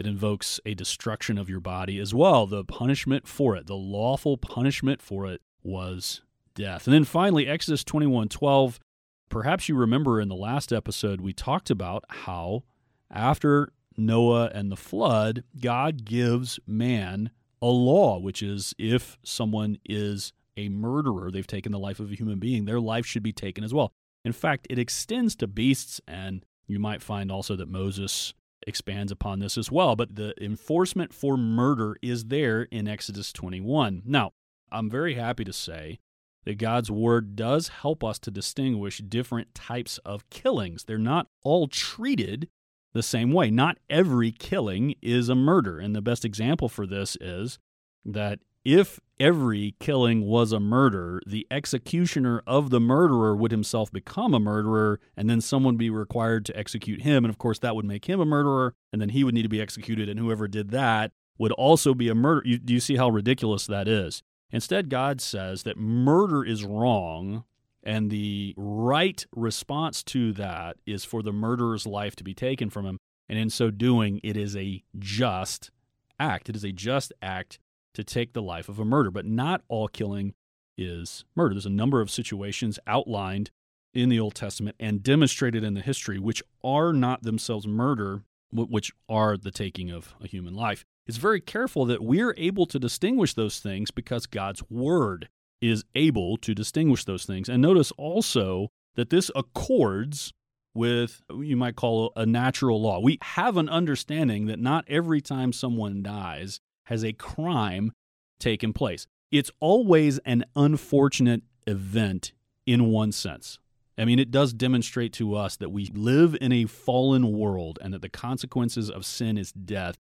it 0.00 0.06
invokes 0.06 0.58
a 0.64 0.72
destruction 0.72 1.36
of 1.36 1.50
your 1.50 1.60
body 1.60 1.98
as 1.98 2.14
well. 2.14 2.46
The 2.46 2.64
punishment 2.64 3.28
for 3.28 3.54
it, 3.54 3.66
the 3.66 3.76
lawful 3.76 4.38
punishment 4.38 5.02
for 5.02 5.26
it 5.26 5.42
was 5.62 6.22
death. 6.54 6.86
And 6.86 6.94
then 6.94 7.04
finally, 7.04 7.46
Exodus 7.46 7.84
21 7.84 8.30
12. 8.30 8.80
Perhaps 9.28 9.68
you 9.68 9.76
remember 9.76 10.18
in 10.18 10.28
the 10.28 10.34
last 10.34 10.72
episode, 10.72 11.20
we 11.20 11.34
talked 11.34 11.68
about 11.68 12.04
how 12.08 12.64
after 13.10 13.74
Noah 13.94 14.50
and 14.54 14.72
the 14.72 14.76
flood, 14.76 15.44
God 15.60 16.06
gives 16.06 16.58
man 16.66 17.30
a 17.60 17.66
law, 17.68 18.18
which 18.18 18.42
is 18.42 18.74
if 18.78 19.18
someone 19.22 19.76
is 19.84 20.32
a 20.56 20.70
murderer, 20.70 21.30
they've 21.30 21.46
taken 21.46 21.72
the 21.72 21.78
life 21.78 22.00
of 22.00 22.10
a 22.10 22.14
human 22.16 22.38
being, 22.38 22.64
their 22.64 22.80
life 22.80 23.04
should 23.04 23.22
be 23.22 23.32
taken 23.32 23.62
as 23.62 23.74
well. 23.74 23.92
In 24.24 24.32
fact, 24.32 24.66
it 24.70 24.78
extends 24.78 25.36
to 25.36 25.46
beasts, 25.46 26.00
and 26.08 26.44
you 26.66 26.78
might 26.78 27.02
find 27.02 27.30
also 27.30 27.54
that 27.56 27.68
Moses 27.68 28.32
expands 28.66 29.12
upon 29.12 29.38
this 29.38 29.56
as 29.56 29.70
well. 29.70 29.96
But 29.96 30.16
the 30.16 30.34
enforcement 30.42 31.12
for 31.12 31.36
murder 31.36 31.96
is 32.02 32.26
there 32.26 32.62
in 32.62 32.88
Exodus 32.88 33.32
21. 33.32 34.02
Now, 34.04 34.32
I'm 34.70 34.90
very 34.90 35.14
happy 35.14 35.44
to 35.44 35.52
say 35.52 35.98
that 36.44 36.58
God's 36.58 36.90
word 36.90 37.36
does 37.36 37.68
help 37.68 38.02
us 38.02 38.18
to 38.20 38.30
distinguish 38.30 38.98
different 38.98 39.54
types 39.54 39.98
of 39.98 40.28
killings. 40.30 40.84
They're 40.84 40.98
not 40.98 41.26
all 41.42 41.68
treated 41.68 42.48
the 42.92 43.02
same 43.02 43.32
way. 43.32 43.50
Not 43.50 43.78
every 43.88 44.32
killing 44.32 44.94
is 45.02 45.28
a 45.28 45.34
murder. 45.34 45.78
And 45.78 45.94
the 45.94 46.02
best 46.02 46.24
example 46.24 46.68
for 46.68 46.86
this 46.86 47.16
is 47.20 47.58
that 48.04 48.40
if 48.64 49.00
every 49.18 49.74
killing 49.80 50.22
was 50.22 50.52
a 50.52 50.60
murder, 50.60 51.20
the 51.26 51.46
executioner 51.50 52.42
of 52.46 52.70
the 52.70 52.80
murderer 52.80 53.34
would 53.36 53.50
himself 53.50 53.90
become 53.92 54.34
a 54.34 54.40
murderer, 54.40 55.00
and 55.16 55.28
then 55.28 55.40
someone 55.40 55.76
be 55.76 55.90
required 55.90 56.44
to 56.46 56.56
execute 56.56 57.02
him. 57.02 57.24
And 57.24 57.30
of 57.30 57.38
course, 57.38 57.58
that 57.60 57.76
would 57.76 57.84
make 57.84 58.06
him 58.06 58.20
a 58.20 58.26
murderer, 58.26 58.74
and 58.92 59.00
then 59.00 59.10
he 59.10 59.24
would 59.24 59.34
need 59.34 59.42
to 59.42 59.48
be 59.48 59.60
executed, 59.60 60.08
and 60.08 60.18
whoever 60.18 60.48
did 60.48 60.70
that 60.70 61.12
would 61.38 61.52
also 61.52 61.94
be 61.94 62.08
a 62.08 62.14
murder. 62.14 62.42
You, 62.44 62.58
do 62.58 62.74
you 62.74 62.80
see 62.80 62.96
how 62.96 63.08
ridiculous 63.08 63.66
that 63.66 63.88
is? 63.88 64.22
Instead, 64.52 64.90
God 64.90 65.20
says 65.20 65.62
that 65.62 65.78
murder 65.78 66.44
is 66.44 66.64
wrong, 66.64 67.44
and 67.82 68.10
the 68.10 68.54
right 68.56 69.24
response 69.34 70.02
to 70.04 70.32
that 70.34 70.76
is 70.86 71.04
for 71.04 71.22
the 71.22 71.32
murderer's 71.32 71.86
life 71.86 72.14
to 72.16 72.24
be 72.24 72.34
taken 72.34 72.68
from 72.68 72.84
him. 72.84 72.98
And 73.28 73.38
in 73.38 73.48
so 73.48 73.70
doing, 73.70 74.20
it 74.22 74.36
is 74.36 74.56
a 74.56 74.82
just 74.98 75.70
act. 76.18 76.48
It 76.48 76.56
is 76.56 76.64
a 76.64 76.72
just 76.72 77.12
act 77.22 77.58
to 77.94 78.04
take 78.04 78.32
the 78.32 78.42
life 78.42 78.68
of 78.68 78.78
a 78.78 78.84
murder. 78.84 79.10
But 79.10 79.26
not 79.26 79.62
all 79.68 79.88
killing 79.88 80.34
is 80.76 81.24
murder. 81.36 81.54
There's 81.54 81.66
a 81.66 81.70
number 81.70 82.00
of 82.00 82.10
situations 82.10 82.78
outlined 82.86 83.50
in 83.92 84.08
the 84.08 84.20
Old 84.20 84.34
Testament 84.34 84.76
and 84.78 85.02
demonstrated 85.02 85.64
in 85.64 85.74
the 85.74 85.80
history 85.80 86.18
which 86.18 86.42
are 86.62 86.92
not 86.92 87.22
themselves 87.22 87.66
murder, 87.66 88.22
which 88.52 88.92
are 89.08 89.36
the 89.36 89.50
taking 89.50 89.90
of 89.90 90.14
a 90.20 90.26
human 90.26 90.54
life. 90.54 90.84
It's 91.06 91.18
very 91.18 91.40
careful 91.40 91.84
that 91.86 92.02
we're 92.02 92.34
able 92.36 92.66
to 92.66 92.78
distinguish 92.78 93.34
those 93.34 93.58
things 93.58 93.90
because 93.90 94.26
God's 94.26 94.62
Word 94.70 95.28
is 95.60 95.84
able 95.94 96.36
to 96.38 96.54
distinguish 96.54 97.04
those 97.04 97.24
things. 97.24 97.48
And 97.48 97.60
notice 97.60 97.92
also 97.92 98.68
that 98.94 99.10
this 99.10 99.30
accords 99.34 100.32
with, 100.72 101.22
you 101.36 101.56
might 101.56 101.76
call 101.76 102.12
a 102.16 102.24
natural 102.24 102.80
law. 102.80 103.00
We 103.00 103.18
have 103.22 103.56
an 103.56 103.68
understanding 103.68 104.46
that 104.46 104.60
not 104.60 104.84
every 104.88 105.20
time 105.20 105.52
someone 105.52 106.02
dies 106.02 106.60
has 106.90 107.04
a 107.04 107.12
crime 107.14 107.92
taken 108.38 108.72
place. 108.72 109.06
It's 109.30 109.50
always 109.60 110.18
an 110.26 110.44
unfortunate 110.56 111.42
event 111.66 112.32
in 112.66 112.90
one 112.90 113.12
sense. 113.12 113.58
I 113.96 114.04
mean, 114.04 114.18
it 114.18 114.30
does 114.30 114.52
demonstrate 114.52 115.12
to 115.14 115.34
us 115.34 115.56
that 115.56 115.70
we 115.70 115.86
live 115.94 116.36
in 116.40 116.52
a 116.52 116.64
fallen 116.64 117.32
world 117.32 117.78
and 117.80 117.94
that 117.94 118.02
the 118.02 118.08
consequences 118.08 118.90
of 118.90 119.06
sin 119.06 119.38
is 119.38 119.52
death. 119.52 119.96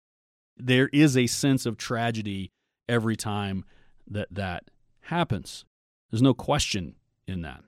There 0.57 0.89
is 0.91 1.15
a 1.15 1.27
sense 1.27 1.65
of 1.65 1.77
tragedy 1.77 2.51
every 2.87 3.15
time 3.15 3.65
that 4.07 4.29
that 4.31 4.71
happens. 5.01 5.65
There's 6.09 6.21
no 6.21 6.33
question 6.33 6.95
in 7.27 7.41
that. 7.43 7.61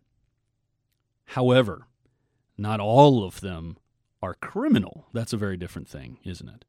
However, 1.26 1.86
not 2.58 2.80
all 2.80 3.24
of 3.24 3.42
them 3.42 3.78
are 4.22 4.34
criminal. 4.34 5.08
That's 5.14 5.34
a 5.34 5.38
very 5.38 5.58
different 5.58 5.88
thing, 5.88 6.18
isn't 6.24 6.50
it? 6.50 6.66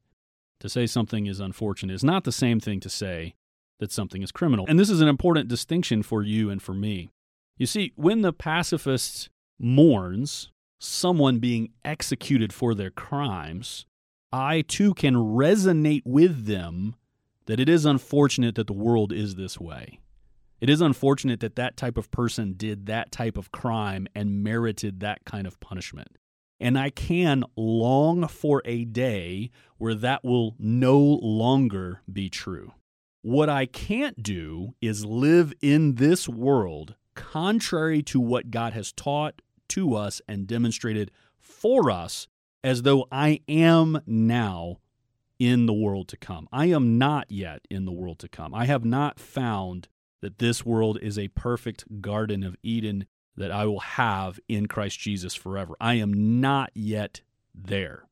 To 0.62 0.68
say 0.68 0.86
something 0.86 1.26
is 1.26 1.40
unfortunate 1.40 1.92
is 1.92 2.04
not 2.04 2.22
the 2.22 2.30
same 2.30 2.60
thing 2.60 2.78
to 2.80 2.88
say 2.88 3.34
that 3.80 3.90
something 3.90 4.22
is 4.22 4.30
criminal. 4.30 4.64
And 4.68 4.78
this 4.78 4.90
is 4.90 5.00
an 5.00 5.08
important 5.08 5.48
distinction 5.48 6.04
for 6.04 6.22
you 6.22 6.50
and 6.50 6.62
for 6.62 6.72
me. 6.72 7.10
You 7.58 7.66
see, 7.66 7.92
when 7.96 8.20
the 8.20 8.32
pacifist 8.32 9.28
mourns 9.58 10.52
someone 10.78 11.40
being 11.40 11.72
executed 11.84 12.52
for 12.52 12.76
their 12.76 12.92
crimes, 12.92 13.86
I 14.32 14.62
too 14.62 14.94
can 14.94 15.16
resonate 15.16 16.02
with 16.04 16.46
them 16.46 16.94
that 17.46 17.58
it 17.58 17.68
is 17.68 17.84
unfortunate 17.84 18.54
that 18.54 18.68
the 18.68 18.72
world 18.72 19.12
is 19.12 19.34
this 19.34 19.58
way. 19.58 19.98
It 20.60 20.70
is 20.70 20.80
unfortunate 20.80 21.40
that 21.40 21.56
that 21.56 21.76
type 21.76 21.98
of 21.98 22.12
person 22.12 22.52
did 22.52 22.86
that 22.86 23.10
type 23.10 23.36
of 23.36 23.50
crime 23.50 24.06
and 24.14 24.44
merited 24.44 25.00
that 25.00 25.24
kind 25.24 25.48
of 25.48 25.58
punishment. 25.58 26.18
And 26.62 26.78
I 26.78 26.90
can 26.90 27.42
long 27.56 28.28
for 28.28 28.62
a 28.64 28.84
day 28.84 29.50
where 29.78 29.96
that 29.96 30.22
will 30.22 30.54
no 30.60 30.96
longer 31.00 32.02
be 32.10 32.30
true. 32.30 32.72
What 33.22 33.48
I 33.48 33.66
can't 33.66 34.22
do 34.22 34.74
is 34.80 35.04
live 35.04 35.52
in 35.60 35.96
this 35.96 36.28
world 36.28 36.94
contrary 37.16 38.00
to 38.04 38.20
what 38.20 38.52
God 38.52 38.74
has 38.74 38.92
taught 38.92 39.42
to 39.70 39.96
us 39.96 40.22
and 40.28 40.46
demonstrated 40.46 41.10
for 41.36 41.90
us 41.90 42.28
as 42.62 42.82
though 42.82 43.08
I 43.10 43.40
am 43.48 44.00
now 44.06 44.78
in 45.40 45.66
the 45.66 45.72
world 45.72 46.06
to 46.08 46.16
come. 46.16 46.48
I 46.52 46.66
am 46.66 46.96
not 46.96 47.28
yet 47.28 47.62
in 47.70 47.86
the 47.86 47.92
world 47.92 48.20
to 48.20 48.28
come. 48.28 48.54
I 48.54 48.66
have 48.66 48.84
not 48.84 49.18
found 49.18 49.88
that 50.20 50.38
this 50.38 50.64
world 50.64 50.96
is 51.02 51.18
a 51.18 51.26
perfect 51.28 52.00
Garden 52.00 52.44
of 52.44 52.54
Eden 52.62 53.06
that 53.36 53.50
I 53.50 53.64
will 53.66 53.80
have 53.80 54.38
in 54.48 54.66
Christ 54.66 54.98
Jesus 54.98 55.34
forever. 55.34 55.74
I 55.80 55.94
am 55.94 56.40
not 56.40 56.70
yet 56.74 57.22
there. 57.54 58.04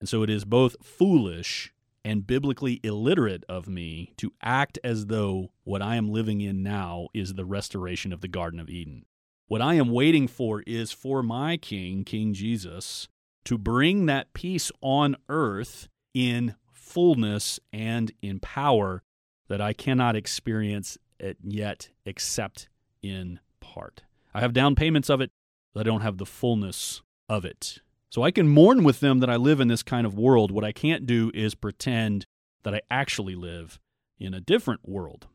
And 0.00 0.08
so 0.08 0.22
it 0.22 0.30
is 0.30 0.44
both 0.44 0.76
foolish 0.82 1.72
and 2.04 2.26
biblically 2.26 2.80
illiterate 2.82 3.44
of 3.48 3.68
me 3.68 4.12
to 4.16 4.32
act 4.42 4.78
as 4.84 5.06
though 5.06 5.50
what 5.64 5.82
I 5.82 5.96
am 5.96 6.10
living 6.10 6.40
in 6.40 6.62
now 6.62 7.08
is 7.12 7.34
the 7.34 7.44
restoration 7.44 8.12
of 8.12 8.20
the 8.20 8.28
Garden 8.28 8.60
of 8.60 8.70
Eden. 8.70 9.04
What 9.46 9.62
I 9.62 9.74
am 9.74 9.90
waiting 9.90 10.28
for 10.28 10.62
is 10.66 10.92
for 10.92 11.22
my 11.22 11.56
King, 11.56 12.04
King 12.04 12.34
Jesus, 12.34 13.08
to 13.44 13.58
bring 13.58 14.06
that 14.06 14.32
peace 14.32 14.70
on 14.80 15.16
earth 15.28 15.88
in 16.14 16.54
fullness 16.72 17.58
and 17.72 18.12
in 18.22 18.40
power 18.40 19.02
that 19.48 19.60
I 19.60 19.72
cannot 19.72 20.16
experience 20.16 20.98
it 21.18 21.38
yet 21.42 21.90
except 22.04 22.68
in 23.02 23.40
part. 23.60 24.02
I 24.38 24.40
have 24.40 24.52
down 24.52 24.76
payments 24.76 25.10
of 25.10 25.20
it, 25.20 25.32
but 25.74 25.80
I 25.80 25.82
don't 25.82 26.02
have 26.02 26.18
the 26.18 26.24
fullness 26.24 27.02
of 27.28 27.44
it. 27.44 27.80
So 28.08 28.22
I 28.22 28.30
can 28.30 28.46
mourn 28.46 28.84
with 28.84 29.00
them 29.00 29.18
that 29.18 29.28
I 29.28 29.34
live 29.34 29.58
in 29.58 29.66
this 29.66 29.82
kind 29.82 30.06
of 30.06 30.16
world. 30.16 30.52
What 30.52 30.62
I 30.62 30.70
can't 30.70 31.06
do 31.06 31.32
is 31.34 31.56
pretend 31.56 32.24
that 32.62 32.72
I 32.72 32.82
actually 32.88 33.34
live 33.34 33.80
in 34.16 34.34
a 34.34 34.40
different 34.40 34.88
world. 34.88 35.26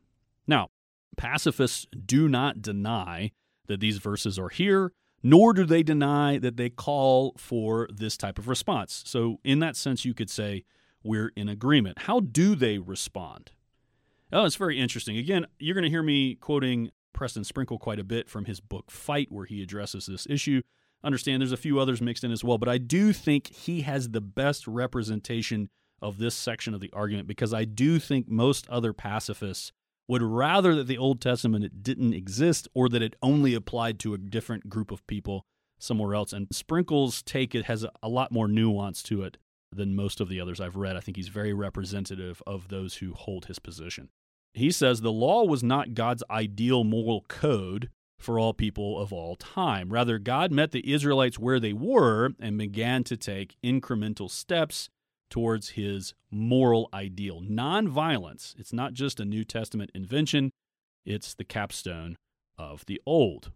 Now, 0.46 0.68
pacifists 1.18 1.86
do 2.06 2.30
not 2.30 2.62
deny 2.62 3.32
that 3.66 3.80
these 3.80 3.98
verses 3.98 4.38
are 4.38 4.48
here, 4.48 4.90
nor 5.22 5.52
do 5.52 5.66
they 5.66 5.82
deny 5.82 6.38
that 6.38 6.56
they 6.56 6.70
call 6.70 7.34
for 7.36 7.86
this 7.92 8.16
type 8.16 8.38
of 8.38 8.48
response. 8.48 9.02
So, 9.06 9.38
in 9.44 9.58
that 9.58 9.76
sense, 9.76 10.06
you 10.06 10.14
could 10.14 10.30
say 10.30 10.64
we're 11.02 11.30
in 11.36 11.50
agreement. 11.50 11.98
How 11.98 12.20
do 12.20 12.54
they 12.54 12.78
respond? 12.78 13.50
Oh, 14.32 14.46
it's 14.46 14.56
very 14.56 14.80
interesting. 14.80 15.18
Again, 15.18 15.44
you're 15.58 15.74
going 15.74 15.84
to 15.84 15.90
hear 15.90 16.02
me 16.02 16.36
quoting 16.36 16.90
Preston 17.14 17.44
Sprinkle 17.44 17.78
quite 17.78 17.98
a 17.98 18.04
bit 18.04 18.28
from 18.28 18.44
his 18.44 18.60
book 18.60 18.90
Fight, 18.90 19.32
where 19.32 19.46
he 19.46 19.62
addresses 19.62 20.06
this 20.06 20.26
issue. 20.28 20.60
Understand 21.02 21.40
there's 21.40 21.52
a 21.52 21.56
few 21.56 21.78
others 21.78 22.02
mixed 22.02 22.24
in 22.24 22.32
as 22.32 22.44
well, 22.44 22.58
but 22.58 22.68
I 22.68 22.78
do 22.78 23.12
think 23.12 23.48
he 23.48 23.82
has 23.82 24.10
the 24.10 24.20
best 24.20 24.66
representation 24.66 25.70
of 26.02 26.18
this 26.18 26.34
section 26.34 26.74
of 26.74 26.80
the 26.80 26.90
argument 26.92 27.26
because 27.26 27.54
I 27.54 27.64
do 27.64 27.98
think 27.98 28.28
most 28.28 28.68
other 28.68 28.92
pacifists 28.92 29.72
would 30.06 30.22
rather 30.22 30.74
that 30.74 30.86
the 30.86 30.98
Old 30.98 31.20
Testament 31.20 31.82
didn't 31.82 32.12
exist 32.12 32.68
or 32.74 32.88
that 32.90 33.02
it 33.02 33.16
only 33.22 33.54
applied 33.54 33.98
to 34.00 34.12
a 34.12 34.18
different 34.18 34.68
group 34.68 34.90
of 34.90 35.06
people 35.06 35.46
somewhere 35.78 36.14
else. 36.14 36.32
And 36.32 36.46
Sprinkle's 36.52 37.22
take 37.22 37.54
it 37.54 37.64
has 37.66 37.86
a 38.02 38.08
lot 38.08 38.32
more 38.32 38.48
nuance 38.48 39.02
to 39.04 39.22
it 39.22 39.38
than 39.72 39.96
most 39.96 40.20
of 40.20 40.28
the 40.28 40.40
others 40.40 40.60
I've 40.60 40.76
read. 40.76 40.96
I 40.96 41.00
think 41.00 41.16
he's 41.16 41.28
very 41.28 41.52
representative 41.52 42.42
of 42.46 42.68
those 42.68 42.96
who 42.96 43.12
hold 43.14 43.46
his 43.46 43.58
position. 43.58 44.10
He 44.54 44.70
says 44.70 45.00
the 45.00 45.12
law 45.12 45.44
was 45.44 45.62
not 45.62 45.94
God's 45.94 46.22
ideal 46.30 46.84
moral 46.84 47.24
code 47.28 47.90
for 48.20 48.38
all 48.38 48.54
people 48.54 48.98
of 48.98 49.12
all 49.12 49.36
time. 49.36 49.92
Rather, 49.92 50.18
God 50.18 50.52
met 50.52 50.70
the 50.70 50.92
Israelites 50.92 51.38
where 51.38 51.60
they 51.60 51.72
were 51.72 52.30
and 52.40 52.56
began 52.56 53.04
to 53.04 53.16
take 53.16 53.56
incremental 53.62 54.30
steps 54.30 54.88
towards 55.28 55.70
his 55.70 56.14
moral 56.30 56.88
ideal. 56.94 57.40
Nonviolence, 57.40 58.54
it's 58.58 58.72
not 58.72 58.92
just 58.92 59.18
a 59.18 59.24
New 59.24 59.44
Testament 59.44 59.90
invention, 59.94 60.52
it's 61.04 61.34
the 61.34 61.44
capstone 61.44 62.16
of 62.56 62.86
the 62.86 63.02
Old. 63.04 63.50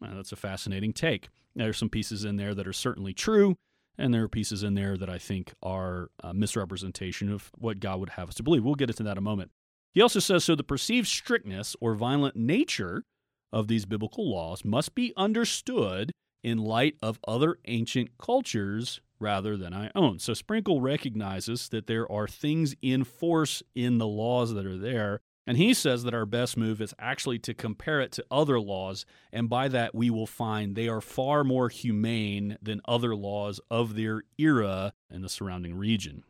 Well, 0.00 0.16
that's 0.16 0.32
a 0.32 0.36
fascinating 0.36 0.92
take. 0.92 1.28
There 1.54 1.68
are 1.68 1.72
some 1.72 1.88
pieces 1.88 2.24
in 2.24 2.36
there 2.36 2.54
that 2.54 2.66
are 2.66 2.72
certainly 2.72 3.14
true, 3.14 3.54
and 3.96 4.12
there 4.12 4.24
are 4.24 4.28
pieces 4.28 4.64
in 4.64 4.74
there 4.74 4.96
that 4.96 5.08
I 5.08 5.18
think 5.18 5.54
are 5.62 6.10
a 6.20 6.34
misrepresentation 6.34 7.32
of 7.32 7.52
what 7.56 7.78
God 7.78 8.00
would 8.00 8.10
have 8.10 8.30
us 8.30 8.34
to 8.34 8.42
believe. 8.42 8.64
We'll 8.64 8.74
get 8.74 8.90
into 8.90 9.04
that 9.04 9.12
in 9.12 9.18
a 9.18 9.22
moment. 9.22 9.52
He 9.94 10.02
also 10.02 10.18
says 10.18 10.44
so 10.44 10.56
the 10.56 10.64
perceived 10.64 11.06
strictness 11.06 11.76
or 11.80 11.94
violent 11.94 12.34
nature 12.34 13.04
of 13.52 13.68
these 13.68 13.86
biblical 13.86 14.28
laws 14.28 14.64
must 14.64 14.94
be 14.96 15.12
understood 15.16 16.10
in 16.42 16.58
light 16.58 16.96
of 17.00 17.20
other 17.26 17.58
ancient 17.66 18.18
cultures 18.18 19.00
rather 19.20 19.56
than 19.56 19.72
I 19.72 19.90
own. 19.94 20.18
So 20.18 20.34
Sprinkle 20.34 20.80
recognizes 20.80 21.68
that 21.68 21.86
there 21.86 22.10
are 22.10 22.26
things 22.26 22.74
in 22.82 23.04
force 23.04 23.62
in 23.74 23.98
the 23.98 24.06
laws 24.06 24.52
that 24.54 24.66
are 24.66 24.76
there. 24.76 25.20
And 25.46 25.56
he 25.56 25.74
says 25.74 26.04
that 26.04 26.14
our 26.14 26.26
best 26.26 26.56
move 26.56 26.80
is 26.80 26.94
actually 26.98 27.38
to 27.40 27.54
compare 27.54 28.00
it 28.00 28.12
to 28.12 28.24
other 28.30 28.58
laws. 28.58 29.06
And 29.32 29.48
by 29.48 29.68
that, 29.68 29.94
we 29.94 30.10
will 30.10 30.26
find 30.26 30.74
they 30.74 30.88
are 30.88 31.02
far 31.02 31.44
more 31.44 31.68
humane 31.68 32.58
than 32.60 32.80
other 32.86 33.14
laws 33.14 33.60
of 33.70 33.94
their 33.94 34.22
era 34.38 34.92
in 35.10 35.22
the 35.22 35.28
surrounding 35.28 35.74
region. 35.74 36.24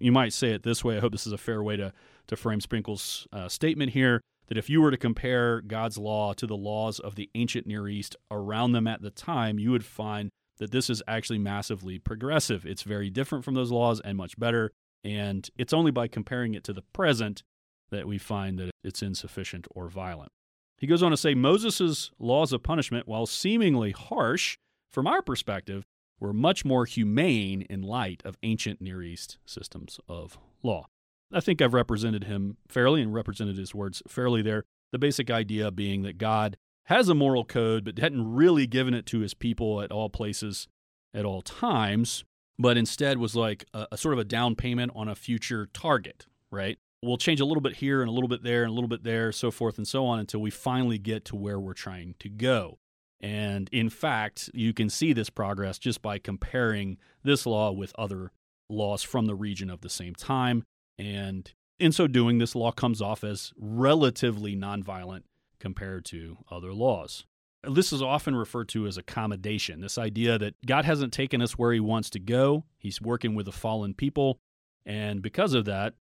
You 0.00 0.12
might 0.12 0.32
say 0.32 0.50
it 0.50 0.62
this 0.62 0.82
way. 0.82 0.96
I 0.96 1.00
hope 1.00 1.12
this 1.12 1.26
is 1.26 1.32
a 1.32 1.38
fair 1.38 1.62
way 1.62 1.76
to, 1.76 1.92
to 2.26 2.36
frame 2.36 2.60
Sprinkle's 2.60 3.28
uh, 3.32 3.48
statement 3.48 3.92
here 3.92 4.20
that 4.48 4.58
if 4.58 4.68
you 4.68 4.80
were 4.82 4.90
to 4.90 4.96
compare 4.96 5.60
God's 5.60 5.96
law 5.98 6.32
to 6.32 6.46
the 6.46 6.56
laws 6.56 6.98
of 6.98 7.14
the 7.14 7.30
ancient 7.36 7.66
Near 7.66 7.86
East 7.86 8.16
around 8.30 8.72
them 8.72 8.88
at 8.88 9.02
the 9.02 9.10
time, 9.10 9.58
you 9.60 9.70
would 9.70 9.84
find 9.84 10.30
that 10.58 10.72
this 10.72 10.90
is 10.90 11.02
actually 11.06 11.38
massively 11.38 11.98
progressive. 11.98 12.66
It's 12.66 12.82
very 12.82 13.10
different 13.10 13.44
from 13.44 13.54
those 13.54 13.70
laws 13.70 14.00
and 14.00 14.16
much 14.16 14.38
better. 14.38 14.72
And 15.04 15.48
it's 15.56 15.72
only 15.72 15.90
by 15.90 16.08
comparing 16.08 16.54
it 16.54 16.64
to 16.64 16.72
the 16.72 16.82
present 16.92 17.42
that 17.90 18.06
we 18.06 18.18
find 18.18 18.58
that 18.58 18.70
it's 18.82 19.02
insufficient 19.02 19.66
or 19.70 19.88
violent. 19.88 20.32
He 20.78 20.86
goes 20.86 21.02
on 21.02 21.10
to 21.10 21.16
say 21.16 21.34
Moses' 21.34 22.10
laws 22.18 22.52
of 22.52 22.62
punishment, 22.62 23.06
while 23.06 23.26
seemingly 23.26 23.92
harsh 23.92 24.56
from 24.90 25.06
our 25.06 25.22
perspective, 25.22 25.84
were 26.20 26.32
much 26.32 26.64
more 26.64 26.84
humane 26.84 27.62
in 27.62 27.82
light 27.82 28.22
of 28.24 28.36
ancient 28.42 28.80
Near 28.80 29.02
East 29.02 29.38
systems 29.46 29.98
of 30.08 30.38
law. 30.62 30.86
I 31.32 31.40
think 31.40 31.62
I've 31.62 31.74
represented 31.74 32.24
him 32.24 32.58
fairly 32.68 33.02
and 33.02 33.14
represented 33.14 33.56
his 33.56 33.74
words 33.74 34.02
fairly 34.06 34.42
there. 34.42 34.64
The 34.92 34.98
basic 34.98 35.30
idea 35.30 35.70
being 35.70 36.02
that 36.02 36.18
God 36.18 36.56
has 36.84 37.08
a 37.08 37.14
moral 37.14 37.44
code, 37.44 37.84
but 37.84 37.98
hadn't 37.98 38.34
really 38.34 38.66
given 38.66 38.94
it 38.94 39.06
to 39.06 39.20
his 39.20 39.32
people 39.32 39.80
at 39.80 39.92
all 39.92 40.10
places 40.10 40.66
at 41.14 41.24
all 41.24 41.40
times, 41.40 42.24
but 42.58 42.76
instead 42.76 43.18
was 43.18 43.36
like 43.36 43.64
a, 43.72 43.86
a, 43.92 43.96
sort 43.96 44.12
of 44.12 44.18
a 44.18 44.24
down 44.24 44.56
payment 44.56 44.92
on 44.94 45.08
a 45.08 45.14
future 45.14 45.68
target, 45.72 46.26
right? 46.50 46.78
We'll 47.02 47.16
change 47.16 47.40
a 47.40 47.44
little 47.44 47.62
bit 47.62 47.76
here 47.76 48.02
and 48.02 48.08
a 48.08 48.12
little 48.12 48.28
bit 48.28 48.42
there 48.42 48.64
and 48.64 48.70
a 48.70 48.74
little 48.74 48.88
bit 48.88 49.04
there, 49.04 49.32
so 49.32 49.50
forth 49.50 49.78
and 49.78 49.86
so 49.86 50.04
on 50.04 50.18
until 50.18 50.40
we 50.40 50.50
finally 50.50 50.98
get 50.98 51.24
to 51.26 51.36
where 51.36 51.58
we're 51.60 51.72
trying 51.72 52.16
to 52.18 52.28
go. 52.28 52.78
And 53.20 53.68
in 53.70 53.90
fact, 53.90 54.50
you 54.54 54.72
can 54.72 54.88
see 54.88 55.12
this 55.12 55.30
progress 55.30 55.78
just 55.78 56.00
by 56.00 56.18
comparing 56.18 56.98
this 57.22 57.44
law 57.44 57.70
with 57.70 57.92
other 57.98 58.32
laws 58.68 59.02
from 59.02 59.26
the 59.26 59.34
region 59.34 59.68
of 59.68 59.82
the 59.82 59.90
same 59.90 60.14
time. 60.14 60.64
And 60.98 61.52
in 61.78 61.92
so 61.92 62.06
doing, 62.06 62.38
this 62.38 62.54
law 62.54 62.72
comes 62.72 63.02
off 63.02 63.24
as 63.24 63.52
relatively 63.58 64.56
nonviolent 64.56 65.22
compared 65.58 66.04
to 66.06 66.38
other 66.50 66.72
laws. 66.72 67.26
This 67.62 67.92
is 67.92 68.00
often 68.00 68.34
referred 68.34 68.68
to 68.70 68.86
as 68.86 68.96
accommodation 68.96 69.80
this 69.80 69.98
idea 69.98 70.38
that 70.38 70.54
God 70.64 70.86
hasn't 70.86 71.12
taken 71.12 71.42
us 71.42 71.58
where 71.58 71.72
He 71.72 71.80
wants 71.80 72.08
to 72.10 72.18
go. 72.18 72.64
He's 72.78 73.02
working 73.02 73.34
with 73.34 73.46
a 73.48 73.52
fallen 73.52 73.92
people. 73.92 74.38
And 74.86 75.20
because 75.20 75.52
of 75.52 75.66
that, 75.66 75.92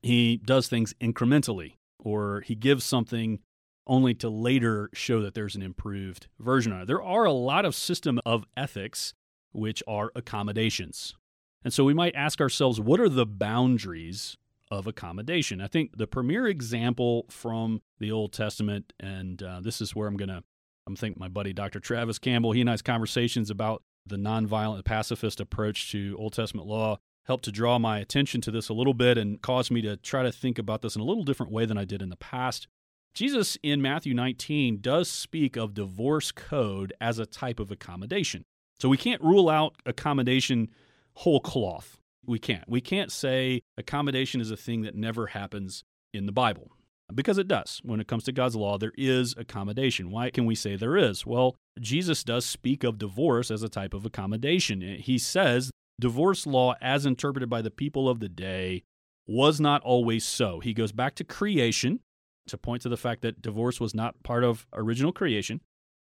He 0.00 0.36
does 0.36 0.68
things 0.68 0.94
incrementally, 1.00 1.74
or 1.98 2.42
He 2.42 2.54
gives 2.54 2.84
something 2.84 3.40
only 3.88 4.14
to 4.14 4.28
later 4.28 4.90
show 4.92 5.22
that 5.22 5.34
there's 5.34 5.56
an 5.56 5.62
improved 5.62 6.28
version 6.38 6.72
of 6.72 6.82
it. 6.82 6.86
There 6.86 7.02
are 7.02 7.24
a 7.24 7.32
lot 7.32 7.64
of 7.64 7.74
system 7.74 8.20
of 8.24 8.44
ethics 8.56 9.14
which 9.52 9.82
are 9.88 10.12
accommodations. 10.14 11.14
And 11.64 11.72
so 11.72 11.84
we 11.84 11.94
might 11.94 12.14
ask 12.14 12.40
ourselves 12.40 12.80
what 12.80 13.00
are 13.00 13.08
the 13.08 13.26
boundaries 13.26 14.36
of 14.70 14.86
accommodation. 14.86 15.60
I 15.60 15.66
think 15.66 15.96
the 15.96 16.06
premier 16.06 16.46
example 16.46 17.26
from 17.30 17.80
the 17.98 18.12
Old 18.12 18.32
Testament, 18.32 18.92
and 19.00 19.42
uh, 19.42 19.60
this 19.60 19.80
is 19.80 19.94
where 19.94 20.06
I'm 20.06 20.16
going 20.16 20.28
to, 20.28 20.42
I'm 20.86 20.96
thinking 20.96 21.18
my 21.18 21.28
buddy 21.28 21.52
Dr. 21.52 21.80
Travis 21.80 22.18
Campbell, 22.18 22.52
he 22.52 22.60
and 22.60 22.70
I's 22.70 22.82
conversations 22.82 23.50
about 23.50 23.82
the 24.06 24.16
nonviolent 24.16 24.84
pacifist 24.84 25.40
approach 25.40 25.90
to 25.92 26.16
Old 26.18 26.34
Testament 26.34 26.66
law 26.66 26.98
helped 27.24 27.44
to 27.44 27.52
draw 27.52 27.78
my 27.78 27.98
attention 27.98 28.40
to 28.40 28.50
this 28.50 28.70
a 28.70 28.74
little 28.74 28.94
bit 28.94 29.18
and 29.18 29.42
caused 29.42 29.70
me 29.70 29.82
to 29.82 29.96
try 29.98 30.22
to 30.22 30.32
think 30.32 30.58
about 30.58 30.80
this 30.80 30.96
in 30.96 31.02
a 31.02 31.04
little 31.04 31.24
different 31.24 31.52
way 31.52 31.66
than 31.66 31.76
I 31.76 31.84
did 31.84 32.00
in 32.00 32.08
the 32.08 32.16
past. 32.16 32.66
Jesus 33.18 33.58
in 33.64 33.82
Matthew 33.82 34.14
19 34.14 34.78
does 34.80 35.10
speak 35.10 35.56
of 35.56 35.74
divorce 35.74 36.30
code 36.30 36.92
as 37.00 37.18
a 37.18 37.26
type 37.26 37.58
of 37.58 37.72
accommodation. 37.72 38.44
So 38.78 38.88
we 38.88 38.96
can't 38.96 39.20
rule 39.20 39.48
out 39.48 39.74
accommodation 39.84 40.68
whole 41.14 41.40
cloth. 41.40 41.98
We 42.24 42.38
can't. 42.38 42.62
We 42.68 42.80
can't 42.80 43.10
say 43.10 43.62
accommodation 43.76 44.40
is 44.40 44.52
a 44.52 44.56
thing 44.56 44.82
that 44.82 44.94
never 44.94 45.26
happens 45.26 45.82
in 46.14 46.26
the 46.26 46.32
Bible 46.32 46.70
because 47.12 47.38
it 47.38 47.48
does. 47.48 47.80
When 47.82 47.98
it 47.98 48.06
comes 48.06 48.22
to 48.22 48.32
God's 48.32 48.54
law, 48.54 48.78
there 48.78 48.92
is 48.96 49.34
accommodation. 49.36 50.12
Why 50.12 50.30
can 50.30 50.46
we 50.46 50.54
say 50.54 50.76
there 50.76 50.96
is? 50.96 51.26
Well, 51.26 51.56
Jesus 51.80 52.22
does 52.22 52.46
speak 52.46 52.84
of 52.84 52.98
divorce 52.98 53.50
as 53.50 53.64
a 53.64 53.68
type 53.68 53.94
of 53.94 54.06
accommodation. 54.06 54.80
He 54.80 55.18
says 55.18 55.72
divorce 56.00 56.46
law, 56.46 56.76
as 56.80 57.04
interpreted 57.04 57.50
by 57.50 57.62
the 57.62 57.72
people 57.72 58.08
of 58.08 58.20
the 58.20 58.28
day, 58.28 58.84
was 59.26 59.60
not 59.60 59.82
always 59.82 60.24
so. 60.24 60.60
He 60.60 60.72
goes 60.72 60.92
back 60.92 61.16
to 61.16 61.24
creation 61.24 61.98
to 62.48 62.58
point 62.58 62.82
to 62.82 62.88
the 62.88 62.96
fact 62.96 63.22
that 63.22 63.42
divorce 63.42 63.80
was 63.80 63.94
not 63.94 64.22
part 64.22 64.44
of 64.44 64.66
original 64.72 65.12
creation. 65.12 65.60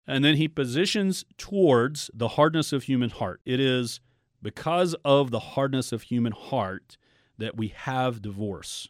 And 0.08 0.23
then 0.23 0.36
he 0.36 0.47
positions 0.47 1.25
towards 1.38 2.12
the 2.13 2.29
hardness 2.29 2.71
of 2.71 2.84
human 2.84 3.10
heart. 3.10 3.41
It 3.45 3.60
is 3.60 3.99
because 4.41 4.95
of 5.03 5.31
the 5.31 5.39
hardness 5.39 5.91
of 5.91 6.03
human 6.03 6.31
heart 6.31 6.97
that 7.38 7.58
we 7.58 7.69
have 7.69 8.21
divorce, 8.21 8.89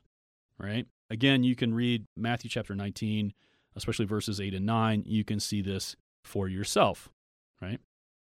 right? 0.59 0.85
Again, 1.09 1.43
you 1.43 1.55
can 1.55 1.73
read 1.73 2.05
Matthew 2.17 2.49
chapter 2.49 2.75
19, 2.75 3.33
especially 3.75 4.05
verses 4.05 4.41
8 4.41 4.53
and 4.53 4.65
9. 4.65 5.03
You 5.05 5.23
can 5.23 5.39
see 5.39 5.61
this 5.61 5.95
for 6.23 6.49
yourself, 6.49 7.09
right? 7.61 7.79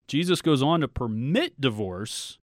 Jesus 0.08 0.42
goes 0.42 0.62
on 0.62 0.80
to 0.80 0.88
permit 0.88 1.60
divorce 1.60 2.38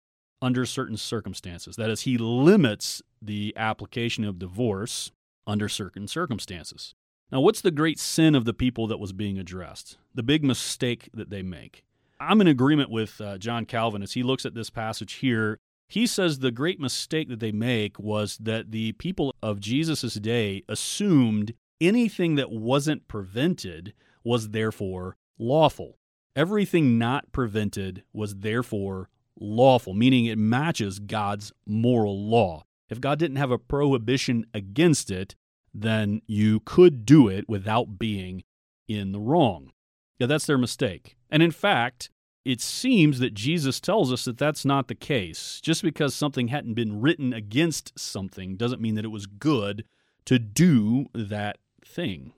under 0.43 0.67
certain 0.67 0.99
circumstances. 0.99 1.77
That 1.77 1.89
is, 1.89 2.03
he 2.03 2.19
limits 2.19 3.01
the 3.23 3.55
application 3.57 4.25
of 4.25 4.39
divorce 4.39 5.11
under 5.47 5.69
certain 5.69 6.09
circumstances. 6.09 6.95
Now, 7.33 7.41
what's 7.41 7.61
the 7.61 7.71
great 7.71 7.99
sin 7.99 8.35
of 8.35 8.45
the 8.45 8.55
people 8.55 8.87
that 8.87 9.01
was 9.01 9.13
being 9.13 9.39
addressed? 9.39 9.99
The 10.15 10.23
big 10.23 10.45
mistake 10.45 11.09
that 11.15 11.31
they 11.31 11.43
make. 11.43 11.85
I'm 12.21 12.41
in 12.41 12.47
agreement 12.47 12.91
with 12.91 13.21
uh, 13.21 13.39
John 13.39 13.67
Calvin 13.67 14.03
as 14.03 14.13
he 14.13 14.23
looks 14.23 14.47
at 14.47 14.55
this 14.55 14.71
passage 14.71 15.15
here. 15.15 15.59
He 15.89 16.07
says 16.07 16.39
the 16.39 16.51
great 16.51 16.81
mistake 16.81 17.29
that 17.29 17.41
they 17.41 17.53
make 17.53 17.99
was 17.99 18.39
that 18.39 18.71
the 18.71 18.93
people 18.93 19.35
of 19.43 19.61
Jesus' 19.61 20.15
day 20.15 20.63
assumed 20.69 21.55
anything 21.81 22.37
that 22.37 22.51
wasn't 22.51 23.09
prevented 23.09 23.95
was 24.23 24.51
therefore 24.51 25.17
lawful. 25.39 25.99
Everything 26.37 26.99
not 26.99 27.31
prevented 27.33 28.03
was 28.13 28.37
therefore 28.37 29.09
lawful, 29.39 29.95
meaning 29.95 30.27
it 30.27 30.39
matches 30.39 30.99
God's 30.99 31.53
moral 31.67 32.29
law. 32.29 32.65
If 32.89 33.01
God 33.01 33.19
didn't 33.19 33.37
have 33.37 33.51
a 33.51 33.59
prohibition 33.59 34.47
against 34.53 35.11
it, 35.11 35.35
then 35.73 36.23
you 36.27 36.61
could 36.61 37.05
do 37.05 37.29
it 37.29 37.49
without 37.49 37.99
being 37.99 38.45
in 38.87 39.13
the 39.13 39.21
wrong. 39.21 39.73
Yeah, 40.19 40.27
that's 40.27 40.47
their 40.47 40.59
mistake. 40.59 41.17
And 41.31 41.43
in 41.43 41.51
fact, 41.51 42.11
it 42.45 42.61
seems 42.61 43.19
that 43.21 43.35
Jesus 43.35 43.81
tells 43.81 44.13
us 44.13 44.25
that 44.27 44.39
that's 44.39 44.65
not 44.65 44.89
the 44.89 44.95
case. 44.95 45.61
Just 45.63 45.83
because 45.83 46.15
something 46.15 46.49
hadn't 46.49 46.75
been 46.75 47.01
written 47.01 47.33
against 47.33 47.99
something 47.99 48.57
doesn't 48.57 48.83
mean 48.83 48.95
that 48.95 49.05
it 49.05 49.09
was 49.09 49.27
good 49.27 49.85
to 50.27 50.39
do 50.39 51.07
that 51.15 51.59
thing. 51.85 52.33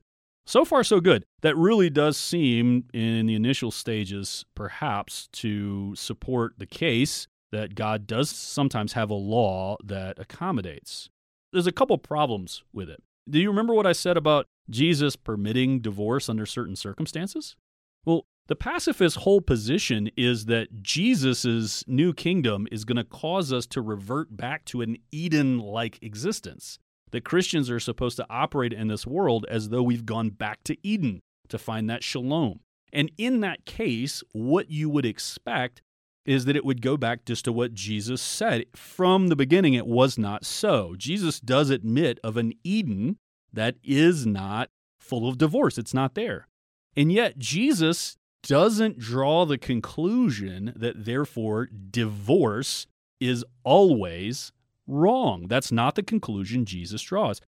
So 0.46 0.64
far, 0.64 0.84
so 0.84 1.00
good. 1.00 1.24
That 1.42 1.56
really 1.56 1.90
does 1.90 2.16
seem, 2.16 2.84
in 2.94 3.26
the 3.26 3.34
initial 3.34 3.72
stages, 3.72 4.44
perhaps 4.54 5.28
to 5.32 5.96
support 5.96 6.54
the 6.58 6.66
case 6.66 7.26
that 7.52 7.74
God 7.74 8.06
does 8.06 8.30
sometimes 8.30 8.94
have 8.94 9.10
a 9.10 9.14
law 9.14 9.76
that 9.84 10.18
accommodates. 10.18 11.08
There's 11.52 11.66
a 11.66 11.72
couple 11.72 11.96
problems 11.98 12.62
with 12.72 12.88
it. 12.88 13.02
Do 13.28 13.38
you 13.38 13.48
remember 13.48 13.74
what 13.74 13.86
I 13.86 13.92
said 13.92 14.16
about 14.16 14.46
Jesus 14.70 15.16
permitting 15.16 15.80
divorce 15.80 16.28
under 16.28 16.46
certain 16.46 16.76
circumstances? 16.76 17.56
Well, 18.04 18.24
the 18.48 18.56
pacifist's 18.56 19.22
whole 19.22 19.40
position 19.40 20.08
is 20.16 20.46
that 20.46 20.82
Jesus' 20.82 21.82
new 21.88 22.12
kingdom 22.12 22.68
is 22.70 22.84
going 22.84 22.96
to 22.96 23.04
cause 23.04 23.52
us 23.52 23.66
to 23.66 23.80
revert 23.80 24.36
back 24.36 24.64
to 24.66 24.82
an 24.82 24.96
Eden 25.10 25.58
like 25.58 25.98
existence. 26.02 26.78
That 27.10 27.24
Christians 27.24 27.70
are 27.70 27.80
supposed 27.80 28.16
to 28.18 28.26
operate 28.30 28.72
in 28.72 28.88
this 28.88 29.06
world 29.06 29.46
as 29.48 29.70
though 29.70 29.82
we've 29.82 30.06
gone 30.06 30.30
back 30.30 30.62
to 30.64 30.76
Eden 30.86 31.20
to 31.48 31.58
find 31.58 31.88
that 31.90 32.04
shalom. 32.04 32.60
And 32.92 33.10
in 33.18 33.40
that 33.40 33.64
case, 33.64 34.22
what 34.32 34.70
you 34.70 34.88
would 34.90 35.06
expect 35.06 35.82
is 36.26 36.44
that 36.44 36.56
it 36.56 36.64
would 36.64 36.82
go 36.82 36.96
back 36.96 37.24
just 37.24 37.44
to 37.44 37.52
what 37.52 37.72
Jesus 37.72 38.20
said. 38.20 38.66
From 38.74 39.28
the 39.28 39.36
beginning, 39.36 39.74
it 39.74 39.86
was 39.86 40.18
not 40.18 40.44
so. 40.44 40.94
Jesus 40.98 41.40
does 41.40 41.70
admit 41.70 42.18
of 42.22 42.36
an 42.36 42.52
Eden 42.64 43.18
that 43.52 43.76
is 43.82 44.26
not 44.26 44.70
full 44.98 45.28
of 45.28 45.38
divorce, 45.38 45.78
it's 45.78 45.94
not 45.94 46.14
there. 46.14 46.48
And 46.96 47.12
yet, 47.12 47.38
Jesus 47.38 48.16
doesn't 48.42 48.98
draw 48.98 49.44
the 49.44 49.58
conclusion 49.58 50.72
that 50.76 51.04
therefore 51.04 51.66
divorce 51.66 52.86
is 53.20 53.44
always 53.64 54.52
wrong. 54.86 55.46
That's 55.48 55.72
not 55.72 55.94
the 55.94 56.02
conclusion 56.02 56.64
Jesus 56.64 57.02
draws. 57.02 57.40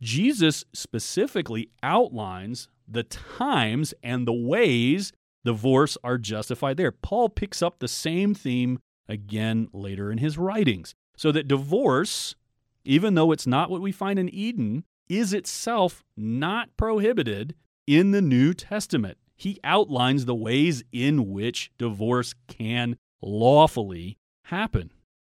Jesus 0.00 0.64
specifically 0.72 1.70
outlines 1.82 2.68
the 2.86 3.04
times 3.04 3.94
and 4.02 4.26
the 4.26 4.32
ways 4.32 5.12
divorce 5.44 5.96
are 6.02 6.18
justified 6.18 6.76
there. 6.76 6.92
Paul 6.92 7.28
picks 7.28 7.62
up 7.62 7.78
the 7.78 7.88
same 7.88 8.34
theme 8.34 8.78
again 9.08 9.68
later 9.72 10.10
in 10.10 10.18
his 10.18 10.38
writings. 10.38 10.94
So 11.16 11.30
that 11.32 11.48
divorce, 11.48 12.34
even 12.84 13.14
though 13.14 13.32
it's 13.32 13.46
not 13.46 13.70
what 13.70 13.80
we 13.80 13.92
find 13.92 14.18
in 14.18 14.28
Eden, 14.28 14.84
is 15.08 15.32
itself 15.32 16.02
not 16.16 16.76
prohibited 16.76 17.54
in 17.86 18.10
the 18.10 18.22
New 18.22 18.54
Testament. 18.54 19.18
He 19.36 19.58
outlines 19.64 20.24
the 20.24 20.34
ways 20.34 20.82
in 20.92 21.30
which 21.30 21.70
divorce 21.78 22.34
can 22.48 22.96
lawfully 23.20 24.18
happen. 24.44 24.90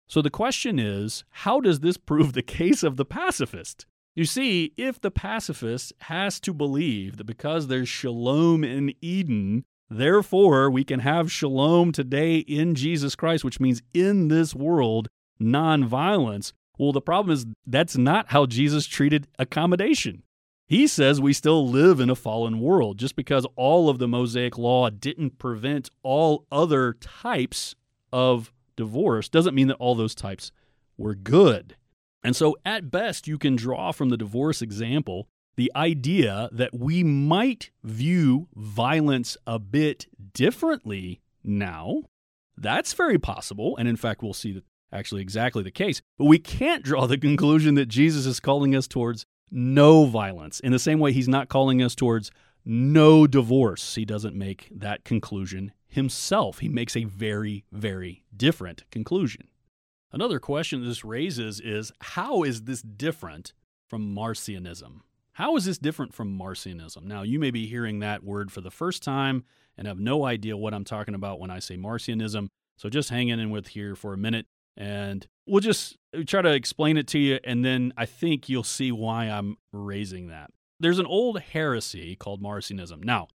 So 0.07 0.21
the 0.21 0.29
question 0.29 0.77
is 0.77 1.23
how 1.29 1.59
does 1.59 1.79
this 1.79 1.97
prove 1.97 2.33
the 2.33 2.43
case 2.43 2.83
of 2.83 2.97
the 2.97 3.05
pacifist? 3.05 3.85
You 4.15 4.25
see, 4.25 4.73
if 4.77 5.01
the 5.01 5.11
pacifist 5.11 5.91
has 6.01 6.39
to 6.41 6.53
believe 6.53 7.17
that 7.17 7.25
because 7.25 7.67
there's 7.67 7.89
shalom 7.89 8.63
in 8.63 8.93
Eden, 9.01 9.65
therefore 9.89 10.69
we 10.69 10.83
can 10.83 10.99
have 10.99 11.31
shalom 11.31 11.91
today 11.91 12.37
in 12.37 12.75
Jesus 12.75 13.15
Christ, 13.15 13.43
which 13.43 13.59
means 13.59 13.81
in 13.93 14.27
this 14.27 14.53
world, 14.55 15.07
nonviolence, 15.41 16.53
well, 16.77 16.91
the 16.91 17.01
problem 17.01 17.33
is 17.33 17.45
that's 17.65 17.97
not 17.97 18.29
how 18.29 18.45
Jesus 18.45 18.85
treated 18.85 19.27
accommodation. 19.39 20.23
He 20.67 20.87
says 20.87 21.21
we 21.21 21.33
still 21.33 21.67
live 21.67 21.99
in 21.99 22.09
a 22.09 22.15
fallen 22.15 22.59
world. 22.59 22.97
Just 22.97 23.15
because 23.15 23.45
all 23.55 23.87
of 23.89 23.99
the 23.99 24.07
Mosaic 24.07 24.57
law 24.57 24.89
didn't 24.89 25.37
prevent 25.37 25.89
all 26.01 26.45
other 26.51 26.93
types 26.93 27.75
of 28.11 28.51
divorce 28.75 29.29
doesn't 29.29 29.55
mean 29.55 29.67
that 29.67 29.77
all 29.77 29.95
those 29.95 30.15
types 30.15 30.51
were 30.97 31.15
good. 31.15 31.75
And 32.23 32.35
so, 32.35 32.57
at 32.65 32.89
best, 32.89 33.27
you 33.27 33.37
can 33.37 33.55
draw 33.55 33.91
from 33.91 34.09
the 34.09 34.17
divorce 34.17 34.63
example 34.63 35.27
the 35.55 35.71
idea 35.75 36.49
that 36.51 36.73
we 36.73 37.03
might 37.03 37.71
view 37.83 38.47
violence 38.55 39.37
a 39.47 39.59
bit 39.59 40.07
differently 40.33 41.21
now. 41.43 42.03
That's 42.57 42.93
very 42.93 43.17
possible. 43.17 43.75
And 43.77 43.87
in 43.87 43.95
fact, 43.95 44.21
we'll 44.21 44.33
see 44.33 44.53
that 44.53 44.63
actually 44.91 45.21
exactly 45.21 45.63
the 45.63 45.71
case. 45.71 46.01
But 46.17 46.25
we 46.25 46.39
can't 46.39 46.83
draw 46.83 47.05
the 47.05 47.17
conclusion 47.17 47.75
that 47.75 47.87
Jesus 47.87 48.25
is 48.25 48.39
calling 48.39 48.75
us 48.75 48.87
towards 48.87 49.25
no 49.51 50.05
violence. 50.05 50.59
In 50.59 50.71
the 50.71 50.79
same 50.79 50.99
way, 50.99 51.11
he's 51.11 51.27
not 51.27 51.49
calling 51.49 51.81
us 51.81 51.95
towards 51.95 52.31
no 52.63 53.27
divorce. 53.27 53.95
He 53.95 54.05
doesn't 54.05 54.35
make 54.35 54.69
that 54.75 55.03
conclusion 55.03 55.71
himself. 55.87 56.59
He 56.59 56.69
makes 56.69 56.95
a 56.95 57.03
very, 57.03 57.65
very 57.71 58.23
different 58.35 58.83
conclusion. 58.91 59.47
Another 60.11 60.39
question 60.39 60.83
this 60.83 61.05
raises 61.05 61.59
is 61.59 61.91
how 61.99 62.43
is 62.43 62.63
this 62.63 62.81
different 62.81 63.53
from 63.87 64.15
Marcionism? 64.15 65.01
How 65.35 65.57
is 65.57 65.65
this 65.65 65.77
different 65.77 66.13
from 66.13 66.39
Marcionism? 66.39 67.03
Now, 67.03 67.23
you 67.23 67.39
may 67.39 67.51
be 67.51 67.67
hearing 67.67 67.99
that 67.99 68.23
word 68.23 68.53
for 68.53 68.61
the 68.61 68.71
first 68.71 69.03
time 69.03 69.43
and 69.77 69.85
have 69.85 69.99
no 69.99 70.23
idea 70.23 70.55
what 70.55 70.73
I'm 70.73 70.85
talking 70.85 71.13
about 71.13 71.41
when 71.41 71.51
I 71.51 71.59
say 71.59 71.75
Marcionism. 71.75 72.47
So 72.77 72.87
just 72.87 73.09
hang 73.09 73.27
in 73.27 73.49
with 73.49 73.67
here 73.67 73.95
for 73.95 74.13
a 74.13 74.17
minute 74.17 74.45
and 74.77 75.27
we'll 75.45 75.59
just 75.59 75.97
uh, 76.17 76.23
try 76.25 76.41
to 76.41 76.53
explain 76.53 76.95
it 76.95 77.05
to 77.07 77.19
you. 77.19 77.39
And 77.43 77.65
then 77.65 77.93
I 77.97 78.05
think 78.05 78.47
you'll 78.47 78.63
see 78.63 78.93
why 78.93 79.25
I'm 79.25 79.57
raising 79.73 80.29
that. 80.29 80.51
There's 80.79 80.99
an 80.99 81.05
old 81.05 81.41
heresy 81.41 82.15
called 82.15 82.41
Marcionism. 82.41 83.03
Now, 83.03 83.27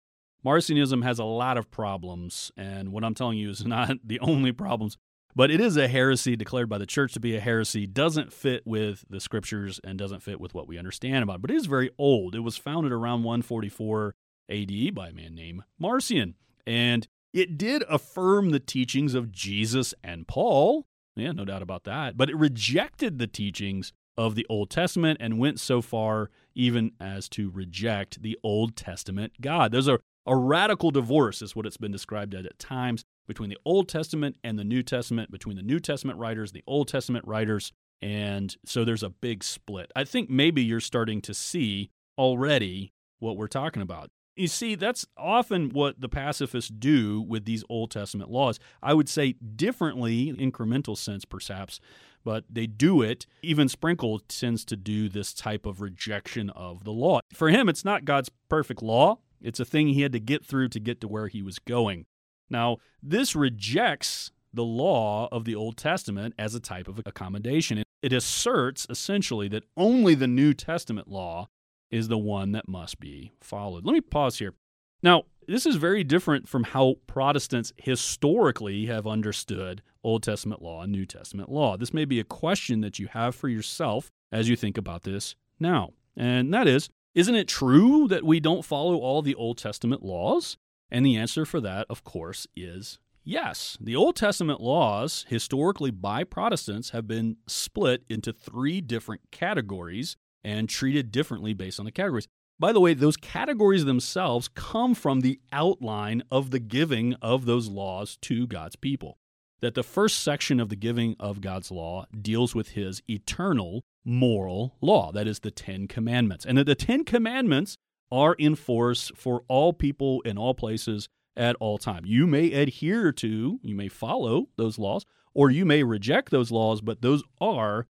Marcionism 0.42 1.02
has 1.02 1.18
a 1.18 1.24
lot 1.24 1.58
of 1.58 1.70
problems, 1.70 2.50
and 2.56 2.92
what 2.92 3.04
I'm 3.04 3.14
telling 3.14 3.36
you 3.36 3.50
is 3.50 3.64
not 3.66 3.98
the 4.02 4.20
only 4.20 4.52
problems, 4.52 4.96
but 5.34 5.50
it 5.50 5.60
is 5.60 5.76
a 5.76 5.88
heresy 5.88 6.36
declared 6.36 6.68
by 6.68 6.78
the 6.78 6.86
church 6.86 7.12
to 7.14 7.20
be 7.20 7.36
a 7.36 7.40
heresy, 7.40 7.86
doesn't 7.86 8.32
fit 8.32 8.66
with 8.66 9.04
the 9.08 9.20
scriptures 9.20 9.80
and 9.84 9.98
doesn't 9.98 10.22
fit 10.22 10.40
with 10.40 10.54
what 10.54 10.68
we 10.68 10.78
understand 10.78 11.22
about 11.22 11.36
it. 11.36 11.42
But 11.42 11.50
it 11.50 11.56
is 11.56 11.66
very 11.66 11.90
old. 11.98 12.34
It 12.34 12.40
was 12.40 12.56
founded 12.56 12.92
around 12.92 13.22
144 13.22 14.14
AD 14.50 14.94
by 14.94 15.08
a 15.08 15.12
man 15.12 15.34
named 15.34 15.62
Marcion, 15.78 16.34
and 16.66 17.06
it 17.32 17.56
did 17.56 17.84
affirm 17.88 18.50
the 18.50 18.60
teachings 18.60 19.14
of 19.14 19.30
Jesus 19.30 19.94
and 20.02 20.26
Paul. 20.26 20.86
Yeah, 21.16 21.32
no 21.32 21.44
doubt 21.44 21.62
about 21.62 21.84
that. 21.84 22.16
But 22.16 22.30
it 22.30 22.36
rejected 22.36 23.18
the 23.18 23.26
teachings 23.26 23.92
of 24.16 24.34
the 24.34 24.46
Old 24.48 24.70
Testament 24.70 25.18
and 25.20 25.38
went 25.38 25.60
so 25.60 25.80
far 25.80 26.30
even 26.54 26.92
as 27.00 27.28
to 27.30 27.50
reject 27.50 28.22
the 28.22 28.38
Old 28.42 28.76
Testament 28.76 29.32
God. 29.40 29.72
There's 29.72 29.88
a, 29.88 30.00
a 30.26 30.36
radical 30.36 30.90
divorce, 30.90 31.42
is 31.42 31.56
what 31.56 31.66
it's 31.66 31.76
been 31.76 31.92
described 31.92 32.34
as 32.34 32.44
at 32.44 32.58
times, 32.58 33.04
between 33.30 33.48
the 33.48 33.58
Old 33.64 33.88
Testament 33.88 34.34
and 34.42 34.58
the 34.58 34.64
New 34.64 34.82
Testament, 34.82 35.30
between 35.30 35.54
the 35.54 35.62
New 35.62 35.78
Testament 35.78 36.18
writers, 36.18 36.50
the 36.50 36.64
Old 36.66 36.88
Testament 36.88 37.24
writers. 37.28 37.72
And 38.02 38.56
so 38.66 38.84
there's 38.84 39.04
a 39.04 39.08
big 39.08 39.44
split. 39.44 39.92
I 39.94 40.02
think 40.02 40.28
maybe 40.28 40.64
you're 40.64 40.80
starting 40.80 41.20
to 41.22 41.32
see 41.32 41.92
already 42.18 42.92
what 43.20 43.36
we're 43.36 43.46
talking 43.46 43.82
about. 43.82 44.10
You 44.34 44.48
see, 44.48 44.74
that's 44.74 45.06
often 45.16 45.68
what 45.68 46.00
the 46.00 46.08
pacifists 46.08 46.70
do 46.70 47.20
with 47.20 47.44
these 47.44 47.62
Old 47.68 47.92
Testament 47.92 48.32
laws. 48.32 48.58
I 48.82 48.94
would 48.94 49.08
say 49.08 49.34
differently, 49.34 50.32
incremental 50.32 50.96
sense 50.96 51.24
perhaps, 51.24 51.78
but 52.24 52.42
they 52.50 52.66
do 52.66 53.00
it. 53.00 53.26
Even 53.42 53.68
Sprinkle 53.68 54.18
tends 54.26 54.64
to 54.64 54.76
do 54.76 55.08
this 55.08 55.32
type 55.32 55.66
of 55.66 55.80
rejection 55.80 56.50
of 56.50 56.82
the 56.82 56.90
law. 56.90 57.20
For 57.32 57.50
him, 57.50 57.68
it's 57.68 57.84
not 57.84 58.04
God's 58.04 58.30
perfect 58.48 58.82
law, 58.82 59.18
it's 59.40 59.60
a 59.60 59.64
thing 59.64 59.88
he 59.88 60.02
had 60.02 60.12
to 60.12 60.20
get 60.20 60.44
through 60.44 60.68
to 60.70 60.80
get 60.80 61.00
to 61.00 61.08
where 61.08 61.28
he 61.28 61.42
was 61.42 61.58
going. 61.58 62.06
Now, 62.50 62.78
this 63.02 63.36
rejects 63.36 64.32
the 64.52 64.64
law 64.64 65.28
of 65.30 65.44
the 65.44 65.54
Old 65.54 65.76
Testament 65.76 66.34
as 66.38 66.54
a 66.54 66.60
type 66.60 66.88
of 66.88 67.00
accommodation. 67.06 67.82
It 68.02 68.12
asserts 68.12 68.86
essentially 68.90 69.48
that 69.48 69.64
only 69.76 70.14
the 70.14 70.26
New 70.26 70.54
Testament 70.54 71.08
law 71.08 71.48
is 71.90 72.08
the 72.08 72.18
one 72.18 72.52
that 72.52 72.68
must 72.68 73.00
be 73.00 73.32
followed. 73.40 73.84
Let 73.84 73.92
me 73.92 74.00
pause 74.00 74.38
here. 74.38 74.54
Now, 75.02 75.24
this 75.46 75.66
is 75.66 75.76
very 75.76 76.04
different 76.04 76.48
from 76.48 76.64
how 76.64 76.96
Protestants 77.06 77.72
historically 77.76 78.86
have 78.86 79.06
understood 79.06 79.82
Old 80.04 80.22
Testament 80.22 80.62
law 80.62 80.82
and 80.82 80.92
New 80.92 81.06
Testament 81.06 81.50
law. 81.50 81.76
This 81.76 81.94
may 81.94 82.04
be 82.04 82.20
a 82.20 82.24
question 82.24 82.80
that 82.82 82.98
you 82.98 83.08
have 83.08 83.34
for 83.34 83.48
yourself 83.48 84.10
as 84.32 84.48
you 84.48 84.56
think 84.56 84.78
about 84.78 85.02
this 85.02 85.34
now. 85.58 85.90
And 86.16 86.52
that 86.54 86.68
is, 86.68 86.88
isn't 87.14 87.34
it 87.34 87.48
true 87.48 88.06
that 88.08 88.24
we 88.24 88.40
don't 88.40 88.64
follow 88.64 88.96
all 88.96 89.22
the 89.22 89.34
Old 89.34 89.58
Testament 89.58 90.02
laws? 90.02 90.56
And 90.90 91.06
the 91.06 91.16
answer 91.16 91.44
for 91.44 91.60
that, 91.60 91.86
of 91.88 92.04
course, 92.04 92.46
is 92.56 92.98
yes. 93.24 93.76
The 93.80 93.96
Old 93.96 94.16
Testament 94.16 94.60
laws, 94.60 95.24
historically 95.28 95.90
by 95.90 96.24
Protestants, 96.24 96.90
have 96.90 97.06
been 97.06 97.36
split 97.46 98.02
into 98.08 98.32
three 98.32 98.80
different 98.80 99.22
categories 99.30 100.16
and 100.42 100.68
treated 100.68 101.12
differently 101.12 101.54
based 101.54 101.78
on 101.78 101.84
the 101.84 101.92
categories. 101.92 102.26
By 102.58 102.72
the 102.72 102.80
way, 102.80 102.92
those 102.92 103.16
categories 103.16 103.84
themselves 103.84 104.48
come 104.48 104.94
from 104.94 105.20
the 105.20 105.40
outline 105.52 106.22
of 106.30 106.50
the 106.50 106.58
giving 106.58 107.14
of 107.22 107.46
those 107.46 107.68
laws 107.68 108.18
to 108.22 108.46
God's 108.46 108.76
people. 108.76 109.16
That 109.60 109.74
the 109.74 109.82
first 109.82 110.20
section 110.20 110.60
of 110.60 110.68
the 110.68 110.76
giving 110.76 111.16
of 111.20 111.40
God's 111.40 111.70
law 111.70 112.06
deals 112.20 112.54
with 112.54 112.70
his 112.70 113.02
eternal 113.08 113.82
moral 114.04 114.76
law, 114.80 115.12
that 115.12 115.26
is 115.26 115.40
the 115.40 115.50
Ten 115.50 115.86
Commandments. 115.86 116.44
And 116.44 116.58
that 116.58 116.64
the 116.64 116.74
Ten 116.74 117.04
Commandments 117.04 117.76
are 118.10 118.34
in 118.34 118.54
force 118.54 119.10
for 119.14 119.42
all 119.48 119.72
people 119.72 120.20
in 120.22 120.38
all 120.38 120.54
places 120.54 121.08
at 121.36 121.56
all 121.60 121.78
time. 121.78 122.04
You 122.04 122.26
may 122.26 122.52
adhere 122.52 123.12
to, 123.12 123.60
you 123.62 123.74
may 123.74 123.88
follow 123.88 124.48
those 124.56 124.78
laws, 124.78 125.04
or 125.34 125.50
you 125.50 125.64
may 125.64 125.82
reject 125.82 126.30
those 126.30 126.50
laws, 126.50 126.80
but 126.80 127.02
those 127.02 127.22
are 127.40 127.86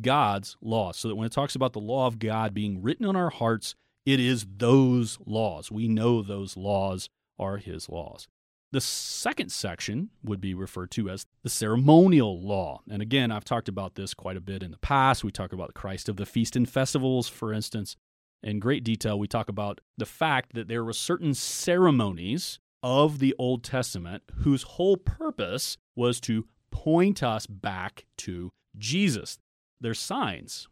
God's 0.00 0.56
laws. 0.60 0.96
So 0.96 1.08
that 1.08 1.16
when 1.16 1.26
it 1.26 1.32
talks 1.32 1.54
about 1.54 1.72
the 1.72 1.80
law 1.80 2.06
of 2.06 2.18
God 2.18 2.54
being 2.54 2.82
written 2.82 3.06
on 3.06 3.16
our 3.16 3.30
hearts, 3.30 3.74
it 4.06 4.20
is 4.20 4.46
those 4.56 5.18
laws. 5.24 5.70
We 5.70 5.88
know 5.88 6.22
those 6.22 6.56
laws 6.56 7.08
are 7.38 7.56
His 7.56 7.88
laws. 7.88 8.28
The 8.70 8.80
second 8.80 9.52
section 9.52 10.10
would 10.24 10.40
be 10.40 10.52
referred 10.52 10.90
to 10.92 11.08
as 11.08 11.26
the 11.44 11.48
ceremonial 11.48 12.40
law. 12.40 12.82
And 12.90 13.00
again, 13.00 13.30
I've 13.30 13.44
talked 13.44 13.68
about 13.68 13.94
this 13.94 14.14
quite 14.14 14.36
a 14.36 14.40
bit 14.40 14.64
in 14.64 14.72
the 14.72 14.78
past. 14.78 15.22
We 15.22 15.30
talk 15.30 15.52
about 15.52 15.68
the 15.68 15.74
Christ 15.74 16.08
of 16.08 16.16
the 16.16 16.26
feast 16.26 16.56
and 16.56 16.68
festivals, 16.68 17.28
for 17.28 17.52
instance. 17.52 17.96
In 18.44 18.58
great 18.58 18.84
detail, 18.84 19.18
we 19.18 19.26
talk 19.26 19.48
about 19.48 19.80
the 19.96 20.04
fact 20.04 20.52
that 20.52 20.68
there 20.68 20.84
were 20.84 20.92
certain 20.92 21.32
ceremonies 21.32 22.58
of 22.82 23.18
the 23.18 23.34
Old 23.38 23.64
Testament 23.64 24.22
whose 24.40 24.62
whole 24.62 24.98
purpose 24.98 25.78
was 25.96 26.20
to 26.20 26.46
point 26.70 27.22
us 27.22 27.46
back 27.46 28.04
to 28.18 28.50
Jesus. 28.76 29.38
They're 29.80 29.94
signs, 29.94 30.68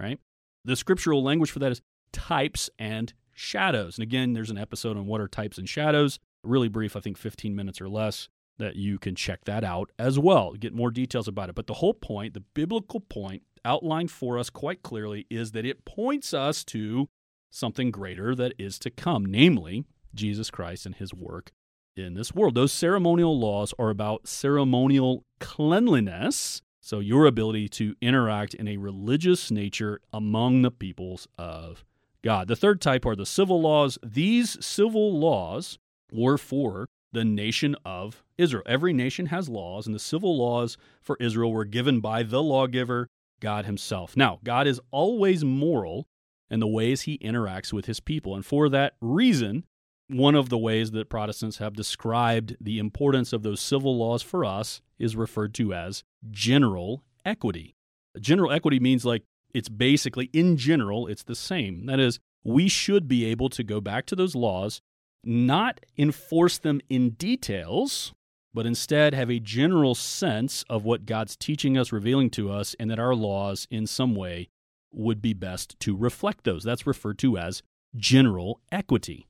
right? 0.00 0.18
The 0.64 0.76
scriptural 0.76 1.22
language 1.22 1.50
for 1.50 1.58
that 1.58 1.72
is 1.72 1.82
types 2.10 2.70
and 2.78 3.12
shadows. 3.34 3.98
And 3.98 4.02
again, 4.02 4.32
there's 4.32 4.50
an 4.50 4.56
episode 4.56 4.96
on 4.96 5.04
what 5.04 5.20
are 5.20 5.28
types 5.28 5.58
and 5.58 5.68
shadows, 5.68 6.18
really 6.42 6.68
brief, 6.68 6.96
I 6.96 7.00
think 7.00 7.18
15 7.18 7.54
minutes 7.54 7.82
or 7.82 7.88
less, 7.90 8.30
that 8.56 8.76
you 8.76 8.98
can 8.98 9.14
check 9.14 9.44
that 9.44 9.62
out 9.62 9.90
as 9.98 10.18
well, 10.18 10.54
get 10.54 10.72
more 10.72 10.90
details 10.90 11.28
about 11.28 11.50
it. 11.50 11.54
But 11.54 11.66
the 11.66 11.74
whole 11.74 11.92
point, 11.92 12.32
the 12.32 12.44
biblical 12.54 13.00
point 13.00 13.42
outlined 13.64 14.10
for 14.10 14.38
us 14.38 14.50
quite 14.50 14.82
clearly, 14.82 15.26
is 15.30 15.52
that 15.52 15.64
it 15.64 15.84
points 15.84 16.34
us 16.34 16.64
to 16.64 17.08
something 17.50 17.90
greater 17.90 18.34
that 18.34 18.54
is 18.58 18.78
to 18.80 18.90
come, 18.90 19.24
namely 19.24 19.84
Jesus 20.14 20.50
Christ 20.50 20.86
and 20.86 20.94
his 20.94 21.14
work 21.14 21.50
in 21.96 22.14
this 22.14 22.34
world. 22.34 22.54
Those 22.54 22.72
ceremonial 22.72 23.38
laws 23.38 23.72
are 23.78 23.90
about 23.90 24.26
ceremonial 24.26 25.24
cleanliness 25.40 26.62
so, 26.84 27.00
your 27.00 27.24
ability 27.24 27.70
to 27.70 27.94
interact 28.02 28.52
in 28.52 28.68
a 28.68 28.76
religious 28.76 29.50
nature 29.50 30.02
among 30.12 30.60
the 30.60 30.70
peoples 30.70 31.26
of 31.38 31.82
God. 32.22 32.46
The 32.46 32.56
third 32.56 32.82
type 32.82 33.06
are 33.06 33.16
the 33.16 33.24
civil 33.24 33.58
laws. 33.58 33.98
These 34.04 34.62
civil 34.62 35.18
laws 35.18 35.78
were 36.12 36.36
for 36.36 36.84
the 37.10 37.24
nation 37.24 37.74
of 37.86 38.22
Israel. 38.36 38.64
Every 38.66 38.92
nation 38.92 39.26
has 39.26 39.48
laws, 39.48 39.86
and 39.86 39.94
the 39.94 39.98
civil 39.98 40.36
laws 40.36 40.76
for 41.00 41.16
Israel 41.20 41.52
were 41.52 41.64
given 41.64 42.00
by 42.00 42.22
the 42.22 42.42
lawgiver, 42.42 43.08
God 43.40 43.66
Himself. 43.66 44.16
Now, 44.16 44.40
God 44.44 44.66
is 44.66 44.80
always 44.90 45.44
moral 45.44 46.06
in 46.50 46.60
the 46.60 46.66
ways 46.66 47.02
He 47.02 47.18
interacts 47.18 47.72
with 47.72 47.86
His 47.86 48.00
people. 48.00 48.34
And 48.34 48.44
for 48.44 48.68
that 48.68 48.94
reason, 49.00 49.64
one 50.08 50.34
of 50.34 50.48
the 50.48 50.58
ways 50.58 50.90
that 50.90 51.08
Protestants 51.08 51.58
have 51.58 51.74
described 51.74 52.56
the 52.60 52.78
importance 52.78 53.32
of 53.32 53.42
those 53.42 53.60
civil 53.60 53.96
laws 53.96 54.22
for 54.22 54.44
us 54.44 54.82
is 54.98 55.16
referred 55.16 55.54
to 55.54 55.72
as 55.72 56.04
general 56.30 57.04
equity. 57.24 57.74
General 58.20 58.52
equity 58.52 58.78
means 58.78 59.04
like 59.04 59.22
it's 59.54 59.68
basically, 59.68 60.30
in 60.32 60.56
general, 60.56 61.06
it's 61.06 61.22
the 61.22 61.34
same. 61.34 61.86
That 61.86 62.00
is, 62.00 62.18
we 62.42 62.68
should 62.68 63.08
be 63.08 63.24
able 63.26 63.48
to 63.50 63.62
go 63.62 63.80
back 63.80 64.04
to 64.06 64.16
those 64.16 64.34
laws, 64.34 64.82
not 65.22 65.80
enforce 65.96 66.58
them 66.58 66.80
in 66.88 67.10
details, 67.10 68.12
but 68.54 68.66
instead 68.66 69.12
have 69.12 69.30
a 69.30 69.40
general 69.40 69.94
sense 69.96 70.64
of 70.70 70.84
what 70.84 71.04
God's 71.04 71.36
teaching 71.36 71.76
us, 71.76 71.92
revealing 71.92 72.30
to 72.30 72.50
us, 72.50 72.76
and 72.78 72.88
that 72.88 73.00
our 73.00 73.14
laws 73.14 73.66
in 73.70 73.86
some 73.86 74.14
way 74.14 74.48
would 74.92 75.20
be 75.20 75.34
best 75.34 75.78
to 75.80 75.96
reflect 75.96 76.44
those. 76.44 76.62
That's 76.62 76.86
referred 76.86 77.18
to 77.18 77.36
as 77.36 77.62
general 77.96 78.60
equity. 78.70 79.26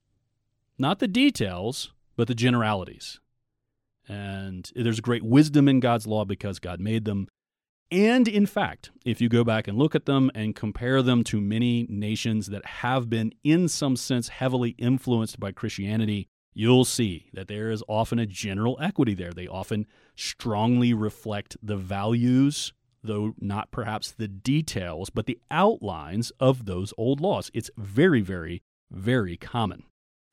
Not 0.78 0.98
the 0.98 1.08
details, 1.08 1.92
but 2.16 2.28
the 2.28 2.34
generalities. 2.34 3.18
And 4.06 4.70
there's 4.76 5.00
great 5.00 5.22
wisdom 5.22 5.68
in 5.68 5.80
God's 5.80 6.06
law 6.06 6.26
because 6.26 6.58
God 6.58 6.78
made 6.78 7.06
them. 7.06 7.26
And 7.90 8.28
in 8.28 8.44
fact, 8.44 8.90
if 9.06 9.20
you 9.20 9.28
go 9.30 9.44
back 9.44 9.68
and 9.68 9.78
look 9.78 9.94
at 9.94 10.04
them 10.04 10.30
and 10.34 10.54
compare 10.54 11.00
them 11.00 11.24
to 11.24 11.40
many 11.40 11.86
nations 11.88 12.48
that 12.48 12.66
have 12.66 13.08
been, 13.08 13.32
in 13.42 13.68
some 13.68 13.96
sense, 13.96 14.28
heavily 14.28 14.70
influenced 14.76 15.40
by 15.40 15.52
Christianity, 15.52 16.28
you'll 16.54 16.84
see 16.84 17.30
that 17.32 17.48
there 17.48 17.70
is 17.70 17.82
often 17.88 18.18
a 18.18 18.26
general 18.26 18.78
equity 18.80 19.14
there. 19.14 19.32
They 19.32 19.46
often 19.46 19.86
strongly 20.16 20.94
reflect 20.94 21.56
the 21.62 21.76
values, 21.76 22.72
though 23.02 23.34
not 23.40 23.70
perhaps 23.70 24.12
the 24.12 24.28
details, 24.28 25.10
but 25.10 25.26
the 25.26 25.38
outlines 25.50 26.32
of 26.40 26.64
those 26.64 26.94
old 26.96 27.20
laws. 27.20 27.50
It's 27.52 27.70
very, 27.76 28.20
very, 28.20 28.62
very 28.90 29.36
common. 29.36 29.84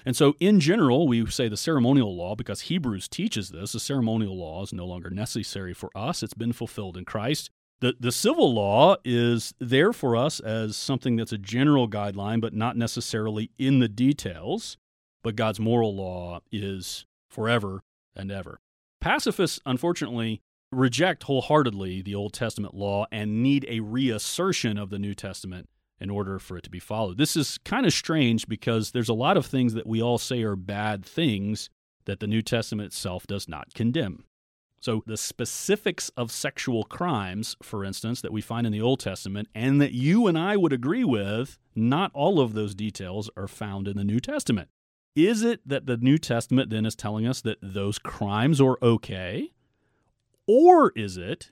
And 0.05 0.15
so, 0.15 0.35
in 0.39 0.59
general, 0.59 1.07
we 1.07 1.25
say 1.27 1.47
the 1.47 1.57
ceremonial 1.57 2.15
law, 2.15 2.35
because 2.35 2.61
Hebrews 2.61 3.07
teaches 3.07 3.49
this, 3.49 3.73
the 3.73 3.79
ceremonial 3.79 4.35
law 4.35 4.63
is 4.63 4.73
no 4.73 4.85
longer 4.85 5.09
necessary 5.09 5.73
for 5.73 5.91
us. 5.95 6.23
It's 6.23 6.33
been 6.33 6.53
fulfilled 6.53 6.97
in 6.97 7.05
Christ. 7.05 7.51
The, 7.81 7.95
the 7.99 8.11
civil 8.11 8.53
law 8.53 8.95
is 9.03 9.53
there 9.59 9.91
for 9.91 10.15
us 10.15 10.39
as 10.39 10.75
something 10.77 11.15
that's 11.15 11.31
a 11.31 11.37
general 11.37 11.87
guideline, 11.89 12.39
but 12.39 12.53
not 12.53 12.77
necessarily 12.77 13.51
in 13.57 13.79
the 13.79 13.87
details. 13.87 14.77
But 15.23 15.35
God's 15.35 15.59
moral 15.59 15.95
law 15.95 16.41
is 16.51 17.05
forever 17.29 17.81
and 18.15 18.31
ever. 18.31 18.59
Pacifists, 18.99 19.59
unfortunately, 19.65 20.41
reject 20.71 21.23
wholeheartedly 21.23 22.01
the 22.01 22.15
Old 22.15 22.33
Testament 22.33 22.73
law 22.73 23.05
and 23.11 23.43
need 23.43 23.65
a 23.67 23.81
reassertion 23.81 24.77
of 24.77 24.89
the 24.89 24.99
New 24.99 25.13
Testament 25.13 25.69
in 25.99 26.09
order 26.09 26.39
for 26.39 26.57
it 26.57 26.63
to 26.63 26.69
be 26.69 26.79
followed. 26.79 27.17
This 27.17 27.35
is 27.35 27.59
kind 27.59 27.85
of 27.85 27.93
strange 27.93 28.47
because 28.47 28.91
there's 28.91 29.09
a 29.09 29.13
lot 29.13 29.37
of 29.37 29.45
things 29.45 29.73
that 29.75 29.87
we 29.87 30.01
all 30.01 30.17
say 30.17 30.41
are 30.41 30.55
bad 30.55 31.05
things 31.05 31.69
that 32.05 32.19
the 32.19 32.27
New 32.27 32.41
Testament 32.41 32.87
itself 32.87 33.27
does 33.27 33.47
not 33.47 33.73
condemn. 33.73 34.23
So, 34.79 35.03
the 35.05 35.17
specifics 35.17 36.09
of 36.17 36.31
sexual 36.31 36.85
crimes, 36.85 37.55
for 37.61 37.85
instance, 37.85 38.19
that 38.21 38.33
we 38.33 38.41
find 38.41 38.65
in 38.65 38.73
the 38.73 38.81
Old 38.81 38.99
Testament 38.99 39.47
and 39.53 39.79
that 39.79 39.91
you 39.91 40.25
and 40.25 40.39
I 40.39 40.57
would 40.57 40.73
agree 40.73 41.03
with, 41.03 41.59
not 41.75 42.09
all 42.15 42.39
of 42.39 42.53
those 42.53 42.73
details 42.73 43.29
are 43.37 43.47
found 43.47 43.87
in 43.87 43.95
the 43.95 44.03
New 44.03 44.19
Testament. 44.19 44.69
Is 45.15 45.43
it 45.43 45.61
that 45.67 45.85
the 45.85 45.97
New 45.97 46.17
Testament 46.17 46.69
then 46.69 46.85
is 46.85 46.95
telling 46.95 47.27
us 47.27 47.41
that 47.41 47.57
those 47.61 47.99
crimes 47.99 48.61
are 48.61 48.77
okay? 48.81 49.51
Or 50.47 50.91
is 50.95 51.17
it 51.17 51.51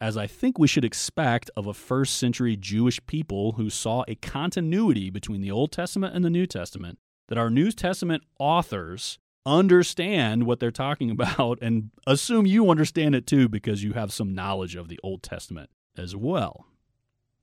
as 0.00 0.16
I 0.16 0.26
think 0.26 0.58
we 0.58 0.68
should 0.68 0.84
expect 0.84 1.50
of 1.56 1.66
a 1.66 1.74
first 1.74 2.16
century 2.16 2.56
Jewish 2.56 3.04
people 3.06 3.52
who 3.52 3.70
saw 3.70 4.04
a 4.06 4.14
continuity 4.14 5.10
between 5.10 5.40
the 5.40 5.50
Old 5.50 5.72
Testament 5.72 6.14
and 6.14 6.24
the 6.24 6.30
New 6.30 6.46
Testament, 6.46 6.98
that 7.28 7.38
our 7.38 7.50
New 7.50 7.72
Testament 7.72 8.22
authors 8.38 9.18
understand 9.44 10.44
what 10.44 10.60
they're 10.60 10.70
talking 10.70 11.10
about 11.20 11.58
and 11.62 11.90
assume 12.06 12.46
you 12.46 12.70
understand 12.70 13.14
it 13.14 13.26
too 13.26 13.48
because 13.48 13.82
you 13.82 13.92
have 13.94 14.12
some 14.12 14.34
knowledge 14.34 14.76
of 14.76 14.88
the 14.88 15.00
Old 15.02 15.22
Testament 15.22 15.70
as 15.96 16.14
well. 16.14 16.66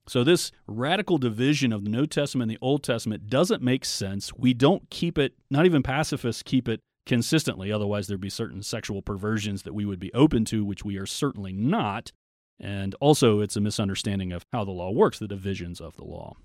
So, 0.07 0.23
this 0.23 0.51
radical 0.67 1.17
division 1.17 1.71
of 1.71 1.85
the 1.85 1.89
New 1.89 2.07
Testament 2.07 2.51
and 2.51 2.57
the 2.57 2.65
Old 2.65 2.83
Testament 2.83 3.29
doesn't 3.29 3.61
make 3.61 3.85
sense. 3.85 4.33
We 4.33 4.53
don't 4.53 4.89
keep 4.89 5.17
it, 5.17 5.33
not 5.49 5.65
even 5.65 5.81
pacifists 5.81 6.43
keep 6.43 6.67
it 6.67 6.81
consistently. 7.05 7.71
Otherwise, 7.71 8.07
there'd 8.07 8.19
be 8.19 8.29
certain 8.29 8.63
sexual 8.63 9.01
perversions 9.01 9.63
that 9.63 9.73
we 9.73 9.85
would 9.85 9.99
be 9.99 10.13
open 10.13 10.43
to, 10.45 10.65
which 10.65 10.83
we 10.83 10.97
are 10.97 11.05
certainly 11.05 11.53
not. 11.53 12.11
And 12.59 12.95
also, 12.99 13.39
it's 13.39 13.55
a 13.55 13.61
misunderstanding 13.61 14.31
of 14.31 14.45
how 14.51 14.63
the 14.65 14.71
law 14.71 14.91
works, 14.91 15.19
the 15.19 15.27
divisions 15.27 15.79
of 15.79 15.95
the 15.95 16.05
law. 16.05 16.35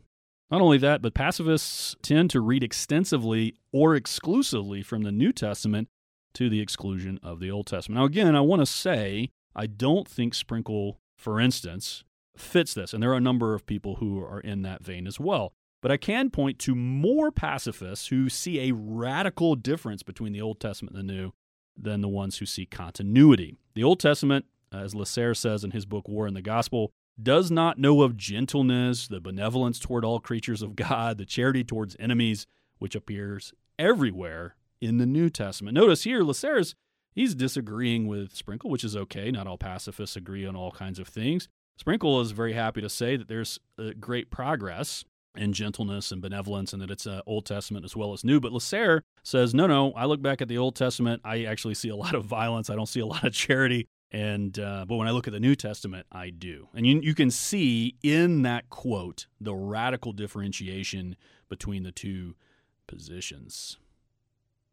Not 0.50 0.60
only 0.60 0.78
that, 0.78 1.02
but 1.02 1.14
pacifists 1.14 1.94
tend 2.02 2.30
to 2.30 2.40
read 2.40 2.62
extensively 2.62 3.54
or 3.72 3.94
exclusively 3.94 4.82
from 4.82 5.02
the 5.02 5.12
New 5.12 5.32
Testament 5.32 5.88
to 6.34 6.48
the 6.48 6.60
exclusion 6.60 7.18
of 7.22 7.40
the 7.40 7.50
Old 7.50 7.66
Testament. 7.66 7.98
Now, 7.98 8.06
again, 8.06 8.34
I 8.34 8.40
want 8.40 8.60
to 8.60 8.66
say 8.66 9.30
I 9.54 9.66
don't 9.66 10.08
think 10.08 10.34
Sprinkle, 10.34 10.98
for 11.16 11.40
instance, 11.40 12.04
fits 12.40 12.74
this. 12.74 12.92
And 12.92 13.02
there 13.02 13.10
are 13.10 13.16
a 13.16 13.20
number 13.20 13.54
of 13.54 13.66
people 13.66 13.96
who 13.96 14.22
are 14.22 14.40
in 14.40 14.62
that 14.62 14.84
vein 14.84 15.06
as 15.06 15.18
well. 15.20 15.52
But 15.80 15.92
I 15.92 15.96
can 15.96 16.30
point 16.30 16.58
to 16.60 16.74
more 16.74 17.30
pacifists 17.30 18.08
who 18.08 18.28
see 18.28 18.68
a 18.68 18.74
radical 18.74 19.54
difference 19.54 20.02
between 20.02 20.32
the 20.32 20.42
Old 20.42 20.58
Testament 20.58 20.96
and 20.96 21.08
the 21.08 21.12
New 21.12 21.32
than 21.76 22.00
the 22.00 22.08
ones 22.08 22.38
who 22.38 22.46
see 22.46 22.66
continuity. 22.66 23.56
The 23.74 23.84
Old 23.84 24.00
Testament 24.00 24.46
as 24.72 24.94
Lasserre 24.94 25.36
says 25.36 25.64
in 25.64 25.70
his 25.70 25.86
book 25.86 26.08
War 26.08 26.26
and 26.26 26.36
the 26.36 26.42
Gospel, 26.42 26.92
does 27.20 27.50
not 27.50 27.78
know 27.78 28.02
of 28.02 28.16
gentleness, 28.16 29.08
the 29.08 29.20
benevolence 29.20 29.78
toward 29.78 30.04
all 30.04 30.20
creatures 30.20 30.62
of 30.62 30.76
God, 30.76 31.18
the 31.18 31.26
charity 31.26 31.64
towards 31.64 31.96
enemies, 31.98 32.46
which 32.78 32.94
appears 32.94 33.52
everywhere 33.78 34.54
in 34.80 34.98
the 34.98 35.06
New 35.06 35.28
Testament. 35.28 35.74
Notice 35.74 36.04
here, 36.04 36.22
Lasserre's 36.22 36.74
he's 37.12 37.34
disagreeing 37.34 38.06
with 38.06 38.34
Sprinkle, 38.34 38.70
which 38.70 38.84
is 38.84 38.96
okay. 38.96 39.30
Not 39.30 39.46
all 39.46 39.58
pacifists 39.58 40.16
agree 40.16 40.46
on 40.46 40.54
all 40.54 40.70
kinds 40.70 40.98
of 40.98 41.08
things. 41.08 41.48
Sprinkle 41.78 42.20
is 42.20 42.32
very 42.32 42.54
happy 42.54 42.80
to 42.80 42.88
say 42.88 43.16
that 43.16 43.28
there's 43.28 43.60
great 44.00 44.30
progress 44.30 45.04
and 45.36 45.54
gentleness 45.54 46.10
and 46.10 46.20
benevolence, 46.20 46.72
and 46.72 46.82
that 46.82 46.90
it's 46.90 47.06
uh, 47.06 47.20
Old 47.24 47.46
Testament 47.46 47.84
as 47.84 47.94
well 47.94 48.12
as 48.12 48.24
New. 48.24 48.40
But 48.40 48.50
Lasserre 48.50 49.02
says, 49.22 49.54
no, 49.54 49.68
no, 49.68 49.92
I 49.92 50.04
look 50.06 50.20
back 50.20 50.42
at 50.42 50.48
the 50.48 50.58
Old 50.58 50.74
Testament, 50.74 51.22
I 51.24 51.44
actually 51.44 51.74
see 51.74 51.88
a 51.88 51.94
lot 51.94 52.16
of 52.16 52.24
violence. 52.24 52.68
I 52.68 52.74
don't 52.74 52.88
see 52.88 52.98
a 52.98 53.06
lot 53.06 53.22
of 53.22 53.32
charity. 53.32 53.86
And 54.10 54.58
uh, 54.58 54.86
but 54.88 54.96
when 54.96 55.06
I 55.06 55.12
look 55.12 55.28
at 55.28 55.32
the 55.32 55.38
New 55.38 55.54
Testament, 55.54 56.06
I 56.10 56.30
do, 56.30 56.68
and 56.74 56.86
you 56.86 56.98
you 57.00 57.14
can 57.14 57.30
see 57.30 57.94
in 58.02 58.42
that 58.42 58.70
quote 58.70 59.26
the 59.38 59.54
radical 59.54 60.12
differentiation 60.12 61.14
between 61.48 61.82
the 61.82 61.92
two 61.92 62.34
positions. 62.86 63.76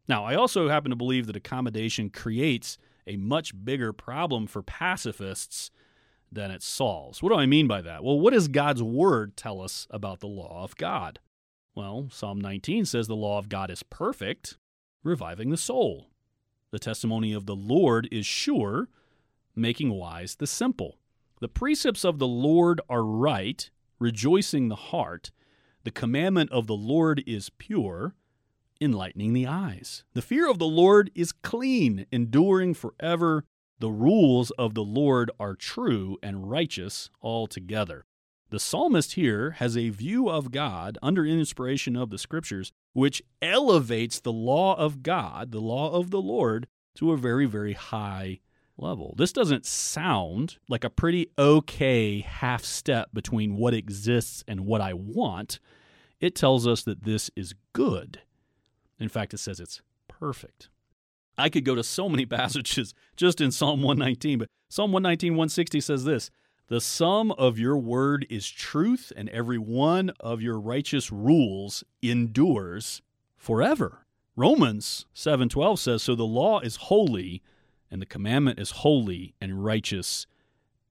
Now, 0.08 0.24
I 0.24 0.34
also 0.34 0.68
happen 0.70 0.90
to 0.90 0.96
believe 0.96 1.26
that 1.26 1.36
accommodation 1.36 2.08
creates 2.10 2.78
a 3.06 3.16
much 3.16 3.52
bigger 3.64 3.92
problem 3.92 4.46
for 4.46 4.62
pacifists 4.62 5.70
than 6.30 6.50
it 6.50 6.62
solves. 6.62 7.22
What 7.22 7.30
do 7.30 7.36
I 7.36 7.46
mean 7.46 7.66
by 7.66 7.80
that? 7.82 8.02
Well, 8.04 8.18
what 8.18 8.32
does 8.32 8.48
God's 8.48 8.82
word 8.82 9.36
tell 9.36 9.60
us 9.60 9.86
about 9.90 10.20
the 10.20 10.26
law 10.26 10.64
of 10.64 10.76
God? 10.76 11.18
Well, 11.74 12.08
Psalm 12.10 12.40
19 12.40 12.84
says 12.86 13.06
the 13.06 13.14
law 13.14 13.38
of 13.38 13.48
God 13.48 13.70
is 13.70 13.82
perfect, 13.82 14.56
reviving 15.02 15.50
the 15.50 15.56
soul. 15.56 16.08
The 16.70 16.78
testimony 16.78 17.32
of 17.32 17.46
the 17.46 17.54
Lord 17.54 18.08
is 18.10 18.26
sure, 18.26 18.88
making 19.54 19.90
wise 19.90 20.36
the 20.36 20.46
simple. 20.46 20.98
The 21.40 21.48
precepts 21.48 22.04
of 22.04 22.18
the 22.18 22.26
Lord 22.26 22.80
are 22.88 23.04
right, 23.04 23.70
rejoicing 23.98 24.68
the 24.68 24.74
heart. 24.76 25.30
The 25.84 25.90
commandment 25.90 26.50
of 26.50 26.66
the 26.66 26.74
Lord 26.74 27.22
is 27.26 27.50
pure, 27.50 28.14
enlightening 28.80 29.32
the 29.32 29.46
eyes. 29.46 30.04
The 30.14 30.22
fear 30.22 30.50
of 30.50 30.58
the 30.58 30.66
Lord 30.66 31.10
is 31.14 31.32
clean, 31.32 32.06
enduring 32.10 32.74
forever. 32.74 33.44
The 33.78 33.90
rules 33.90 34.50
of 34.52 34.74
the 34.74 34.84
Lord 34.84 35.30
are 35.38 35.54
true 35.54 36.16
and 36.22 36.50
righteous 36.50 37.10
altogether. 37.22 38.06
The 38.48 38.60
psalmist 38.60 39.14
here 39.14 39.52
has 39.52 39.76
a 39.76 39.90
view 39.90 40.28
of 40.28 40.50
God 40.50 40.96
under 41.02 41.26
inspiration 41.26 41.96
of 41.96 42.10
the 42.10 42.18
scriptures, 42.18 42.72
which 42.92 43.22
elevates 43.42 44.20
the 44.20 44.32
law 44.32 44.76
of 44.76 45.02
God, 45.02 45.50
the 45.50 45.60
law 45.60 45.92
of 45.92 46.10
the 46.10 46.22
Lord, 46.22 46.68
to 46.94 47.12
a 47.12 47.16
very, 47.16 47.44
very 47.44 47.74
high 47.74 48.40
level. 48.78 49.14
This 49.18 49.32
doesn't 49.32 49.66
sound 49.66 50.58
like 50.68 50.84
a 50.84 50.90
pretty 50.90 51.28
okay 51.38 52.20
half 52.20 52.64
step 52.64 53.10
between 53.12 53.56
what 53.56 53.74
exists 53.74 54.44
and 54.46 54.64
what 54.66 54.80
I 54.80 54.94
want. 54.94 55.58
It 56.20 56.34
tells 56.34 56.66
us 56.66 56.82
that 56.84 57.02
this 57.04 57.30
is 57.36 57.54
good. 57.72 58.20
In 58.98 59.08
fact, 59.08 59.34
it 59.34 59.38
says 59.38 59.60
it's 59.60 59.82
perfect. 60.08 60.70
I 61.38 61.48
could 61.48 61.64
go 61.64 61.74
to 61.74 61.82
so 61.82 62.08
many 62.08 62.26
passages 62.26 62.94
just 63.16 63.40
in 63.40 63.50
Psalm 63.50 63.82
119, 63.82 64.38
but 64.38 64.48
Psalm 64.68 64.92
119, 64.92 65.32
160 65.32 65.80
says 65.80 66.04
this 66.04 66.30
The 66.68 66.80
sum 66.80 67.32
of 67.32 67.58
your 67.58 67.76
word 67.76 68.26
is 68.28 68.48
truth, 68.48 69.12
and 69.16 69.28
every 69.30 69.58
one 69.58 70.10
of 70.20 70.42
your 70.42 70.58
righteous 70.58 71.10
rules 71.12 71.84
endures 72.02 73.02
forever. 73.36 74.06
Romans 74.36 75.06
7:12 75.14 75.78
says 75.78 76.02
so 76.02 76.14
the 76.14 76.26
law 76.26 76.60
is 76.60 76.76
holy 76.76 77.42
and 77.90 78.02
the 78.02 78.06
commandment 78.06 78.58
is 78.58 78.82
holy 78.82 79.34
and 79.40 79.64
righteous 79.64 80.26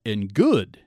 and 0.04 0.34
good. 0.34 0.80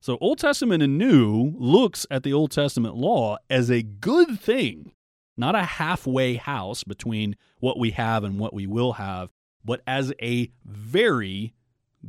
So 0.00 0.18
Old 0.20 0.38
Testament 0.38 0.82
and 0.82 0.98
New 0.98 1.54
looks 1.56 2.06
at 2.10 2.22
the 2.22 2.32
Old 2.32 2.50
Testament 2.50 2.96
law 2.96 3.38
as 3.48 3.70
a 3.70 3.82
good 3.82 4.38
thing 4.38 4.92
not 5.36 5.54
a 5.54 5.62
halfway 5.62 6.34
house 6.36 6.84
between 6.84 7.36
what 7.60 7.78
we 7.78 7.90
have 7.92 8.24
and 8.24 8.38
what 8.38 8.54
we 8.54 8.66
will 8.66 8.94
have, 8.94 9.30
but 9.64 9.82
as 9.86 10.12
a 10.20 10.50
very 10.64 11.54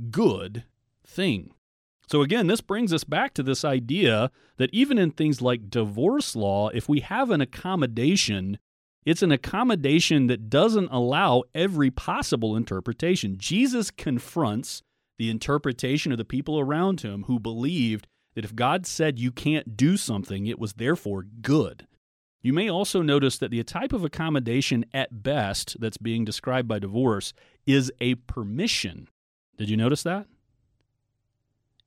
good 0.10 0.64
thing. 1.06 1.54
So, 2.08 2.22
again, 2.22 2.48
this 2.48 2.62
brings 2.62 2.92
us 2.92 3.04
back 3.04 3.34
to 3.34 3.44
this 3.44 3.64
idea 3.64 4.30
that 4.58 4.70
even 4.74 4.98
in 4.98 5.12
things 5.12 5.42
like 5.42 5.70
divorce 5.70 6.36
law, 6.36 6.70
if 6.70 6.90
we 6.90 7.00
have 7.00 7.32
an 7.32 7.42
accommodation, 7.42 8.60
it's 9.06 9.24
an 9.24 9.32
accommodation 9.32 10.28
that 10.28 10.50
doesn't 10.50 10.90
allow 10.92 11.44
every 11.56 11.92
possible 11.92 12.56
interpretation. 12.56 13.38
Jesus 13.38 13.90
confronts 13.90 14.82
the 15.18 15.30
interpretation 15.30 16.12
of 16.12 16.18
the 16.18 16.26
people 16.26 16.60
around 16.60 17.02
him 17.02 17.24
who 17.24 17.40
believed 17.40 18.08
that 18.36 18.46
if 18.46 18.56
God 18.56 18.86
said 18.86 19.20
you 19.20 19.32
can't 19.32 19.78
do 19.78 19.96
something, 19.96 20.48
it 20.48 20.60
was 20.60 20.74
therefore 20.74 21.24
good. 21.42 21.88
You 22.44 22.52
may 22.52 22.70
also 22.70 23.02
notice 23.02 23.38
that 23.38 23.52
the 23.52 23.64
type 23.64 23.94
of 23.94 24.04
accommodation 24.04 24.86
at 24.94 25.24
best 25.24 25.78
that's 25.80 25.98
being 25.98 26.26
described 26.26 26.68
by 26.68 26.78
divorce 26.78 27.34
is 27.66 27.92
a 28.02 28.16
permission. 28.16 29.08
Did 29.58 29.70
you 29.70 29.78
notice 29.78 30.04
that? 30.04 30.28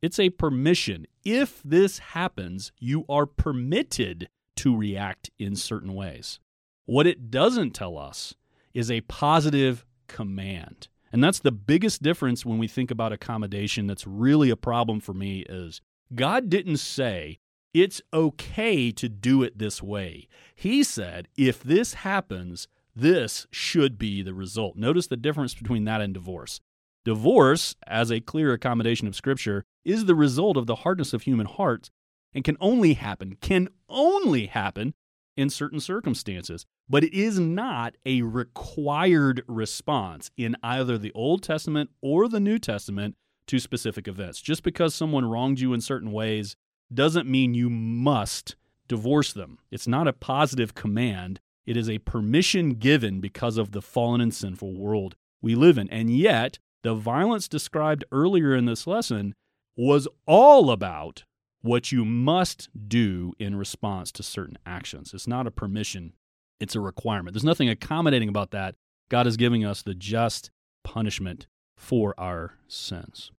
It's 0.00 0.18
a 0.18 0.30
permission. 0.30 1.06
If 1.24 1.62
this 1.62 1.98
happens, 1.98 2.72
you 2.78 3.04
are 3.06 3.26
permitted 3.26 4.30
to 4.56 4.74
react 4.74 5.30
in 5.38 5.56
certain 5.56 5.92
ways. 5.92 6.38
What 6.86 7.06
it 7.06 7.30
doesn't 7.30 7.72
tell 7.72 7.98
us 7.98 8.34
is 8.72 8.90
a 8.90 9.02
positive 9.02 9.84
command. 10.06 10.88
And 11.12 11.22
that's 11.22 11.40
the 11.40 11.52
biggest 11.52 12.02
difference 12.02 12.46
when 12.46 12.58
we 12.58 12.68
think 12.68 12.90
about 12.90 13.12
accommodation 13.12 13.86
that's 13.86 14.06
really 14.06 14.48
a 14.48 14.56
problem 14.56 15.00
for 15.00 15.12
me 15.12 15.40
is 15.48 15.82
God 16.14 16.48
didn't 16.48 16.78
say 16.78 17.40
it's 17.74 18.00
okay 18.12 18.90
to 18.92 19.08
do 19.08 19.42
it 19.42 19.58
this 19.58 19.82
way. 19.82 20.28
He 20.54 20.82
said, 20.82 21.28
if 21.36 21.62
this 21.62 21.94
happens, 21.94 22.68
this 22.94 23.46
should 23.50 23.98
be 23.98 24.22
the 24.22 24.34
result. 24.34 24.76
Notice 24.76 25.06
the 25.06 25.16
difference 25.16 25.54
between 25.54 25.84
that 25.84 26.00
and 26.00 26.14
divorce. 26.14 26.60
Divorce, 27.04 27.76
as 27.86 28.10
a 28.10 28.20
clear 28.20 28.52
accommodation 28.52 29.06
of 29.06 29.14
Scripture, 29.14 29.64
is 29.84 30.06
the 30.06 30.14
result 30.14 30.56
of 30.56 30.66
the 30.66 30.76
hardness 30.76 31.12
of 31.12 31.22
human 31.22 31.46
hearts 31.46 31.90
and 32.32 32.42
can 32.42 32.56
only 32.60 32.94
happen, 32.94 33.36
can 33.40 33.68
only 33.88 34.46
happen 34.46 34.94
in 35.36 35.50
certain 35.50 35.78
circumstances. 35.78 36.64
But 36.88 37.04
it 37.04 37.14
is 37.14 37.38
not 37.38 37.96
a 38.04 38.22
required 38.22 39.42
response 39.46 40.30
in 40.36 40.56
either 40.62 40.98
the 40.98 41.12
Old 41.12 41.42
Testament 41.42 41.90
or 42.00 42.28
the 42.28 42.40
New 42.40 42.58
Testament 42.58 43.16
to 43.46 43.58
specific 43.58 44.08
events. 44.08 44.40
Just 44.40 44.62
because 44.62 44.94
someone 44.94 45.26
wronged 45.26 45.60
you 45.60 45.72
in 45.72 45.80
certain 45.80 46.10
ways 46.10 46.56
doesn't 46.92 47.28
mean 47.28 47.54
you 47.54 47.70
must 47.70 48.56
divorce 48.88 49.32
them. 49.32 49.58
It's 49.70 49.88
not 49.88 50.08
a 50.08 50.12
positive 50.12 50.74
command, 50.74 51.40
it 51.66 51.76
is 51.76 51.90
a 51.90 51.98
permission 51.98 52.74
given 52.74 53.20
because 53.20 53.58
of 53.58 53.72
the 53.72 53.82
fallen 53.82 54.20
and 54.20 54.32
sinful 54.32 54.74
world 54.74 55.16
we 55.42 55.54
live 55.54 55.78
in. 55.78 55.90
And 55.90 56.10
yet, 56.10 56.58
the 56.82 56.94
violence 56.94 57.48
described 57.48 58.04
earlier 58.12 58.54
in 58.54 58.66
this 58.66 58.86
lesson 58.86 59.34
was 59.76 60.06
all 60.26 60.70
about 60.70 61.24
what 61.62 61.90
you 61.90 62.04
must 62.04 62.68
do 62.88 63.32
in 63.38 63.56
response 63.56 64.12
to 64.12 64.22
certain 64.22 64.56
actions. 64.64 65.12
It's 65.12 65.26
not 65.26 65.46
a 65.46 65.50
permission, 65.50 66.12
it's 66.60 66.76
a 66.76 66.80
requirement. 66.80 67.34
There's 67.34 67.44
nothing 67.44 67.68
accommodating 67.68 68.28
about 68.28 68.52
that. 68.52 68.76
God 69.08 69.26
is 69.26 69.36
giving 69.36 69.64
us 69.64 69.82
the 69.82 69.94
just 69.94 70.50
punishment 70.84 71.48
for 71.76 72.14
our 72.18 72.54
sins. 72.68 73.32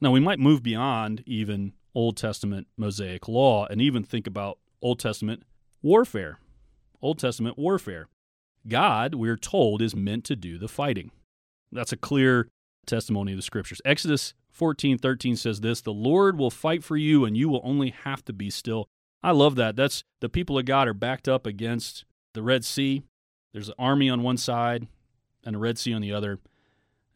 Now, 0.00 0.12
we 0.12 0.20
might 0.20 0.38
move 0.38 0.62
beyond 0.62 1.22
even 1.26 1.72
Old 1.94 2.16
Testament 2.16 2.66
Mosaic 2.76 3.28
law 3.28 3.66
and 3.66 3.80
even 3.80 4.02
think 4.02 4.26
about 4.26 4.58
Old 4.80 4.98
Testament 4.98 5.42
warfare. 5.82 6.38
Old 7.00 7.18
Testament 7.18 7.58
warfare. 7.58 8.08
God, 8.66 9.14
we're 9.14 9.36
told, 9.36 9.82
is 9.82 9.94
meant 9.94 10.24
to 10.24 10.36
do 10.36 10.56
the 10.58 10.68
fighting. 10.68 11.10
That's 11.72 11.92
a 11.92 11.96
clear 11.96 12.48
testimony 12.86 13.32
of 13.32 13.38
the 13.38 13.42
scriptures. 13.42 13.80
Exodus 13.84 14.34
14 14.50 14.98
13 14.98 15.36
says 15.36 15.60
this 15.60 15.80
The 15.80 15.92
Lord 15.92 16.38
will 16.38 16.50
fight 16.50 16.84
for 16.84 16.96
you, 16.96 17.24
and 17.24 17.36
you 17.36 17.48
will 17.48 17.62
only 17.64 17.90
have 17.90 18.24
to 18.26 18.32
be 18.32 18.50
still. 18.50 18.88
I 19.22 19.32
love 19.32 19.56
that. 19.56 19.76
That's 19.76 20.04
the 20.20 20.28
people 20.28 20.58
of 20.58 20.64
God 20.64 20.88
are 20.88 20.94
backed 20.94 21.28
up 21.28 21.46
against 21.46 22.04
the 22.34 22.42
Red 22.42 22.64
Sea. 22.64 23.02
There's 23.52 23.68
an 23.68 23.74
army 23.78 24.08
on 24.08 24.22
one 24.22 24.36
side 24.36 24.86
and 25.44 25.56
a 25.56 25.58
Red 25.58 25.78
Sea 25.78 25.92
on 25.92 26.02
the 26.02 26.12
other, 26.12 26.38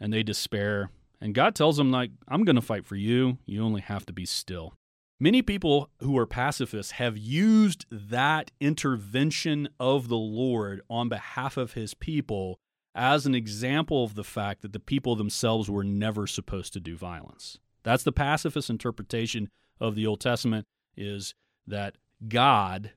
and 0.01 0.13
they 0.13 0.23
despair. 0.23 0.91
And 1.21 1.35
God 1.35 1.55
tells 1.55 1.77
them, 1.77 1.91
like, 1.91 2.11
I'm 2.29 2.45
going 2.45 2.57
to 2.57 2.63
fight 2.63 2.87
for 2.87 2.97
you. 2.97 3.39
You 3.47 3.63
only 3.63 3.81
have 3.81 4.07
to 4.07 4.13
be 4.13 4.27
still. 4.27 4.75
Many 5.19 5.41
people 5.41 5.89
who 6.01 6.19
are 6.19 6.27
pacifists 6.27 6.93
have 6.93 7.17
used 7.17 7.87
that 7.91 8.51
intervention 8.61 9.69
of 9.81 10.09
the 10.09 10.17
Lord 10.17 10.83
on 10.91 11.09
behalf 11.09 11.57
of 11.57 11.73
his 11.73 11.95
people 11.95 12.59
as 12.95 13.25
an 13.25 13.35
example 13.35 14.05
of 14.05 14.15
the 14.15 14.25
fact 14.25 14.63
that 14.63 14.73
the 14.73 14.81
people 14.81 15.17
themselves 15.17 15.71
were 15.71 15.85
never 15.85 16.27
supposed 16.27 16.73
to 16.75 16.81
do 16.81 16.97
violence. 16.97 17.59
That's 17.83 18.03
the 18.03 18.13
pacifist 18.13 18.69
interpretation 18.69 19.49
of 19.81 19.95
the 19.95 20.07
Old 20.07 20.21
Testament 20.21 20.67
is 20.97 21.35
that 21.67 21.97
God 22.29 22.93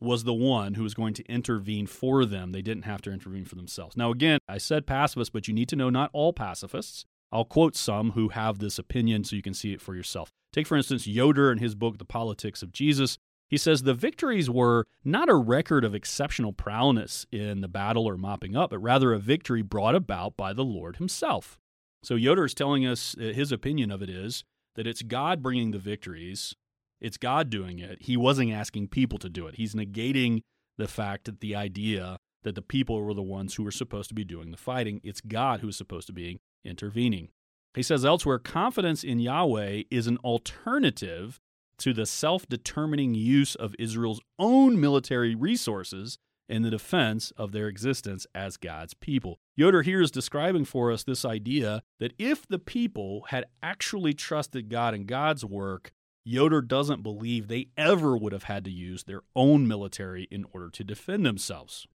was 0.00 0.24
the 0.24 0.34
one 0.34 0.74
who 0.74 0.82
was 0.82 0.94
going 0.94 1.14
to 1.14 1.24
intervene 1.24 1.86
for 1.86 2.24
them. 2.24 2.52
They 2.52 2.62
didn't 2.62 2.84
have 2.84 3.02
to 3.02 3.12
intervene 3.12 3.44
for 3.46 3.54
themselves. 3.54 3.96
Now, 3.96 4.10
again, 4.10 4.38
I 4.48 4.58
said 4.58 4.86
pacifist, 4.86 5.32
but 5.32 5.48
you 5.48 5.54
need 5.54 5.68
to 5.70 5.76
know 5.76 5.90
not 5.90 6.10
all 6.12 6.32
pacifists. 6.32 7.06
I'll 7.34 7.44
quote 7.44 7.74
some 7.74 8.12
who 8.12 8.28
have 8.28 8.60
this 8.60 8.78
opinion 8.78 9.24
so 9.24 9.34
you 9.34 9.42
can 9.42 9.54
see 9.54 9.72
it 9.72 9.80
for 9.80 9.94
yourself. 9.96 10.30
Take, 10.52 10.68
for 10.68 10.76
instance, 10.76 11.06
Yoder 11.06 11.50
in 11.50 11.58
his 11.58 11.74
book, 11.74 11.98
The 11.98 12.04
Politics 12.04 12.62
of 12.62 12.70
Jesus. 12.70 13.18
He 13.48 13.58
says 13.58 13.82
the 13.82 13.92
victories 13.92 14.48
were 14.48 14.86
not 15.04 15.28
a 15.28 15.34
record 15.34 15.84
of 15.84 15.94
exceptional 15.94 16.52
prowess 16.52 17.26
in 17.32 17.60
the 17.60 17.68
battle 17.68 18.06
or 18.08 18.16
mopping 18.16 18.56
up, 18.56 18.70
but 18.70 18.78
rather 18.78 19.12
a 19.12 19.18
victory 19.18 19.62
brought 19.62 19.94
about 19.96 20.36
by 20.36 20.52
the 20.52 20.64
Lord 20.64 20.96
Himself. 20.96 21.58
So 22.04 22.14
Yoder 22.14 22.44
is 22.44 22.54
telling 22.54 22.86
us 22.86 23.16
uh, 23.18 23.32
his 23.32 23.50
opinion 23.50 23.90
of 23.90 24.00
it 24.00 24.08
is 24.08 24.44
that 24.76 24.86
it's 24.86 25.02
God 25.02 25.42
bringing 25.42 25.72
the 25.72 25.78
victories 25.78 26.54
It's 27.00 27.18
God 27.18 27.50
doing 27.50 27.80
it. 27.80 27.98
He 28.00 28.16
wasn't 28.16 28.52
asking 28.52 28.88
people 28.88 29.18
to 29.18 29.28
do 29.28 29.46
it. 29.46 29.56
He's 29.56 29.74
negating 29.74 30.40
the 30.78 30.88
fact 30.88 31.26
that 31.26 31.40
the 31.40 31.54
idea 31.54 32.16
that 32.44 32.54
the 32.54 32.62
people 32.62 33.00
were 33.02 33.14
the 33.14 33.22
ones 33.22 33.54
who 33.54 33.62
were 33.62 33.70
supposed 33.70 34.08
to 34.08 34.14
be 34.14 34.24
doing 34.24 34.50
the 34.50 34.56
fighting. 34.56 35.00
It's 35.04 35.20
God 35.20 35.60
who's 35.60 35.76
supposed 35.76 36.06
to 36.06 36.12
be 36.12 36.38
intervening. 36.64 37.28
He 37.74 37.82
says 37.82 38.04
elsewhere 38.04 38.38
confidence 38.38 39.02
in 39.02 39.18
Yahweh 39.18 39.82
is 39.90 40.06
an 40.06 40.18
alternative 40.18 41.40
to 41.78 41.92
the 41.92 42.06
self 42.06 42.48
determining 42.48 43.14
use 43.14 43.54
of 43.54 43.74
Israel's 43.78 44.20
own 44.38 44.80
military 44.80 45.34
resources 45.34 46.18
in 46.48 46.62
the 46.62 46.70
defense 46.70 47.32
of 47.36 47.52
their 47.52 47.68
existence 47.68 48.26
as 48.34 48.56
God's 48.56 48.94
people. 48.94 49.38
Yoder 49.56 49.82
here 49.82 50.02
is 50.02 50.10
describing 50.10 50.64
for 50.64 50.92
us 50.92 51.02
this 51.02 51.24
idea 51.24 51.82
that 52.00 52.12
if 52.18 52.46
the 52.46 52.58
people 52.58 53.26
had 53.30 53.46
actually 53.62 54.12
trusted 54.12 54.68
God 54.68 54.94
and 54.94 55.06
God's 55.06 55.44
work, 55.44 55.92
Yoder 56.24 56.62
doesn't 56.62 57.02
believe 57.02 57.48
they 57.48 57.68
ever 57.76 58.16
would 58.16 58.32
have 58.32 58.44
had 58.44 58.64
to 58.64 58.70
use 58.70 59.04
their 59.04 59.22
own 59.34 59.66
military 59.66 60.28
in 60.30 60.46
order 60.52 60.70
to 60.70 60.84
defend 60.84 61.24
themselves. 61.24 61.86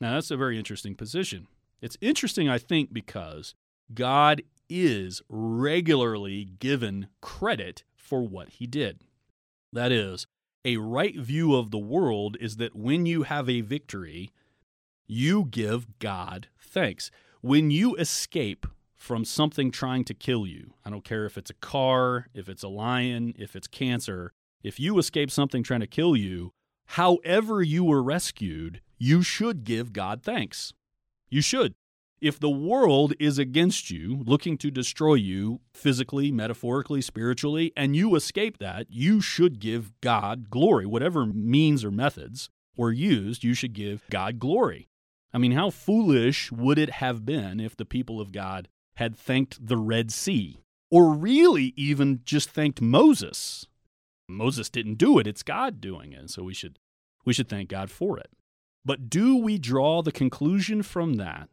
Now, 0.00 0.14
that's 0.14 0.30
a 0.30 0.36
very 0.36 0.58
interesting 0.58 0.94
position. 0.94 1.46
It's 1.80 1.96
interesting, 2.00 2.48
I 2.48 2.58
think, 2.58 2.92
because 2.92 3.54
God 3.92 4.42
is 4.68 5.22
regularly 5.28 6.44
given 6.44 7.08
credit 7.20 7.84
for 7.96 8.22
what 8.22 8.50
he 8.50 8.66
did. 8.66 9.04
That 9.72 9.92
is, 9.92 10.26
a 10.64 10.76
right 10.76 11.16
view 11.16 11.54
of 11.54 11.70
the 11.70 11.78
world 11.78 12.36
is 12.40 12.56
that 12.56 12.74
when 12.74 13.06
you 13.06 13.22
have 13.22 13.48
a 13.48 13.60
victory, 13.60 14.30
you 15.06 15.44
give 15.44 15.98
God 15.98 16.48
thanks. 16.60 17.10
When 17.40 17.70
you 17.70 17.94
escape 17.96 18.66
from 18.94 19.24
something 19.24 19.70
trying 19.70 20.04
to 20.04 20.14
kill 20.14 20.46
you, 20.46 20.74
I 20.84 20.90
don't 20.90 21.04
care 21.04 21.24
if 21.24 21.38
it's 21.38 21.50
a 21.50 21.54
car, 21.54 22.26
if 22.34 22.48
it's 22.48 22.62
a 22.62 22.68
lion, 22.68 23.34
if 23.38 23.54
it's 23.56 23.68
cancer, 23.68 24.32
if 24.62 24.80
you 24.80 24.98
escape 24.98 25.30
something 25.30 25.62
trying 25.62 25.80
to 25.80 25.86
kill 25.86 26.16
you, 26.16 26.52
however 26.86 27.62
you 27.62 27.84
were 27.84 28.02
rescued, 28.02 28.80
you 28.98 29.22
should 29.22 29.64
give 29.64 29.92
God 29.92 30.22
thanks. 30.22 30.72
You 31.30 31.40
should. 31.40 31.74
If 32.20 32.40
the 32.40 32.50
world 32.50 33.12
is 33.20 33.38
against 33.38 33.90
you, 33.90 34.24
looking 34.26 34.58
to 34.58 34.72
destroy 34.72 35.14
you 35.14 35.60
physically, 35.72 36.32
metaphorically, 36.32 37.00
spiritually, 37.00 37.72
and 37.76 37.94
you 37.94 38.16
escape 38.16 38.58
that, 38.58 38.86
you 38.90 39.20
should 39.20 39.60
give 39.60 39.92
God 40.00 40.50
glory. 40.50 40.84
Whatever 40.84 41.26
means 41.26 41.84
or 41.84 41.92
methods 41.92 42.50
were 42.76 42.90
used, 42.90 43.44
you 43.44 43.54
should 43.54 43.72
give 43.72 44.02
God 44.10 44.40
glory. 44.40 44.88
I 45.32 45.38
mean, 45.38 45.52
how 45.52 45.70
foolish 45.70 46.50
would 46.50 46.78
it 46.78 46.90
have 46.90 47.24
been 47.24 47.60
if 47.60 47.76
the 47.76 47.84
people 47.84 48.20
of 48.20 48.32
God 48.32 48.68
had 48.96 49.16
thanked 49.16 49.64
the 49.64 49.76
Red 49.76 50.10
Sea, 50.10 50.64
or 50.90 51.14
really 51.14 51.72
even 51.76 52.22
just 52.24 52.50
thanked 52.50 52.80
Moses? 52.80 53.66
Moses 54.28 54.68
didn't 54.68 54.98
do 54.98 55.20
it, 55.20 55.26
it's 55.28 55.44
God 55.44 55.80
doing 55.80 56.12
it. 56.12 56.30
So 56.30 56.42
we 56.42 56.54
should 56.54 56.80
we 57.24 57.32
should 57.32 57.48
thank 57.48 57.68
God 57.68 57.90
for 57.90 58.18
it. 58.18 58.30
But 58.84 59.08
do 59.08 59.36
we 59.36 59.58
draw 59.58 60.02
the 60.02 60.12
conclusion 60.12 60.82
from 60.82 61.14
that 61.14 61.48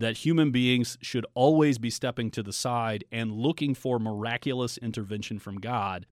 that 0.00 0.18
human 0.18 0.50
beings 0.50 0.98
should 1.02 1.26
always 1.34 1.78
be 1.78 1.90
stepping 1.90 2.30
to 2.30 2.42
the 2.42 2.52
side 2.52 3.04
and 3.12 3.32
looking 3.32 3.74
for 3.74 3.98
miraculous 3.98 4.78
intervention 4.78 5.38
from 5.38 5.60
God 5.60 6.06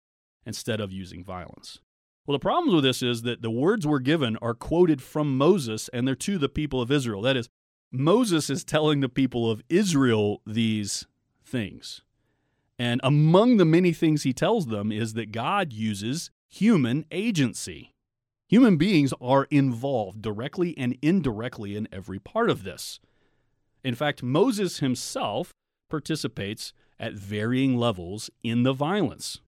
instead 0.44 0.80
of 0.80 0.92
using 0.92 1.24
violence. 1.24 1.80
Well, 2.26 2.36
the 2.36 2.42
problem 2.42 2.74
with 2.74 2.84
this 2.84 3.02
is 3.02 3.22
that 3.22 3.40
the 3.40 3.50
words 3.50 3.86
we're 3.86 4.00
given 4.00 4.36
are 4.42 4.54
quoted 4.54 5.00
from 5.00 5.38
Moses 5.38 5.88
and 5.94 6.06
they're 6.06 6.14
to 6.16 6.36
the 6.36 6.50
people 6.50 6.82
of 6.82 6.90
Israel. 6.90 7.22
That 7.22 7.38
is, 7.38 7.48
Moses 7.90 8.50
is 8.50 8.64
telling 8.64 9.00
the 9.00 9.08
people 9.08 9.50
of 9.50 9.62
Israel 9.70 10.42
these 10.46 11.06
things. 11.42 12.02
And 12.78 13.00
among 13.02 13.56
the 13.56 13.64
many 13.64 13.94
things 13.94 14.22
he 14.22 14.34
tells 14.34 14.66
them 14.66 14.92
is 14.92 15.14
that 15.14 15.32
God 15.32 15.72
uses 15.72 16.30
human 16.46 17.06
agency. 17.10 17.94
Human 18.48 18.76
beings 18.76 19.14
are 19.20 19.46
involved 19.50 20.20
directly 20.20 20.76
and 20.76 20.96
indirectly 21.00 21.76
in 21.76 21.88
every 21.90 22.18
part 22.18 22.50
of 22.50 22.64
this. 22.64 23.00
In 23.84 23.94
fact, 23.94 24.22
Moses 24.22 24.78
himself 24.78 25.52
participates 25.88 26.72
at 26.98 27.14
varying 27.14 27.76
levels 27.76 28.30
in 28.42 28.62
the 28.62 28.72
violence. 28.72 29.40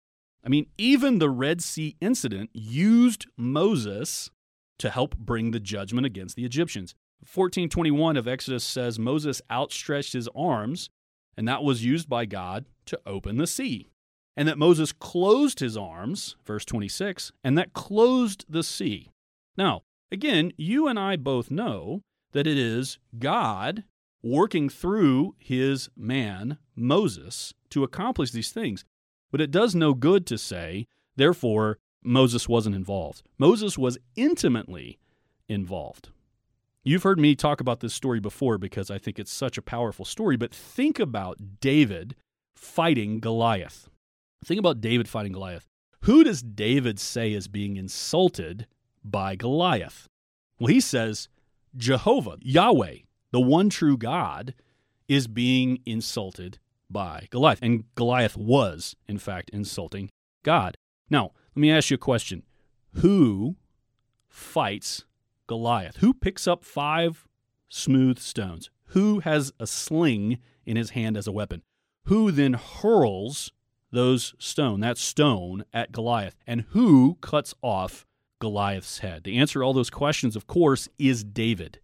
I 0.45 0.49
mean, 0.49 0.66
even 0.76 1.18
the 1.18 1.31
Red 1.31 1.62
Sea 1.62 1.97
incident 2.01 2.51
used 2.53 3.26
Moses 3.37 4.31
to 4.79 4.91
help 4.91 5.16
bring 5.16 5.51
the 5.51 5.61
judgment 5.61 6.07
against 6.07 6.37
the 6.37 6.45
Egyptians. 6.45 6.95
1421 7.20 8.16
of 8.16 8.29
Exodus 8.29 8.62
says 8.62 8.99
Moses 8.99 9.43
outstretched 9.51 10.12
his 10.12 10.29
arms, 10.37 10.89
and 11.37 11.49
that 11.49 11.64
was 11.64 11.85
used 11.85 12.09
by 12.09 12.24
God 12.24 12.66
to 12.87 13.01
open 13.05 13.37
the 13.37 13.47
sea. 13.47 13.91
And 14.37 14.47
that 14.47 14.59
Moses 14.59 14.93
closed 14.93 15.59
his 15.59 15.76
arms, 15.76 16.37
verse 16.47 16.64
26, 16.64 17.33
and 17.43 17.59
that 17.59 17.72
closed 17.72 18.45
the 18.49 18.62
sea. 18.62 19.11
Now, 19.57 19.83
again, 20.12 20.53
you 20.57 20.87
and 20.87 20.97
I 20.97 21.16
both 21.16 21.51
know 21.51 22.03
that 22.33 22.47
it 22.47 22.57
is 22.57 22.99
God 23.18 23.83
working 24.29 24.68
through 24.68 25.35
his 25.39 25.89
man, 25.97 26.59
Moses, 26.76 27.55
to 27.70 27.85
accomplish 27.85 28.31
these 28.31 28.51
things. 28.51 28.85
But 29.31 29.41
it 29.41 29.51
does 29.51 29.74
no 29.74 29.95
good 29.95 30.26
to 30.26 30.39
say, 30.39 30.87
therefore, 31.16 31.79
Moses 32.03 32.49
wasn't 32.49 32.76
involved. 32.76 33.22
Moses 33.39 33.76
was 33.76 33.99
intimately 34.16 34.99
involved. 35.49 36.11
You've 36.85 37.03
heard 37.03 37.18
me 37.18 37.35
talk 37.35 37.61
about 37.61 37.81
this 37.81 37.93
story 37.93 38.20
before 38.20 38.57
because 38.57 38.91
I 38.91 38.99
think 38.99 39.18
it's 39.18 39.33
such 39.33 39.59
a 39.59 39.62
powerful 39.62 40.05
story, 40.05 40.37
but 40.37 40.55
think 40.55 40.99
about 40.99 41.61
David 41.61 42.14
fighting 42.55 43.20
Goliath. 43.20 43.89
Think 44.45 44.59
about 44.59 44.81
David 44.81 45.09
fighting 45.09 45.33
Goliath. 45.33 45.66
Who 46.03 46.24
does 46.24 46.43
David 46.43 46.99
say 46.99 47.33
is 47.33 47.49
being 47.49 47.76
insulted 47.76 48.66
by 49.05 49.37
Goliath? 49.37 50.09
Well, 50.59 50.68
he 50.68 50.81
says 50.81 51.29
Jehovah, 51.76 52.39
Yahweh, 52.41 52.99
the 53.31 53.41
one 53.41 53.68
true 53.68 53.97
God, 53.97 54.55
is 55.09 55.26
being 55.26 55.79
insulted 55.87 56.59
by 56.91 57.29
Goliath. 57.31 57.59
And 57.62 57.85
Goliath 57.95 58.37
was, 58.37 58.95
in 59.07 59.18
fact, 59.18 59.51
insulting 59.51 60.11
God. 60.43 60.76
Now, 61.11 61.33
let 61.55 61.61
me 61.61 61.70
ask 61.70 61.91
you 61.91 61.97
a 61.97 61.99
question 61.99 62.43
Who 62.95 63.57
fights 64.29 65.05
Goliath? 65.47 65.97
Who 65.97 66.14
picks 66.14 66.47
up 66.47 66.64
five 66.64 67.26
smooth 67.68 68.18
stones? 68.18 68.70
Who 68.93 69.20
has 69.20 69.53
a 69.59 69.66
sling 69.66 70.39
in 70.64 70.76
his 70.76 70.91
hand 70.91 71.16
as 71.16 71.26
a 71.26 71.33
weapon? 71.33 71.62
Who 72.05 72.31
then 72.31 72.55
hurls 72.55 73.53
those 73.91 74.35
stone, 74.39 74.81
that 74.81 74.99
stone, 74.99 75.64
at 75.72 75.93
Goliath? 75.93 76.37
And 76.47 76.64
who 76.70 77.18
cuts 77.20 77.55
off 77.62 78.07
Goliath's 78.39 78.99
head? 78.99 79.24
The 79.24 79.37
answer 79.37 79.61
to 79.61 79.64
all 79.64 79.74
those 79.74 79.91
questions, 79.91 80.37
of 80.37 80.47
course, 80.47 80.89
is 80.99 81.24
David. 81.24 81.81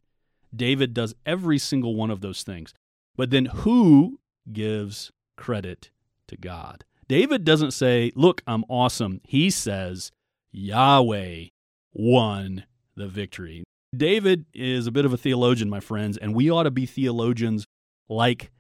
David 0.57 0.94
does 0.94 1.14
every 1.24 1.59
single 1.59 1.94
one 1.94 2.11
of 2.11 2.20
those 2.20 2.42
things. 2.42 2.72
But 3.16 3.30
then 3.30 3.46
who 3.46 4.20
gives 4.52 5.11
credit 5.36 5.90
to 6.28 6.36
God? 6.36 6.84
David 7.09 7.44
doesn't 7.44 7.72
say, 7.72 8.12
Look, 8.14 8.42
I'm 8.46 8.64
awesome. 8.68 9.20
He 9.24 9.50
says, 9.50 10.11
Yahweh 10.52 11.46
won 11.92 12.64
the 12.96 13.09
victory. 13.09 13.64
David 13.96 14.46
is 14.52 14.86
a 14.86 14.92
bit 14.92 15.05
of 15.05 15.12
a 15.12 15.16
theologian, 15.16 15.70
my 15.70 15.80
friends, 15.80 16.16
and 16.16 16.34
we 16.34 16.50
ought 16.50 16.64
to 16.64 16.70
be 16.70 16.86
theologians 16.86 17.66
like 18.09 18.50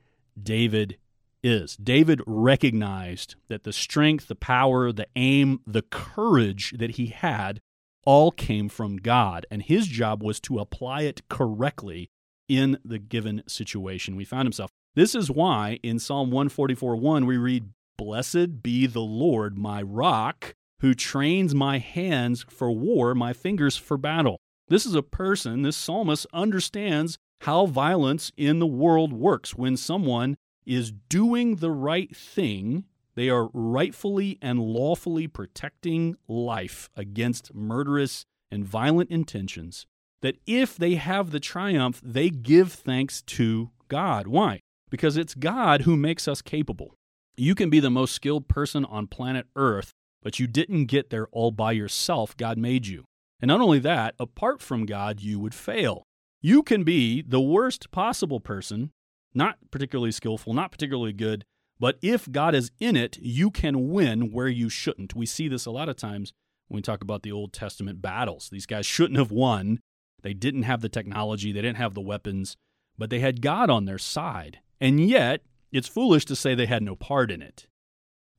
David 0.40 0.98
is. 1.42 1.76
David 1.76 2.20
recognized 2.26 3.34
that 3.48 3.64
the 3.64 3.72
strength, 3.72 4.28
the 4.28 4.34
power, 4.34 4.92
the 4.92 5.06
aim, 5.16 5.60
the 5.66 5.82
courage 5.82 6.74
that 6.78 6.92
he 6.92 7.06
had 7.06 7.60
all 8.04 8.30
came 8.30 8.68
from 8.68 8.96
God, 8.96 9.46
and 9.50 9.62
his 9.62 9.86
job 9.86 10.22
was 10.22 10.40
to 10.40 10.58
apply 10.58 11.02
it 11.02 11.28
correctly 11.28 12.10
in 12.48 12.78
the 12.84 12.98
given 12.98 13.42
situation 13.46 14.16
we 14.16 14.24
found 14.24 14.46
himself. 14.46 14.70
This 14.94 15.14
is 15.14 15.30
why 15.30 15.80
in 15.82 15.98
Psalm 15.98 16.30
144 16.30 16.96
1 16.96 17.26
we 17.26 17.36
read, 17.36 17.70
Blessed 17.96 18.62
be 18.62 18.86
the 18.86 19.00
Lord, 19.00 19.56
my 19.56 19.82
rock, 19.82 20.54
who 20.80 20.94
trains 20.94 21.54
my 21.54 21.78
hands 21.78 22.44
for 22.48 22.70
war, 22.70 23.14
my 23.14 23.32
fingers 23.32 23.76
for 23.76 23.96
battle. 23.96 24.38
This 24.68 24.86
is 24.86 24.94
a 24.94 25.02
person, 25.02 25.62
this 25.62 25.76
psalmist 25.76 26.26
understands 26.32 27.18
how 27.42 27.66
violence 27.66 28.32
in 28.36 28.58
the 28.58 28.66
world 28.66 29.12
works. 29.12 29.54
When 29.54 29.76
someone 29.76 30.36
is 30.66 30.92
doing 31.08 31.56
the 31.56 31.70
right 31.70 32.14
thing 32.16 32.84
they 33.14 33.28
are 33.28 33.48
rightfully 33.52 34.38
and 34.42 34.60
lawfully 34.60 35.28
protecting 35.28 36.16
life 36.28 36.90
against 36.96 37.54
murderous 37.54 38.26
and 38.50 38.64
violent 38.64 39.10
intentions. 39.10 39.86
That 40.22 40.36
if 40.46 40.76
they 40.76 40.94
have 40.94 41.30
the 41.30 41.40
triumph, 41.40 42.00
they 42.02 42.30
give 42.30 42.72
thanks 42.72 43.22
to 43.22 43.70
God. 43.88 44.26
Why? 44.26 44.60
Because 44.90 45.16
it's 45.16 45.34
God 45.34 45.82
who 45.82 45.96
makes 45.96 46.26
us 46.26 46.42
capable. 46.42 46.94
You 47.36 47.54
can 47.54 47.68
be 47.68 47.80
the 47.80 47.90
most 47.90 48.14
skilled 48.14 48.48
person 48.48 48.84
on 48.84 49.06
planet 49.06 49.46
Earth, 49.56 49.92
but 50.22 50.38
you 50.38 50.46
didn't 50.46 50.86
get 50.86 51.10
there 51.10 51.26
all 51.32 51.50
by 51.50 51.72
yourself. 51.72 52.36
God 52.36 52.58
made 52.58 52.86
you. 52.86 53.04
And 53.40 53.48
not 53.48 53.60
only 53.60 53.80
that, 53.80 54.14
apart 54.18 54.62
from 54.62 54.86
God, 54.86 55.20
you 55.20 55.38
would 55.40 55.54
fail. 55.54 56.04
You 56.40 56.62
can 56.62 56.84
be 56.84 57.22
the 57.22 57.40
worst 57.40 57.90
possible 57.90 58.40
person, 58.40 58.90
not 59.34 59.56
particularly 59.70 60.12
skillful, 60.12 60.54
not 60.54 60.70
particularly 60.70 61.12
good, 61.12 61.44
But 61.80 61.98
if 62.02 62.30
God 62.30 62.54
is 62.54 62.70
in 62.78 62.96
it, 62.96 63.18
you 63.20 63.50
can 63.50 63.90
win 63.90 64.32
where 64.32 64.48
you 64.48 64.68
shouldn't. 64.68 65.14
We 65.14 65.26
see 65.26 65.48
this 65.48 65.66
a 65.66 65.70
lot 65.70 65.88
of 65.88 65.96
times 65.96 66.32
when 66.68 66.78
we 66.78 66.82
talk 66.82 67.02
about 67.02 67.22
the 67.22 67.32
Old 67.32 67.52
Testament 67.52 68.00
battles. 68.00 68.48
These 68.50 68.66
guys 68.66 68.86
shouldn't 68.86 69.18
have 69.18 69.30
won. 69.30 69.80
They 70.22 70.34
didn't 70.34 70.62
have 70.62 70.80
the 70.80 70.88
technology, 70.88 71.52
they 71.52 71.60
didn't 71.60 71.76
have 71.76 71.94
the 71.94 72.00
weapons, 72.00 72.56
but 72.96 73.10
they 73.10 73.20
had 73.20 73.42
God 73.42 73.68
on 73.68 73.84
their 73.84 73.98
side. 73.98 74.60
And 74.80 74.98
yet, 75.06 75.42
it's 75.70 75.88
foolish 75.88 76.24
to 76.26 76.36
say 76.36 76.54
they 76.54 76.66
had 76.66 76.82
no 76.82 76.96
part 76.96 77.30
in 77.30 77.42
it. 77.42 77.66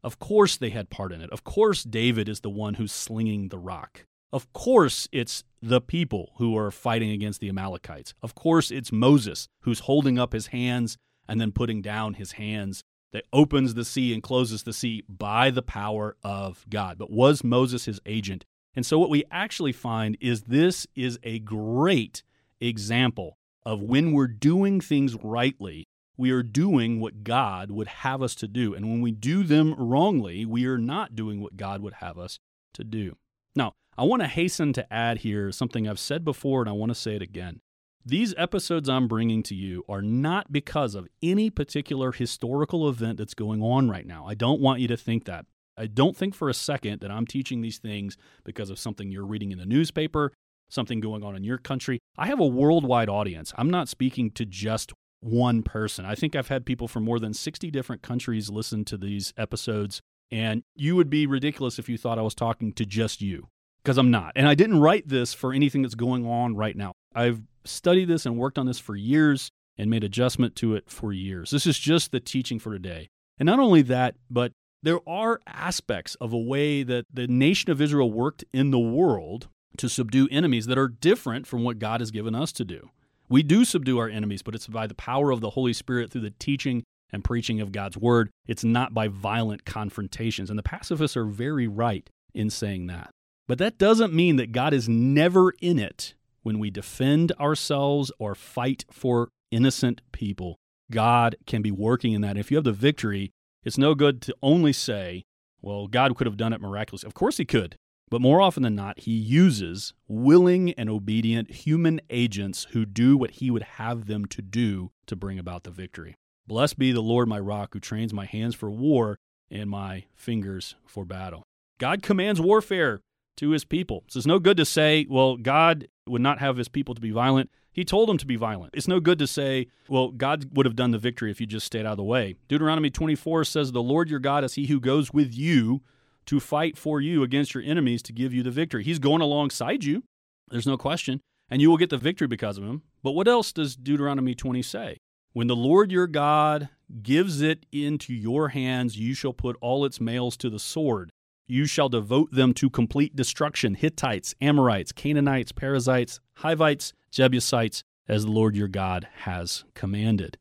Of 0.04 0.18
course, 0.20 0.58
they 0.58 0.70
had 0.70 0.90
part 0.90 1.12
in 1.12 1.22
it. 1.22 1.30
Of 1.32 1.44
course, 1.44 1.84
David 1.84 2.30
is 2.30 2.40
the 2.40 2.50
one 2.50 2.76
who's 2.76 2.92
slinging 2.92 3.50
the 3.50 3.60
rock. 3.60 4.06
Of 4.32 4.52
course, 4.54 5.08
it's 5.12 5.44
the 5.62 5.82
people 5.82 6.34
who 6.38 6.58
are 6.58 6.72
fighting 6.72 7.12
against 7.12 7.40
the 7.40 7.50
Amalekites. 7.50 8.14
Of 8.22 8.36
course, 8.36 8.72
it's 8.72 8.92
Moses 8.92 9.48
who's 9.62 9.82
holding 9.82 10.18
up 10.18 10.34
his 10.34 10.48
hands 10.48 10.98
and 11.28 11.40
then 11.40 11.52
putting 11.52 11.82
down 11.82 12.16
his 12.16 12.34
hands 12.34 12.84
that 13.16 13.24
opens 13.32 13.76
the 13.76 13.86
sea 13.86 14.14
and 14.14 14.22
closes 14.22 14.64
the 14.64 14.74
sea 14.74 15.02
by 15.08 15.50
the 15.50 15.62
power 15.62 16.18
of 16.22 16.66
God. 16.70 16.98
But 16.98 17.10
was 17.10 17.46
Moses 17.46 17.86
his 17.86 18.02
agent? 18.06 18.44
And 18.76 18.86
so, 18.86 19.00
what 19.00 19.10
we 19.10 19.24
actually 19.32 19.72
find 19.72 20.18
is 20.20 20.42
this 20.42 20.86
is 20.96 21.18
a 21.24 21.40
great 21.40 22.24
example 22.60 23.38
of 23.66 23.82
when 23.82 24.12
we're 24.12 24.28
doing 24.28 24.82
things 24.82 25.16
rightly, 25.24 25.88
we 26.18 26.30
are 26.32 26.44
doing 26.44 27.00
what 27.00 27.24
God 27.24 27.72
would 27.72 27.88
have 27.88 28.22
us 28.22 28.36
to 28.36 28.50
do. 28.50 28.74
And 28.74 28.86
when 28.86 29.00
we 29.00 29.12
do 29.12 29.44
them 29.44 29.74
wrongly, 29.76 30.46
we 30.46 30.66
are 30.66 30.78
not 30.78 31.16
doing 31.16 31.40
what 31.40 31.56
God 31.56 31.82
would 31.82 31.94
have 31.94 32.20
us 32.20 32.40
to 32.74 32.84
do. 32.84 33.16
Now, 33.56 33.76
I 33.98 34.04
want 34.04 34.24
to 34.24 34.28
hasten 34.28 34.74
to 34.74 34.94
add 34.94 35.20
here 35.20 35.54
something 35.54 35.88
I've 35.88 36.00
said 36.00 36.26
before, 36.26 36.60
and 36.60 36.70
I 36.70 36.74
want 36.74 36.90
to 36.90 36.96
say 36.96 37.16
it 37.16 37.22
again. 37.22 37.62
These 38.08 38.36
episodes 38.38 38.88
I'm 38.88 39.08
bringing 39.08 39.42
to 39.44 39.56
you 39.56 39.84
are 39.90 40.04
not 40.04 40.52
because 40.52 40.94
of 40.94 41.08
any 41.24 41.50
particular 41.50 42.12
historical 42.12 42.88
event 42.88 43.18
that's 43.18 43.34
going 43.34 43.64
on 43.64 43.90
right 43.90 44.06
now. 44.06 44.28
I 44.28 44.36
don't 44.36 44.62
want 44.62 44.80
you 44.80 44.88
to 44.90 44.98
think 44.98 45.26
that. 45.26 45.48
I 45.76 45.88
don't 45.88 46.16
think 46.16 46.36
for 46.36 46.48
a 46.48 46.54
second 46.54 47.02
that 47.02 47.10
I'm 47.10 47.26
teaching 47.26 47.62
these 47.62 47.80
things 47.80 48.16
because 48.44 48.70
of 48.70 48.78
something 48.78 49.10
you're 49.10 49.26
reading 49.26 49.52
in 49.52 49.58
the 49.58 49.66
newspaper, 49.66 50.32
something 50.70 51.00
going 51.00 51.24
on 51.24 51.36
in 51.36 51.44
your 51.44 51.58
country. 51.58 51.98
I 52.16 52.28
have 52.28 52.40
a 52.40 52.46
worldwide 52.46 53.10
audience. 53.10 53.52
I'm 53.58 53.72
not 53.72 53.90
speaking 53.90 54.30
to 54.34 54.46
just 54.46 54.94
one 55.22 55.64
person. 55.64 56.06
I 56.06 56.14
think 56.14 56.36
I've 56.36 56.50
had 56.50 56.64
people 56.64 56.88
from 56.88 57.06
more 57.06 57.20
than 57.20 57.34
60 57.34 57.72
different 57.72 58.04
countries 58.04 58.52
listen 58.52 58.86
to 58.86 58.98
these 58.98 59.34
episodes, 59.36 60.00
and 60.30 60.62
you 60.76 60.96
would 60.96 61.10
be 61.10 61.26
ridiculous 61.26 61.80
if 61.80 61.90
you 61.90 61.98
thought 61.98 62.20
I 62.20 62.22
was 62.22 62.36
talking 62.36 62.72
to 62.74 62.86
just 62.86 63.24
you, 63.24 63.48
because 63.84 63.98
I'm 63.98 64.12
not. 64.12 64.34
And 64.36 64.48
I 64.48 64.54
didn't 64.54 64.80
write 64.80 65.08
this 65.08 65.34
for 65.34 65.54
anything 65.54 65.82
that's 65.82 65.96
going 65.96 66.28
on 66.28 66.56
right 66.56 66.78
now. 66.78 66.92
I've 67.16 67.42
studied 67.68 68.06
this 68.06 68.26
and 68.26 68.38
worked 68.38 68.58
on 68.58 68.66
this 68.66 68.80
for 68.80 68.96
years 68.96 69.50
and 69.78 69.90
made 69.90 70.04
adjustment 70.04 70.56
to 70.58 70.76
it 70.76 70.90
for 70.90 71.12
years. 71.12 71.52
This 71.52 71.68
is 71.68 71.78
just 71.78 72.12
the 72.12 72.20
teaching 72.20 72.60
for 72.60 72.72
today. 72.72 73.10
And 73.38 73.48
not 73.48 73.60
only 73.60 73.82
that, 73.84 74.16
but 74.30 74.52
there 74.84 75.00
are 75.08 75.42
aspects 75.48 76.16
of 76.16 76.32
a 76.32 76.38
way 76.38 76.84
that 76.84 77.06
the 77.14 77.28
nation 77.28 77.72
of 77.72 77.82
Israel 77.82 78.12
worked 78.12 78.44
in 78.54 78.72
the 78.72 78.80
world 78.80 79.48
to 79.78 79.90
subdue 79.90 80.28
enemies 80.32 80.68
that 80.68 80.78
are 80.78 80.88
different 80.88 81.48
from 81.48 81.64
what 81.64 81.80
God 81.80 82.00
has 82.00 82.12
given 82.12 82.36
us 82.36 82.52
to 82.54 82.64
do. 82.64 82.90
We 83.28 83.44
do 83.44 83.66
subdue 83.66 83.98
our 83.98 84.08
enemies, 84.08 84.44
but 84.44 84.56
it's 84.56 84.68
by 84.68 84.88
the 84.88 84.94
power 84.94 85.32
of 85.32 85.42
the 85.42 85.50
Holy 85.52 85.74
Spirit 85.74 86.12
through 86.12 86.22
the 86.22 86.34
teaching 86.38 86.84
and 87.12 87.24
preaching 87.24 87.60
of 87.60 87.72
God's 87.72 87.98
word. 87.98 88.30
It's 88.48 88.64
not 88.64 88.94
by 88.94 89.08
violent 89.08 89.66
confrontations. 89.66 90.50
And 90.50 90.60
the 90.60 90.64
pacifists 90.64 91.18
are 91.18 91.26
very 91.26 91.68
right 91.68 92.10
in 92.34 92.50
saying 92.50 92.88
that. 92.88 93.10
But 93.48 93.58
that 93.58 93.78
doesn't 93.78 94.14
mean 94.14 94.38
that 94.38 94.52
God 94.52 94.74
is 94.74 94.90
never 94.90 95.52
in 95.62 95.80
it 95.80 96.14
when 96.46 96.60
we 96.60 96.70
defend 96.70 97.32
ourselves 97.40 98.12
or 98.20 98.36
fight 98.36 98.86
for 98.92 99.30
innocent 99.50 100.00
people. 100.12 100.60
God 100.92 101.36
can 101.48 101.64
be 101.64 101.72
working 101.72 102.14
in 102.14 102.22
that. 102.22 102.38
If 102.38 102.52
you 102.52 102.58
have 102.58 102.64
the 102.64 102.72
victory, 102.72 103.32
it's 103.64 103.80
no 103.80 103.96
good 103.96 104.22
to 104.22 104.36
only 104.44 104.72
say, 104.72 105.24
well, 105.60 105.88
God 105.88 106.16
could 106.16 106.28
have 106.28 106.38
done 106.38 106.54
it 106.54 106.62
miraculously. 106.62 107.08
Of 107.08 107.16
course, 107.16 107.38
He 107.38 107.46
could. 107.46 107.78
But 108.12 108.22
more 108.22 108.42
often 108.42 108.62
than 108.62 108.76
not, 108.76 109.00
He 109.00 109.14
uses 109.14 109.96
willing 110.08 110.72
and 110.74 110.88
obedient 110.88 111.50
human 111.50 112.00
agents 112.12 112.68
who 112.74 112.86
do 112.86 113.18
what 113.18 113.32
He 113.32 113.50
would 113.50 113.64
have 113.64 114.06
them 114.06 114.26
to 114.26 114.44
do 114.44 114.92
to 115.08 115.16
bring 115.16 115.40
about 115.40 115.64
the 115.64 115.72
victory. 115.72 116.14
Blessed 116.46 116.78
be 116.78 116.92
the 116.92 117.02
Lord 117.02 117.28
my 117.28 117.40
rock, 117.40 117.74
who 117.74 117.80
trains 117.80 118.14
my 118.14 118.26
hands 118.26 118.54
for 118.54 118.70
war 118.70 119.18
and 119.50 119.68
my 119.68 120.06
fingers 120.14 120.76
for 120.86 121.06
battle. 121.06 121.42
God 121.80 122.04
commands 122.04 122.40
warfare 122.40 123.02
to 123.38 123.52
his 123.52 123.66
people. 123.66 124.04
So 124.08 124.18
it's 124.18 124.28
no 124.28 124.40
good 124.40 124.58
to 124.58 124.66
say, 124.66 125.06
well, 125.10 125.38
God 125.38 125.88
would 126.08 126.22
not 126.22 126.40
have 126.40 126.58
his 126.58 126.68
people 126.68 126.96
to 126.96 127.02
be 127.02 127.12
violent. 127.12 127.50
He 127.72 127.84
told 127.84 128.08
them 128.08 128.18
to 128.20 128.26
be 128.26 128.38
violent. 128.38 128.74
It's 128.74 128.88
no 128.88 129.00
good 129.00 129.20
to 129.20 129.28
say, 129.28 129.68
well, 129.90 130.10
God 130.10 130.56
would 130.56 130.66
have 130.66 130.78
done 130.78 130.92
the 130.92 130.98
victory 130.98 131.30
if 131.30 131.42
you 131.42 131.48
just 131.48 131.66
stayed 131.66 131.86
out 131.86 131.94
of 131.94 131.98
the 131.98 132.04
way. 132.04 132.36
Deuteronomy 132.48 132.90
24 132.90 133.44
says, 133.44 133.72
The 133.72 133.84
Lord 133.84 134.10
your 134.10 134.20
God 134.20 134.46
is 134.46 134.54
he 134.54 134.68
who 134.68 134.80
goes 134.80 135.12
with 135.12 135.34
you 135.34 135.82
to 136.28 136.40
fight 136.40 136.78
for 136.78 137.02
you 137.02 137.22
against 137.22 137.54
your 137.54 137.64
enemies 137.64 138.02
to 138.04 138.14
give 138.14 138.34
you 138.34 138.44
the 138.44 138.52
victory. 138.52 138.84
He's 138.84 139.00
going 139.00 139.22
alongside 139.22 139.84
you. 139.84 140.04
There's 140.50 140.68
no 140.68 140.78
question. 140.78 141.22
And 141.50 141.62
you 141.62 141.70
will 141.70 141.78
get 141.78 141.90
the 141.90 141.98
victory 141.98 142.28
because 142.28 142.58
of 142.58 142.64
him. 142.64 142.84
But 143.04 143.12
what 143.12 143.28
else 143.28 143.52
does 143.52 143.76
Deuteronomy 143.76 144.36
20 144.36 144.62
say? 144.62 144.98
When 145.34 145.48
the 145.48 145.56
Lord 145.56 145.92
your 145.92 146.08
God 146.08 146.70
gives 147.04 147.42
it 147.42 147.66
into 147.74 148.14
your 148.14 148.50
hands, 148.50 148.98
you 148.98 149.14
shall 149.14 149.34
put 149.34 149.58
all 149.60 149.84
its 149.84 150.00
males 150.00 150.38
to 150.38 150.50
the 150.50 150.60
sword. 150.60 151.12
You 151.48 151.66
shall 151.66 151.90
devote 151.90 152.32
them 152.32 152.54
to 152.56 152.70
complete 152.70 153.16
destruction 153.16 153.76
Hittites, 153.76 154.34
Amorites, 154.42 154.92
Canaanites, 154.92 155.52
Perizzites, 155.52 156.20
Hivites, 156.38 156.94
Jebusites, 157.12 157.84
as 158.08 158.26
the 158.26 158.32
Lord 158.32 158.56
your 158.56 158.68
God 158.68 159.08
has 159.20 159.64
commanded. 159.74 160.38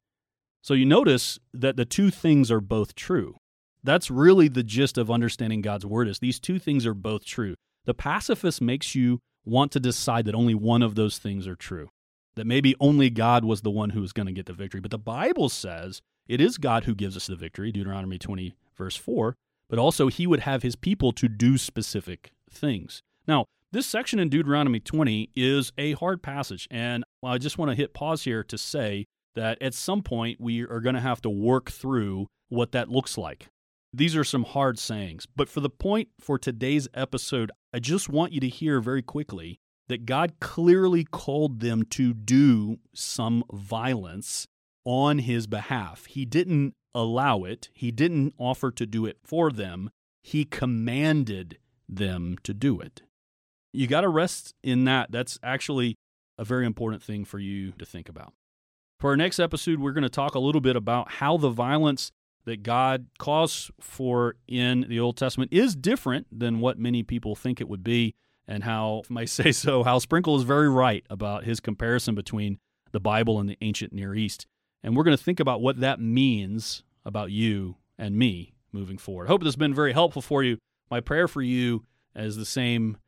So 0.62 0.72
you 0.74 0.86
notice 0.86 1.38
that 1.52 1.76
the 1.76 1.84
two 1.84 2.10
things 2.10 2.50
are 2.50 2.60
both 2.60 2.94
true. 2.94 3.36
That's 3.82 4.10
really 4.10 4.48
the 4.48 4.62
gist 4.62 4.96
of 4.96 5.10
understanding 5.10 5.60
God's 5.60 5.84
word 5.84 6.08
is 6.08 6.18
these 6.18 6.40
two 6.40 6.58
things 6.58 6.86
are 6.86 6.94
both 6.94 7.24
true. 7.24 7.54
The 7.84 7.92
pacifist 7.92 8.62
makes 8.62 8.94
you 8.94 9.20
want 9.44 9.72
to 9.72 9.80
decide 9.80 10.24
that 10.24 10.34
only 10.34 10.54
one 10.54 10.82
of 10.82 10.94
those 10.94 11.18
things 11.18 11.46
are 11.46 11.56
true. 11.56 11.90
That 12.36 12.46
maybe 12.46 12.74
only 12.80 13.10
God 13.10 13.44
was 13.44 13.60
the 13.60 13.70
one 13.70 13.90
who 13.90 14.00
was 14.00 14.14
going 14.14 14.26
to 14.26 14.32
get 14.32 14.46
the 14.46 14.54
victory. 14.54 14.80
But 14.80 14.90
the 14.90 14.98
Bible 14.98 15.50
says 15.50 16.00
it 16.26 16.40
is 16.40 16.56
God 16.56 16.84
who 16.84 16.94
gives 16.94 17.14
us 17.14 17.26
the 17.26 17.36
victory, 17.36 17.70
Deuteronomy 17.70 18.18
20, 18.18 18.54
verse 18.74 18.96
4 18.96 19.36
but 19.68 19.78
also 19.78 20.08
he 20.08 20.26
would 20.26 20.40
have 20.40 20.62
his 20.62 20.76
people 20.76 21.12
to 21.12 21.28
do 21.28 21.58
specific 21.58 22.32
things. 22.50 23.02
Now, 23.26 23.46
this 23.72 23.86
section 23.86 24.18
in 24.18 24.28
Deuteronomy 24.28 24.80
20 24.80 25.30
is 25.34 25.72
a 25.76 25.92
hard 25.94 26.22
passage, 26.22 26.68
and 26.70 27.04
I 27.24 27.38
just 27.38 27.58
want 27.58 27.70
to 27.70 27.74
hit 27.74 27.92
pause 27.92 28.22
here 28.22 28.44
to 28.44 28.56
say 28.56 29.06
that 29.34 29.60
at 29.60 29.74
some 29.74 30.02
point 30.02 30.40
we 30.40 30.62
are 30.62 30.80
going 30.80 30.94
to 30.94 31.00
have 31.00 31.20
to 31.22 31.30
work 31.30 31.70
through 31.70 32.28
what 32.48 32.72
that 32.72 32.88
looks 32.88 33.18
like. 33.18 33.48
These 33.92 34.16
are 34.16 34.24
some 34.24 34.44
hard 34.44 34.78
sayings, 34.78 35.26
but 35.36 35.48
for 35.48 35.60
the 35.60 35.70
point 35.70 36.08
for 36.20 36.38
today's 36.38 36.88
episode, 36.94 37.50
I 37.72 37.78
just 37.78 38.08
want 38.08 38.32
you 38.32 38.40
to 38.40 38.48
hear 38.48 38.80
very 38.80 39.02
quickly 39.02 39.58
that 39.88 40.06
God 40.06 40.34
clearly 40.40 41.04
called 41.04 41.60
them 41.60 41.84
to 41.90 42.14
do 42.14 42.78
some 42.94 43.44
violence 43.52 44.46
on 44.84 45.18
his 45.18 45.46
behalf. 45.46 46.06
He 46.06 46.24
didn't 46.24 46.74
allow 46.94 47.44
it, 47.44 47.68
he 47.72 47.90
didn't 47.90 48.34
offer 48.38 48.70
to 48.70 48.86
do 48.86 49.06
it 49.06 49.18
for 49.24 49.50
them, 49.50 49.90
he 50.22 50.44
commanded 50.44 51.58
them 51.88 52.36
to 52.42 52.54
do 52.54 52.80
it. 52.80 53.02
You 53.72 53.86
got 53.86 54.02
to 54.02 54.08
rest 54.08 54.54
in 54.62 54.84
that. 54.84 55.10
That's 55.10 55.38
actually 55.42 55.96
a 56.38 56.44
very 56.44 56.64
important 56.64 57.02
thing 57.02 57.24
for 57.24 57.38
you 57.38 57.72
to 57.72 57.84
think 57.84 58.08
about. 58.08 58.32
For 59.00 59.10
our 59.10 59.16
next 59.16 59.38
episode, 59.38 59.80
we're 59.80 59.92
going 59.92 60.02
to 60.02 60.08
talk 60.08 60.34
a 60.34 60.38
little 60.38 60.60
bit 60.60 60.76
about 60.76 61.12
how 61.12 61.36
the 61.36 61.50
violence 61.50 62.12
that 62.44 62.62
God 62.62 63.06
calls 63.18 63.70
for 63.80 64.36
in 64.46 64.86
the 64.88 65.00
Old 65.00 65.16
Testament 65.16 65.52
is 65.52 65.74
different 65.74 66.26
than 66.30 66.60
what 66.60 66.78
many 66.78 67.02
people 67.02 67.34
think 67.34 67.60
it 67.60 67.68
would 67.68 67.82
be, 67.82 68.14
and 68.46 68.64
how, 68.64 69.00
if 69.04 69.10
I 69.10 69.14
may 69.14 69.26
say 69.26 69.52
so, 69.52 69.82
how 69.82 69.98
Sprinkle 69.98 70.36
is 70.36 70.42
very 70.42 70.68
right 70.68 71.04
about 71.10 71.44
his 71.44 71.60
comparison 71.60 72.14
between 72.14 72.58
the 72.92 73.00
Bible 73.00 73.40
and 73.40 73.48
the 73.48 73.58
ancient 73.60 73.92
Near 73.92 74.14
East. 74.14 74.46
And 74.84 74.94
we're 74.94 75.02
going 75.02 75.16
to 75.16 75.22
think 75.22 75.40
about 75.40 75.62
what 75.62 75.80
that 75.80 75.98
means 75.98 76.82
about 77.06 77.30
you 77.30 77.76
and 77.98 78.16
me 78.16 78.52
moving 78.70 78.98
forward. 78.98 79.24
I 79.24 79.28
hope 79.28 79.40
this 79.40 79.48
has 79.48 79.56
been 79.56 79.74
very 79.74 79.94
helpful 79.94 80.20
for 80.20 80.44
you. 80.44 80.58
My 80.90 81.00
prayer 81.00 81.26
for 81.26 81.40
you 81.40 81.86
is 82.14 82.36
the 82.36 82.44
same 82.44 82.98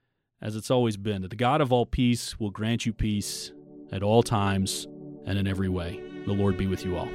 as 0.41 0.57
it's 0.57 0.70
always 0.70 0.97
been 0.97 1.20
that 1.20 1.29
the 1.29 1.37
God 1.37 1.61
of 1.61 1.72
all 1.72 1.85
peace 1.85 2.41
will 2.41 2.51
grant 2.51 2.87
you 2.87 2.95
peace 2.95 3.53
at 3.93 4.03
all 4.03 4.22
times 4.22 4.87
and 5.27 5.39
in 5.39 5.47
every 5.47 5.68
way. 5.68 6.01
The 6.24 6.33
Lord 6.33 6.57
be 6.57 6.66
with 6.66 6.83
you 6.83 6.97
all. 6.97 7.11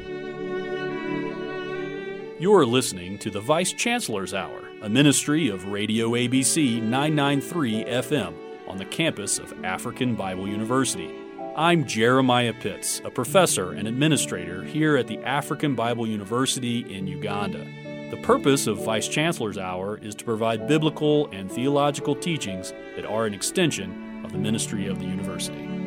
You 2.39 2.53
are 2.53 2.65
listening 2.65 3.17
to 3.19 3.31
the 3.31 3.41
Vice 3.41 3.73
Chancellor's 3.73 4.33
Hour, 4.33 4.61
a 4.83 4.89
ministry 4.89 5.49
of 5.49 5.65
Radio 5.65 6.11
ABC 6.11 6.81
993 6.81 7.85
FM 7.85 8.35
on 8.67 8.77
the 8.77 8.85
campus 8.85 9.39
of 9.39 9.53
African 9.63 10.15
Bible 10.15 10.47
University. 10.47 11.20
I'm 11.55 11.85
Jeremiah 11.85 12.53
Pitts, 12.53 13.01
a 13.03 13.09
professor 13.09 13.73
and 13.73 13.85
administrator 13.85 14.63
here 14.63 14.95
at 14.95 15.07
the 15.07 15.19
African 15.25 15.75
Bible 15.75 16.07
University 16.07 16.79
in 16.95 17.07
Uganda. 17.07 17.67
The 18.09 18.21
purpose 18.23 18.67
of 18.67 18.85
Vice 18.85 19.09
Chancellor's 19.09 19.57
Hour 19.57 19.97
is 19.97 20.15
to 20.15 20.23
provide 20.23 20.65
biblical 20.65 21.29
and 21.31 21.51
theological 21.51 22.15
teachings 22.15 22.71
that 22.95 23.05
are 23.05 23.25
an 23.25 23.33
extension 23.33 24.23
of 24.23 24.31
the 24.31 24.37
ministry 24.37 24.87
of 24.87 24.99
the 24.99 25.05
university. 25.05 25.80